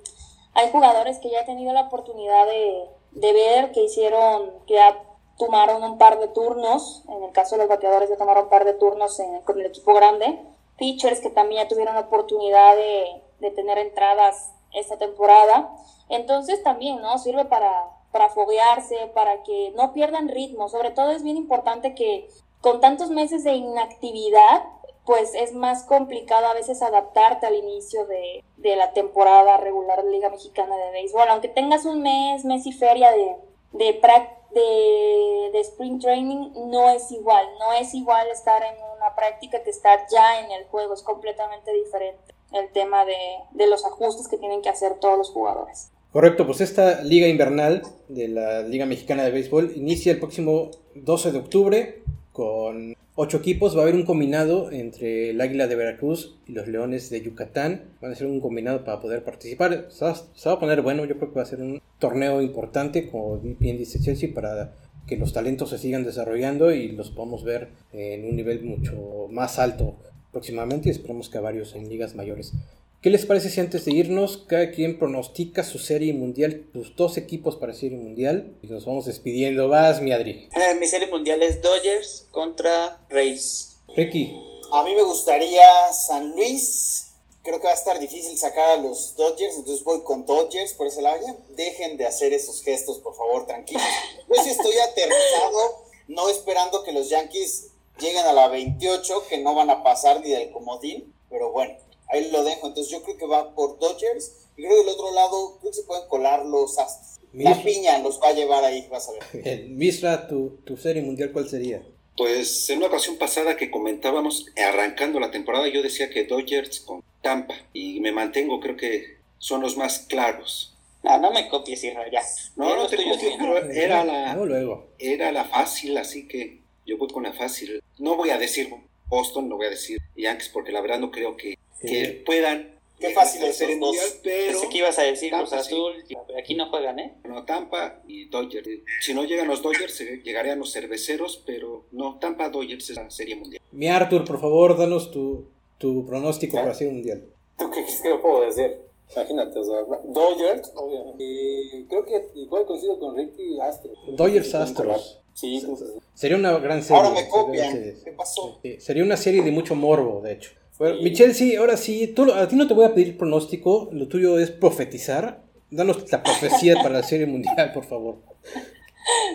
hay 0.53 0.69
jugadores 0.71 1.17
que 1.17 1.31
ya 1.31 1.41
he 1.41 1.45
tenido 1.45 1.73
la 1.73 1.81
oportunidad 1.87 2.45
de, 2.45 2.85
de 3.13 3.33
ver, 3.33 3.71
que 3.71 3.83
hicieron, 3.83 4.51
que 4.67 4.75
ya 4.75 5.03
tomaron 5.39 5.81
un 5.83 5.97
par 5.97 6.19
de 6.19 6.27
turnos, 6.27 7.03
en 7.09 7.23
el 7.23 7.31
caso 7.31 7.55
de 7.55 7.61
los 7.63 7.69
bateadores 7.69 8.07
ya 8.09 8.17
tomaron 8.17 8.43
un 8.43 8.49
par 8.49 8.65
de 8.65 8.73
turnos 8.73 9.19
en- 9.19 9.41
con 9.41 9.59
el 9.59 9.65
equipo 9.65 9.93
grande, 9.95 10.39
pitchers 10.77 11.21
que 11.21 11.29
también 11.31 11.63
ya 11.63 11.67
tuvieron 11.69 11.95
la 11.95 12.01
oportunidad 12.01 12.75
de, 12.75 13.05
de 13.39 13.49
tener 13.51 13.79
entradas 13.79 14.51
esta 14.73 14.97
temporada, 14.99 15.75
entonces 16.09 16.61
también, 16.61 17.01
¿no? 17.01 17.17
Sirve 17.17 17.45
para, 17.45 17.71
para 18.11 18.29
foguearse, 18.29 19.11
para 19.13 19.43
que 19.43 19.71
no 19.75 19.93
pierdan 19.93 20.29
ritmo, 20.29 20.69
sobre 20.69 20.91
todo 20.91 21.11
es 21.11 21.23
bien 21.23 21.37
importante 21.37 21.93
que 21.95 22.27
con 22.61 22.81
tantos 22.81 23.09
meses 23.09 23.43
de 23.43 23.53
inactividad, 23.53 24.63
pues 25.05 25.33
es 25.33 25.53
más 25.53 25.83
complicado 25.85 26.45
a 26.47 26.53
veces 26.53 26.81
adaptarte 26.81 27.47
al 27.47 27.55
inicio 27.55 28.05
de, 28.05 28.43
de 28.57 28.75
la 28.75 28.93
temporada 28.93 29.57
regular 29.57 30.03
de 30.03 30.11
Liga 30.11 30.29
Mexicana 30.29 30.75
de 30.75 30.91
Béisbol. 30.91 31.29
Aunque 31.29 31.47
tengas 31.47 31.85
un 31.85 32.01
mes, 32.01 32.45
mes 32.45 32.67
y 32.67 32.73
feria 32.73 33.11
de, 33.11 33.35
de, 33.71 34.01
prac- 34.01 34.37
de, 34.51 35.49
de 35.51 35.59
spring 35.61 35.99
training, 35.99 36.51
no 36.69 36.89
es 36.89 37.11
igual. 37.11 37.47
No 37.57 37.73
es 37.73 37.95
igual 37.95 38.27
estar 38.29 38.61
en 38.61 38.75
una 38.97 39.15
práctica 39.15 39.63
que 39.63 39.71
estar 39.71 40.05
ya 40.11 40.41
en 40.41 40.51
el 40.51 40.67
juego. 40.67 40.93
Es 40.93 41.01
completamente 41.01 41.73
diferente 41.73 42.35
el 42.51 42.71
tema 42.71 43.03
de, 43.05 43.17
de 43.51 43.67
los 43.67 43.85
ajustes 43.85 44.27
que 44.27 44.37
tienen 44.37 44.61
que 44.61 44.69
hacer 44.69 44.99
todos 44.99 45.17
los 45.17 45.31
jugadores. 45.31 45.91
Correcto, 46.11 46.47
pues 46.47 46.59
esta 46.61 47.03
liga 47.03 47.27
invernal 47.27 47.83
de 48.07 48.29
la 48.29 48.63
Liga 48.63 48.87
Mexicana 48.87 49.23
de 49.23 49.29
Béisbol 49.29 49.73
inicia 49.75 50.11
el 50.11 50.17
próximo 50.17 50.71
12 50.95 51.31
de 51.31 51.37
octubre 51.37 52.01
con 52.31 52.95
ocho 53.13 53.37
equipos. 53.37 53.75
Va 53.75 53.81
a 53.81 53.83
haber 53.83 53.93
un 53.93 54.05
combinado 54.05 54.71
entre 54.71 55.29
el 55.29 55.39
Águila 55.39 55.67
de 55.67 55.75
Veracruz 55.75 56.39
y 56.47 56.53
los 56.53 56.67
Leones 56.67 57.11
de 57.11 57.21
Yucatán. 57.21 57.83
Van 58.01 58.11
a 58.11 58.15
ser 58.15 58.25
un 58.25 58.41
combinado 58.41 58.83
para 58.83 58.99
poder 58.99 59.23
participar. 59.23 59.85
Se 59.91 60.03
va, 60.03 60.15
se 60.15 60.49
va 60.49 60.55
a 60.55 60.59
poner 60.59 60.81
bueno, 60.81 61.05
yo 61.05 61.15
creo 61.17 61.29
que 61.29 61.35
va 61.35 61.43
a 61.43 61.45
ser 61.45 61.61
un 61.61 61.79
torneo 61.99 62.41
importante, 62.41 63.07
como 63.07 63.37
bien 63.37 63.77
dice 63.77 63.99
Chelsea, 63.99 64.33
para 64.33 64.73
que 65.05 65.15
los 65.15 65.31
talentos 65.31 65.69
se 65.69 65.77
sigan 65.77 66.03
desarrollando 66.03 66.71
y 66.71 66.91
los 66.91 67.11
podamos 67.11 67.43
ver 67.43 67.69
en 67.93 68.25
un 68.25 68.35
nivel 68.35 68.63
mucho 68.63 69.27
más 69.29 69.59
alto 69.59 69.95
próximamente 70.31 70.89
y 70.89 70.91
esperemos 70.91 71.29
que 71.29 71.37
a 71.37 71.41
varios 71.41 71.75
en 71.75 71.87
ligas 71.87 72.15
mayores. 72.15 72.53
¿Qué 73.01 73.09
les 73.09 73.25
parece 73.25 73.49
si 73.49 73.61
antes 73.61 73.85
de 73.85 73.93
irnos 73.93 74.43
cada 74.45 74.71
quien 74.71 74.99
pronostica 74.99 75.63
su 75.63 75.79
serie 75.79 76.11
mundial, 76.11 76.65
sus 76.73 76.97
dos 76.97 77.15
equipos 77.15 77.55
para 77.55 77.73
serie 77.73 77.97
mundial? 77.97 78.57
Y 78.61 78.67
nos 78.67 78.85
vamos 78.85 79.05
despidiendo. 79.05 79.69
Vas, 79.69 80.01
mi 80.01 80.11
Adri. 80.11 80.49
Eh, 80.53 80.75
mi 80.77 80.85
serie 80.85 81.07
mundial 81.07 81.41
es 81.41 81.61
Dodgers 81.61 82.27
contra 82.31 82.99
Rays. 83.07 83.77
Ricky. 83.95 84.35
A 84.73 84.83
mí 84.83 84.93
me 84.95 85.03
gustaría 85.03 85.63
San 85.93 86.31
Luis. 86.35 87.13
Creo 87.41 87.61
que 87.61 87.67
va 87.67 87.71
a 87.71 87.75
estar 87.75 87.97
difícil 87.99 88.37
sacar 88.37 88.71
a 88.71 88.81
los 88.81 89.15
Dodgers, 89.15 89.55
entonces 89.55 89.85
voy 89.85 90.03
con 90.03 90.25
Dodgers 90.25 90.73
por 90.73 90.87
ese 90.87 91.01
lado. 91.01 91.25
Ya 91.25 91.37
dejen 91.55 91.95
de 91.95 92.05
hacer 92.05 92.33
esos 92.33 92.61
gestos, 92.61 92.99
por 92.99 93.15
favor, 93.15 93.47
tranquilos. 93.47 93.81
Yo 94.27 94.43
sí 94.43 94.49
estoy 94.49 94.77
aterrizado, 94.77 95.85
no 96.09 96.27
esperando 96.27 96.83
que 96.83 96.91
los 96.91 97.07
Yankees 97.07 97.69
lleguen 97.97 98.25
a 98.25 98.33
la 98.33 98.49
28, 98.49 99.27
que 99.29 99.37
no 99.37 99.55
van 99.55 99.69
a 99.69 99.83
pasar 99.83 100.19
ni 100.19 100.31
del 100.31 100.51
comodín, 100.51 101.13
pero 101.29 101.53
bueno, 101.53 101.77
ahí 102.09 102.29
lo 102.31 102.43
dejo. 102.43 102.67
Entonces 102.67 102.91
yo 102.91 103.01
creo 103.03 103.17
que 103.17 103.25
va 103.25 103.53
por 103.55 103.79
Dodgers. 103.79 104.47
Y 104.57 104.63
creo 104.63 104.71
que 104.71 104.77
del 104.85 104.89
otro 104.89 105.13
lado, 105.13 105.57
creo 105.59 105.71
que 105.71 105.77
se 105.77 105.83
pueden 105.83 106.07
colar 106.07 106.45
los 106.45 106.77
Astros. 106.77 107.19
La 107.33 107.61
piña 107.61 107.99
los 107.99 108.19
va 108.19 108.29
a 108.29 108.33
llevar 108.33 108.63
ahí, 108.63 108.87
vas 108.89 109.07
a 109.09 109.11
ver. 109.33 109.67
Misra, 109.69 110.27
tu, 110.27 110.57
tu 110.65 110.77
serie 110.77 111.01
mundial, 111.01 111.31
¿cuál 111.31 111.47
sería? 111.47 111.83
Pues 112.17 112.69
en 112.69 112.79
una 112.79 112.87
ocasión 112.87 113.17
pasada 113.17 113.55
que 113.55 113.71
comentábamos, 113.71 114.47
arrancando 114.57 115.19
la 115.19 115.31
temporada, 115.31 115.67
yo 115.67 115.81
decía 115.81 116.09
que 116.09 116.25
Dodgers 116.25 116.81
con 116.81 117.03
Tampa, 117.21 117.55
y 117.71 117.99
me 117.99 118.11
mantengo, 118.11 118.59
creo 118.59 118.75
que 118.75 119.19
son 119.37 119.61
los 119.61 119.77
más 119.77 119.99
claros. 119.99 120.75
No, 121.03 121.17
no 121.19 121.31
me 121.31 121.47
copies, 121.47 121.83
Isra, 121.83 122.09
ya. 122.11 122.21
No, 122.55 122.75
no 122.75 122.87
te 122.87 122.97
bien. 122.97 123.15
pero 123.37 123.57
era 123.71 124.03
la, 124.03 124.35
luego. 124.35 124.89
era 124.97 125.31
la 125.31 125.45
fácil, 125.45 125.97
así 125.97 126.27
que 126.27 126.59
yo 126.85 126.97
voy 126.97 127.07
con 127.09 127.23
la 127.23 127.31
fácil. 127.31 127.81
No 127.99 128.17
voy 128.17 128.31
a 128.31 128.37
decir 128.37 128.69
Boston, 129.07 129.47
no 129.47 129.55
voy 129.55 129.67
a 129.67 129.71
decir 129.71 129.99
Yankees, 130.15 130.49
porque 130.49 130.71
la 130.71 130.81
verdad 130.81 130.99
no 130.99 131.11
creo 131.11 131.37
que, 131.37 131.57
que 131.81 132.05
Sí. 132.05 132.23
puedan 132.25 132.79
Qué 132.99 133.13
fácil 133.13 133.39
Serie 133.53 133.75
esos 133.75 133.79
dos. 133.79 133.95
Mundial, 133.95 134.09
pero 134.23 134.51
Pensé 134.51 134.69
que 134.69 134.77
ibas 134.79 134.99
a 134.99 135.03
decir 135.03 135.31
Cruz 135.31 135.49
Tampa, 135.49 135.63
sí. 135.63 135.73
Azul, 135.73 135.93
aquí 136.37 136.55
no 136.55 136.69
juegan, 136.69 136.99
¿eh? 136.99 137.13
no, 137.23 137.45
Tampa 137.45 138.01
y 138.07 138.25
Dodgers. 138.25 138.67
Si 138.99 139.13
no 139.13 139.23
llegan 139.23 139.47
los 139.47 139.61
Dodgers, 139.61 140.01
eh, 140.01 140.21
llegarían 140.21 140.59
los 140.59 140.73
cerveceros, 140.73 141.41
pero 141.45 141.85
no, 141.93 142.17
Tampa 142.19 142.49
Dodgers 142.49 142.89
es 142.89 142.97
la 142.97 143.09
Serie 143.09 143.37
Mundial. 143.37 143.61
Mi 143.71 143.87
Arthur, 143.87 144.25
por 144.25 144.41
favor, 144.41 144.77
danos 144.77 145.11
tu, 145.11 145.45
tu 145.77 146.05
pronóstico 146.05 146.55
para 146.57 146.67
la 146.67 146.73
Serie 146.73 146.91
Mundial. 146.91 147.23
¿Tú 147.57 147.71
qué 147.71 147.83
crees 147.83 148.01
que 148.01 148.09
yo 148.09 148.21
puedo 148.21 148.41
decir? 148.41 148.75
Imagínate, 149.15 149.59
o 149.59 149.63
sea, 149.63 149.75
Dodgers, 150.03 150.71
obviamente. 150.75 151.23
Y 151.23 151.85
creo 151.85 152.05
que 152.05 152.27
igual 152.35 152.65
coincido 152.65 152.99
con 152.99 153.15
Ricky 153.15 153.59
Astros. 153.61 153.97
Dodgers 154.09 154.53
Astros. 154.55 155.19
Sí, 155.33 155.63
pues, 155.65 155.83
Sería 156.15 156.35
una 156.35 156.57
gran 156.59 156.83
serie. 156.83 157.01
Ahora 157.01 157.11
me 157.15 157.29
copian. 157.29 157.95
¿Qué 158.03 158.11
pasó? 158.11 158.59
Sí, 158.61 158.75
sería 158.81 159.03
una 159.03 159.15
serie 159.15 159.41
de 159.41 159.51
mucho 159.51 159.73
morbo, 159.73 160.19
de 160.21 160.33
hecho. 160.33 160.51
Bueno, 160.79 161.01
Michelle, 161.01 161.33
sí, 161.33 161.55
ahora 161.55 161.77
sí, 161.77 162.07
tú, 162.07 162.31
a 162.33 162.47
ti 162.47 162.55
no 162.55 162.67
te 162.67 162.73
voy 162.73 162.85
a 162.85 162.93
pedir 162.93 163.17
pronóstico, 163.17 163.89
lo 163.91 164.07
tuyo 164.07 164.39
es 164.39 164.49
profetizar. 164.49 165.41
Danos 165.69 166.11
la 166.11 166.23
profecía 166.23 166.75
para 166.75 166.89
la 166.95 167.03
serie 167.03 167.27
mundial, 167.27 167.71
por 167.73 167.85
favor. 167.85 168.15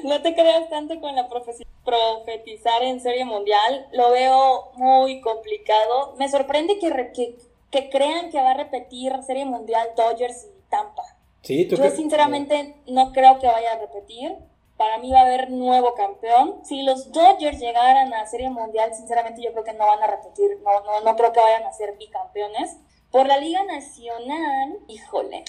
No 0.05 0.21
te 0.23 0.35
creas 0.35 0.69
tanto 0.69 0.99
con 1.01 1.15
la 1.15 1.29
profesi- 1.29 1.67
profetizar 1.85 2.83
en 2.83 3.01
serie 3.01 3.25
mundial. 3.25 3.87
Lo 3.93 4.11
veo 4.11 4.73
muy 4.77 5.21
complicado. 5.21 6.15
Me 6.19 6.29
sorprende 6.29 6.79
que, 6.79 6.91
re- 6.91 7.13
que, 7.13 7.37
que 7.71 7.89
crean 7.91 8.31
que 8.31 8.39
va 8.39 8.53
a 8.53 8.57
repetir 8.57 9.13
serie 9.25 9.45
mundial 9.45 9.89
Dodgers 9.97 10.45
y 10.47 10.71
Tampa. 10.71 11.03
Sí, 11.43 11.67
tú 11.67 11.77
Yo 11.77 11.91
sinceramente 11.91 12.75
no 12.89 13.13
creo 13.13 13.39
que 13.39 13.47
vaya 13.47 13.73
a 13.75 13.79
repetir. 13.79 14.33
Para 14.77 14.99
mí 14.99 15.13
va 15.13 15.21
a 15.21 15.23
haber 15.23 15.51
nuevo 15.51 15.95
campeón. 15.95 16.65
Si 16.65 16.83
los 16.83 17.13
Dodgers 17.13 17.61
llegaran 17.61 18.13
a 18.13 18.27
Serie 18.27 18.51
Mundial, 18.51 18.93
sinceramente 18.95 19.43
yo 19.43 19.53
creo 19.53 19.65
que 19.65 19.73
no 19.73 19.87
van 19.87 20.03
a 20.03 20.07
repetir. 20.09 20.59
No, 20.65 20.81
no, 20.81 21.01
no 21.01 21.17
creo 21.17 21.33
que 21.33 21.41
vayan 21.41 21.65
a 21.65 21.73
ser 21.73 21.97
bicampeones. 21.97 22.77
Por 23.11 23.27
la 23.29 23.37
Liga 23.37 23.63
Nacional, 23.65 24.79
híjole. 24.89 25.45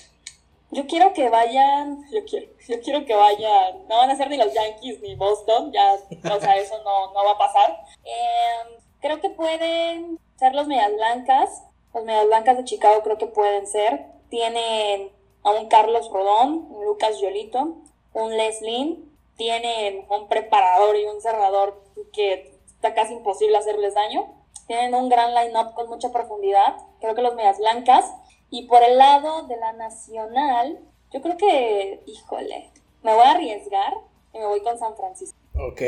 Yo 0.71 0.87
quiero 0.87 1.13
que 1.13 1.29
vayan, 1.29 2.03
yo 2.11 2.25
quiero, 2.25 2.47
yo 2.67 2.81
quiero 2.81 3.05
que 3.05 3.15
vayan, 3.15 3.87
no 3.87 3.97
van 3.97 4.09
a 4.09 4.15
ser 4.15 4.29
ni 4.29 4.37
los 4.37 4.53
Yankees 4.53 4.99
ni 5.01 5.15
Boston, 5.15 5.71
ya, 5.71 5.93
o 5.93 6.39
sea, 6.39 6.57
eso 6.57 6.75
no, 6.83 7.13
no 7.13 7.23
va 7.23 7.31
a 7.31 7.37
pasar. 7.37 7.85
Eh, 8.03 8.77
creo 8.99 9.21
que 9.21 9.29
pueden 9.29 10.19
ser 10.37 10.53
los 10.53 10.67
Medias 10.67 10.91
Blancas, 10.93 11.63
los 11.93 12.03
Medias 12.03 12.25
Blancas 12.25 12.57
de 12.57 12.65
Chicago 12.65 13.01
creo 13.03 13.17
que 13.17 13.27
pueden 13.27 13.67
ser. 13.67 14.05
Tienen 14.29 15.11
a 15.43 15.51
un 15.51 15.67
Carlos 15.67 16.09
Rodón, 16.11 16.67
un 16.69 16.85
Lucas 16.85 17.19
Yolito, 17.21 17.77
un 18.13 18.35
Leslie, 18.35 18.99
tienen 19.37 20.05
un 20.09 20.27
preparador 20.27 20.95
y 20.95 21.05
un 21.05 21.21
cerrador 21.21 21.83
que 22.13 22.55
está 22.67 22.93
casi 22.93 23.13
imposible 23.13 23.57
hacerles 23.57 23.93
daño. 23.93 24.33
Tienen 24.67 24.95
un 24.95 25.09
gran 25.09 25.33
line-up 25.35 25.73
con 25.73 25.89
mucha 25.89 26.11
profundidad, 26.11 26.75
creo 26.99 27.15
que 27.15 27.21
los 27.21 27.35
Medias 27.35 27.59
Blancas. 27.59 28.05
Y 28.49 28.67
por 28.67 28.83
el 28.83 28.97
lado 28.97 29.47
de 29.47 29.57
la 29.57 29.73
Nacional, 29.73 30.79
yo 31.11 31.21
creo 31.21 31.37
que, 31.37 32.01
híjole, 32.05 32.71
me 33.03 33.13
voy 33.13 33.23
a 33.23 33.31
arriesgar 33.31 33.93
y 34.33 34.39
me 34.39 34.45
voy 34.45 34.61
con 34.61 34.77
San 34.79 34.95
Francisco. 34.95 35.37
Ok. 35.53 35.81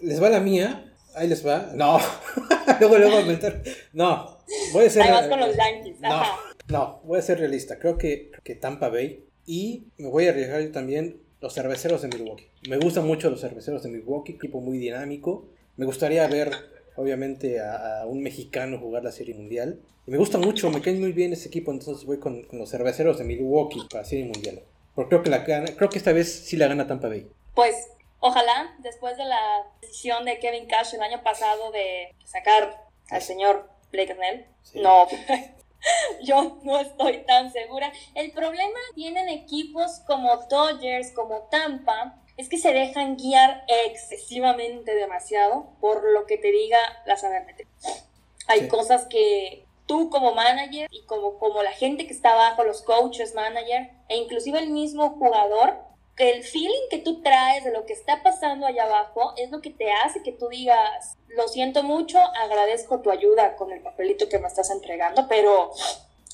¿Les 0.00 0.22
va 0.22 0.30
la 0.30 0.40
mía? 0.40 0.92
Ahí 1.14 1.28
les 1.28 1.46
va. 1.46 1.70
No. 1.74 1.98
luego, 2.80 2.98
luego 2.98 3.18
a 3.18 3.22
meter. 3.22 3.62
No. 3.92 4.38
Voy 4.72 4.86
a 4.86 4.90
ser. 4.90 5.02
Además 5.02 5.28
con 5.28 5.40
los 5.40 5.56
Yankees. 5.56 6.00
No, 6.00 6.12
Ajá. 6.12 6.38
no, 6.68 7.00
voy 7.04 7.18
a 7.18 7.22
ser 7.22 7.38
realista. 7.38 7.78
Creo 7.78 7.98
que, 7.98 8.30
que 8.42 8.54
Tampa 8.54 8.88
Bay. 8.88 9.26
Y 9.46 9.88
me 9.98 10.08
voy 10.08 10.26
a 10.26 10.30
arriesgar 10.30 10.60
yo 10.62 10.70
también 10.72 11.20
los 11.40 11.54
cerveceros 11.54 12.02
de 12.02 12.08
Milwaukee. 12.08 12.48
Me 12.68 12.76
gustan 12.78 13.06
mucho 13.06 13.30
los 13.30 13.40
cerveceros 13.40 13.82
de 13.82 13.88
Milwaukee, 13.88 14.32
equipo 14.32 14.60
muy 14.60 14.78
dinámico. 14.78 15.46
Me 15.76 15.86
gustaría 15.86 16.26
ver, 16.26 16.50
obviamente, 16.96 17.60
a, 17.60 18.02
a 18.02 18.06
un 18.06 18.22
mexicano 18.22 18.78
jugar 18.78 19.02
la 19.04 19.12
Serie 19.12 19.34
Mundial. 19.34 19.80
Y 20.06 20.10
me 20.10 20.18
gusta 20.18 20.38
mucho, 20.38 20.70
me 20.70 20.80
cae 20.82 20.94
muy 20.94 21.12
bien 21.12 21.32
ese 21.32 21.48
equipo, 21.48 21.70
entonces 21.72 22.04
voy 22.04 22.18
con, 22.18 22.42
con 22.44 22.58
los 22.58 22.70
cerveceros 22.70 23.18
de 23.18 23.24
Milwaukee 23.24 23.80
para 23.90 24.02
la 24.02 24.08
Serie 24.08 24.24
Mundial. 24.24 24.62
Porque 24.94 25.08
creo 25.10 25.22
que, 25.22 25.30
la 25.30 25.38
gana, 25.38 25.74
creo 25.76 25.88
que 25.88 25.98
esta 25.98 26.12
vez 26.12 26.30
sí 26.32 26.56
la 26.56 26.66
gana 26.68 26.86
Tampa 26.86 27.08
Bay. 27.08 27.26
Pues 27.54 27.74
ojalá, 28.18 28.76
después 28.82 29.16
de 29.16 29.24
la 29.24 29.38
decisión 29.80 30.24
de 30.24 30.38
Kevin 30.40 30.66
Cash 30.66 30.94
el 30.94 31.02
año 31.02 31.22
pasado 31.22 31.70
de 31.72 32.14
sacar 32.24 32.84
al 33.08 33.22
señor 33.22 33.68
Blake 33.92 34.14
Snell, 34.14 34.46
Sí. 34.62 34.80
no, 34.80 35.06
yo 36.22 36.58
no 36.62 36.78
estoy 36.78 37.24
tan 37.26 37.52
segura. 37.52 37.92
El 38.14 38.32
problema 38.32 38.78
tienen 38.94 39.28
equipos 39.28 40.00
como 40.06 40.36
Dodgers, 40.48 41.12
como 41.12 41.48
Tampa, 41.50 42.16
es 42.36 42.48
que 42.48 42.58
se 42.58 42.72
dejan 42.72 43.16
guiar 43.16 43.64
excesivamente 43.84 44.94
demasiado 44.94 45.76
por 45.80 46.02
lo 46.10 46.26
que 46.26 46.38
te 46.38 46.50
diga 46.50 46.78
la 47.06 47.16
sabermetría. 47.16 47.66
Hay 48.46 48.60
Sí. 48.60 48.68
cosas 48.68 49.06
que 49.06 49.66
tú 49.86 50.08
como 50.08 50.34
manager 50.34 50.88
y 50.90 51.04
como, 51.04 51.38
como 51.38 51.62
la 51.62 51.72
gente 51.72 52.06
que 52.06 52.12
está 52.12 52.32
abajo, 52.32 52.64
los 52.64 52.82
coaches, 52.82 53.34
manager, 53.34 53.90
e 54.08 54.16
inclusive 54.16 54.58
el 54.58 54.70
mismo 54.70 55.10
jugador, 55.10 55.89
el 56.20 56.44
feeling 56.44 56.88
que 56.90 56.98
tú 56.98 57.22
traes 57.22 57.64
de 57.64 57.72
lo 57.72 57.86
que 57.86 57.94
está 57.94 58.22
pasando 58.22 58.66
allá 58.66 58.84
abajo 58.84 59.32
es 59.38 59.50
lo 59.50 59.62
que 59.62 59.70
te 59.70 59.90
hace 59.90 60.22
que 60.22 60.32
tú 60.32 60.48
digas, 60.48 61.16
lo 61.28 61.48
siento 61.48 61.82
mucho, 61.82 62.18
agradezco 62.18 63.00
tu 63.00 63.10
ayuda 63.10 63.56
con 63.56 63.72
el 63.72 63.80
papelito 63.80 64.28
que 64.28 64.38
me 64.38 64.46
estás 64.46 64.70
entregando, 64.70 65.26
pero 65.28 65.70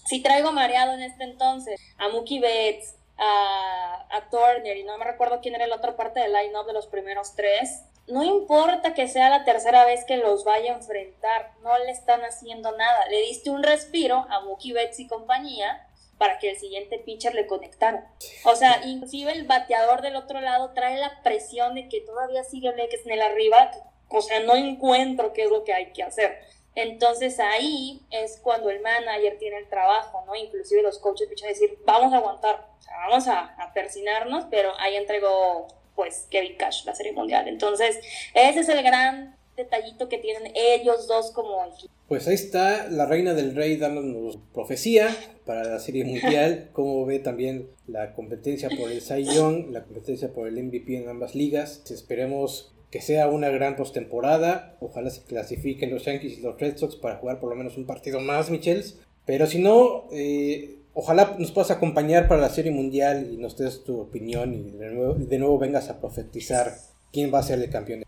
si 0.05 0.23
traigo 0.23 0.51
mareado 0.51 0.95
en 0.95 1.03
este 1.03 1.23
entonces 1.23 1.81
a 1.99 2.09
Mookie 2.09 2.41
Betts, 2.41 2.97
a, 3.17 4.29
Turner 4.29 4.77
y 4.77 4.83
no 4.83 4.99
me 4.99 5.05
recuerdo 5.05 5.41
quién 5.41 5.55
era 5.55 5.69
la 5.69 5.77
otra 5.77 5.97
parte 5.97 6.19
del 6.19 6.33
line-up 6.33 6.67
de 6.67 6.73
los 6.73 6.89
primeros 6.89 7.37
tres, 7.37 7.85
no 8.09 8.25
importa 8.25 8.93
que 8.93 9.07
sea 9.07 9.31
la 9.31 9.45
tercera 9.45 9.85
vez 9.85 10.05
que 10.05 10.17
los 10.17 10.45
vaya 10.45 10.73
a 10.73 10.77
enfrentar, 10.77 11.53
no 11.63 11.79
le 11.79 11.91
están 11.93 12.23
haciendo 12.23 12.77
nada. 12.77 13.07
Le 13.09 13.21
diste 13.23 13.51
un 13.51 13.63
respiro 13.63 14.27
a 14.29 14.41
Mookie 14.41 14.73
Betts 14.73 14.99
y 14.99 15.07
compañía 15.07 15.86
para 16.19 16.39
que 16.39 16.51
el 16.51 16.59
siguiente 16.59 16.99
pitcher 16.99 17.35
le 17.35 17.47
conectara. 17.47 18.11
O 18.45 18.55
sea, 18.57 18.81
inclusive 18.85 19.33
el 19.33 19.45
bateador 19.45 20.03
del 20.03 20.17
otro 20.17 20.41
lado 20.41 20.73
trae 20.75 20.99
la 20.99 21.23
presión 21.23 21.75
de 21.75 21.89
que 21.89 22.01
todavía 22.01 22.45
sigue 22.45 22.73
Snell 23.03 23.23
arriba. 23.23 23.71
O 24.09 24.23
sea, 24.23 24.41
no 24.41 24.55
encuentro 24.55 25.33
qué 25.33 25.45
es 25.45 25.51
lo 25.51 25.65
que 25.65 25.75
hay 25.75 25.93
que 25.93 26.03
hacer. 26.03 26.39
Entonces 26.75 27.41
ahí 27.41 28.03
es 28.11 28.39
cuando 28.43 28.69
el 28.69 28.81
manager 28.81 29.39
tiene 29.39 29.59
el 29.59 29.69
trabajo, 29.69 30.25
¿no? 30.27 30.35
Inclusive 30.35 30.83
los 30.83 30.99
coaches 30.99 31.29
a 31.43 31.47
decir, 31.47 31.79
vamos 31.87 32.13
a 32.13 32.19
aguantar, 32.19 32.69
o 32.79 32.83
sea, 32.83 32.99
vamos 32.99 33.29
a, 33.29 33.41
a 33.63 33.73
persinarnos, 33.73 34.45
pero 34.51 34.73
ahí 34.79 34.95
entregó 34.97 35.69
pues 35.95 36.27
Kevin 36.31 36.57
Cash 36.57 36.85
la 36.85 36.95
Serie 36.95 37.13
Mundial. 37.13 37.49
Entonces, 37.49 37.99
ese 38.35 38.61
es 38.61 38.69
el 38.69 38.83
gran 38.83 39.36
detallito 39.57 40.09
que 40.09 40.19
tienen 40.19 40.53
ellos 40.55 41.07
dos 41.09 41.31
como 41.33 41.65
equipo. 41.65 41.93
Pues 42.09 42.29
ahí 42.29 42.35
está 42.35 42.89
la 42.89 43.07
reina 43.07 43.35
del 43.35 43.57
rey 43.57 43.77
dándonos 43.77 44.39
profecía 44.55 45.09
para 45.45 45.65
la 45.65 45.79
serie 45.81 46.05
mundial, 46.07 46.71
como 46.73 47.05
ve 47.05 47.19
también 47.19 47.71
la 47.87 48.15
competencia 48.15 48.69
por 48.69 48.91
el 48.91 49.01
Cy 49.01 49.25
Young, 49.25 49.71
la 49.71 49.85
competencia 49.85 50.33
por 50.33 50.47
el 50.47 50.63
MVP 50.63 50.97
en 50.97 51.09
ambas 51.09 51.35
ligas. 51.35 51.91
Esperemos 51.91 52.73
que 52.91 53.01
sea 53.01 53.29
una 53.29 53.49
gran 53.49 53.77
postemporada, 53.77 54.77
ojalá 54.81 55.11
se 55.11 55.25
clasifiquen 55.25 55.91
los 55.91 56.05
Yankees 56.05 56.39
y 56.39 56.43
los 56.43 56.59
Red 56.61 56.77
Sox 56.77 56.97
para 56.97 57.17
jugar 57.17 57.41
por 57.41 57.51
lo 57.51 57.57
menos 57.57 57.77
un 57.77 57.87
partido 57.87 58.21
más, 58.21 58.51
Michels. 58.51 59.01
Pero 59.25 59.47
si 59.47 59.59
no, 59.59 60.07
eh, 60.13 60.77
ojalá 60.95 61.37
nos 61.39 61.51
puedas 61.51 61.73
acompañar 61.73 62.29
para 62.29 62.41
la 62.41 62.49
serie 62.49 62.71
mundial 62.71 63.29
y 63.33 63.37
nos 63.37 63.59
des 63.59 63.83
tu 63.83 64.01
opinión 64.01 64.55
y 64.55 64.71
de 64.71 64.91
nuevo, 64.91 65.15
de 65.15 65.39
nuevo 65.39 65.59
vengas 65.59 65.91
a 65.91 66.01
profetizar 66.01 66.75
quién 67.13 67.35
va 67.35 67.41
a 67.41 67.43
ser 67.43 67.61
el 67.61 67.69
campeón. 67.69 68.06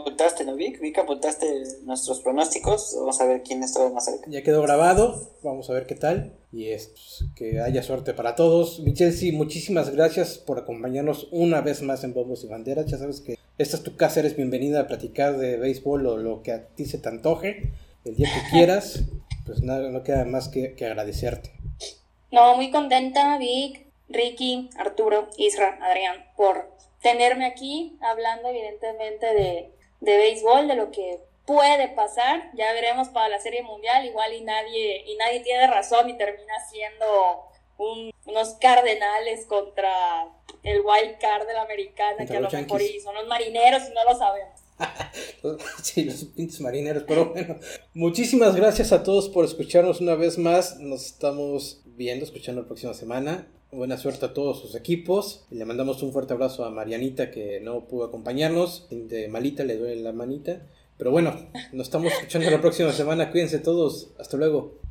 Apuntaste, 0.00 0.44
¿no, 0.44 0.56
Vic? 0.56 0.80
Vi 0.80 0.92
que 0.92 1.00
apuntaste 1.00 1.46
nuestros 1.84 2.20
pronósticos. 2.20 2.94
Vamos 2.98 3.20
a 3.20 3.26
ver 3.26 3.42
quién 3.42 3.62
está 3.62 3.88
más 3.90 4.04
cerca. 4.04 4.26
Ya 4.28 4.42
quedó 4.42 4.62
grabado, 4.62 5.30
vamos 5.42 5.68
a 5.70 5.74
ver 5.74 5.86
qué 5.86 5.94
tal. 5.94 6.32
Y 6.52 6.70
es 6.70 6.88
pues, 6.88 7.30
que 7.36 7.60
haya 7.60 7.82
suerte 7.82 8.14
para 8.14 8.34
todos. 8.34 8.80
Michelle, 8.80 9.12
sí, 9.12 9.32
muchísimas 9.32 9.90
gracias 9.90 10.38
por 10.38 10.58
acompañarnos 10.58 11.28
una 11.30 11.60
vez 11.60 11.82
más 11.82 12.04
en 12.04 12.14
Bombos 12.14 12.44
y 12.44 12.48
Banderas. 12.48 12.86
Ya 12.86 12.98
sabes 12.98 13.20
que 13.20 13.38
esta 13.58 13.76
es 13.76 13.82
tu 13.82 13.96
casa, 13.96 14.20
eres 14.20 14.36
bienvenida 14.36 14.80
a 14.80 14.86
platicar 14.86 15.36
de 15.38 15.56
béisbol 15.56 16.06
o 16.06 16.16
lo 16.16 16.42
que 16.42 16.52
a 16.52 16.66
ti 16.68 16.84
se 16.84 16.98
te 16.98 17.08
antoje. 17.08 17.72
El 18.04 18.16
día 18.16 18.28
que 18.32 18.50
quieras, 18.56 19.04
pues 19.46 19.62
nada, 19.62 19.90
no 19.90 20.02
queda 20.02 20.24
más 20.24 20.48
que, 20.48 20.74
que 20.74 20.86
agradecerte. 20.86 21.52
No, 22.30 22.56
muy 22.56 22.70
contenta, 22.70 23.38
Vic, 23.38 23.86
Ricky, 24.08 24.70
Arturo, 24.78 25.28
Isra, 25.36 25.78
Adrián, 25.82 26.24
por 26.36 26.72
tenerme 27.02 27.46
aquí 27.46 27.98
hablando 28.00 28.48
evidentemente 28.48 29.26
de, 29.26 29.70
de 30.02 30.16
béisbol, 30.18 30.68
de 30.68 30.74
lo 30.74 30.90
que 30.90 31.20
puede 31.46 31.88
pasar. 31.88 32.50
Ya 32.54 32.72
veremos 32.72 33.08
para 33.08 33.28
la 33.28 33.40
Serie 33.40 33.62
Mundial, 33.62 34.04
igual 34.04 34.32
y 34.34 34.42
nadie, 34.42 35.04
y 35.06 35.16
nadie 35.16 35.40
tiene 35.40 35.66
razón 35.66 36.10
y 36.10 36.16
termina 36.18 36.54
siendo 36.70 37.06
un- 37.78 38.12
unos 38.26 38.50
cardenales 38.60 39.46
contra 39.46 40.28
el 40.62 40.80
wild 40.80 41.18
card 41.18 41.46
de 41.46 41.54
la 41.54 41.62
americana, 41.62 42.16
Contra 42.18 42.26
que 42.34 42.36
a 42.36 42.40
lo 42.40 42.50
mejor 42.50 42.80
son 43.02 43.14
los 43.14 43.26
marineros 43.26 43.82
y 43.88 43.94
no 43.94 44.04
lo 44.04 44.16
sabemos. 44.16 44.60
Sí, 45.82 46.04
los 46.04 46.24
pinches 46.24 46.60
marineros, 46.60 47.04
pero 47.06 47.26
bueno. 47.26 47.56
Muchísimas 47.94 48.54
gracias 48.56 48.92
a 48.92 49.02
todos 49.02 49.28
por 49.28 49.44
escucharnos 49.44 50.00
una 50.00 50.14
vez 50.14 50.38
más. 50.38 50.78
Nos 50.78 51.06
estamos 51.06 51.82
viendo, 51.84 52.24
escuchando 52.24 52.62
la 52.62 52.66
próxima 52.66 52.94
semana. 52.94 53.46
Buena 53.74 53.96
suerte 53.96 54.26
a 54.26 54.34
todos 54.34 54.60
sus 54.60 54.74
equipos. 54.74 55.46
Le 55.50 55.64
mandamos 55.64 56.02
un 56.02 56.12
fuerte 56.12 56.34
abrazo 56.34 56.66
a 56.66 56.70
Marianita 56.70 57.30
que 57.30 57.58
no 57.58 57.88
pudo 57.88 58.04
acompañarnos. 58.04 58.86
De 58.90 59.28
malita 59.28 59.64
le 59.64 59.78
duele 59.78 60.02
la 60.02 60.12
manita. 60.12 60.66
Pero 60.98 61.10
bueno, 61.10 61.34
nos 61.72 61.86
estamos 61.86 62.12
escuchando 62.12 62.50
la 62.50 62.60
próxima 62.60 62.92
semana. 62.92 63.30
Cuídense 63.30 63.60
todos. 63.60 64.10
Hasta 64.18 64.36
luego. 64.36 64.81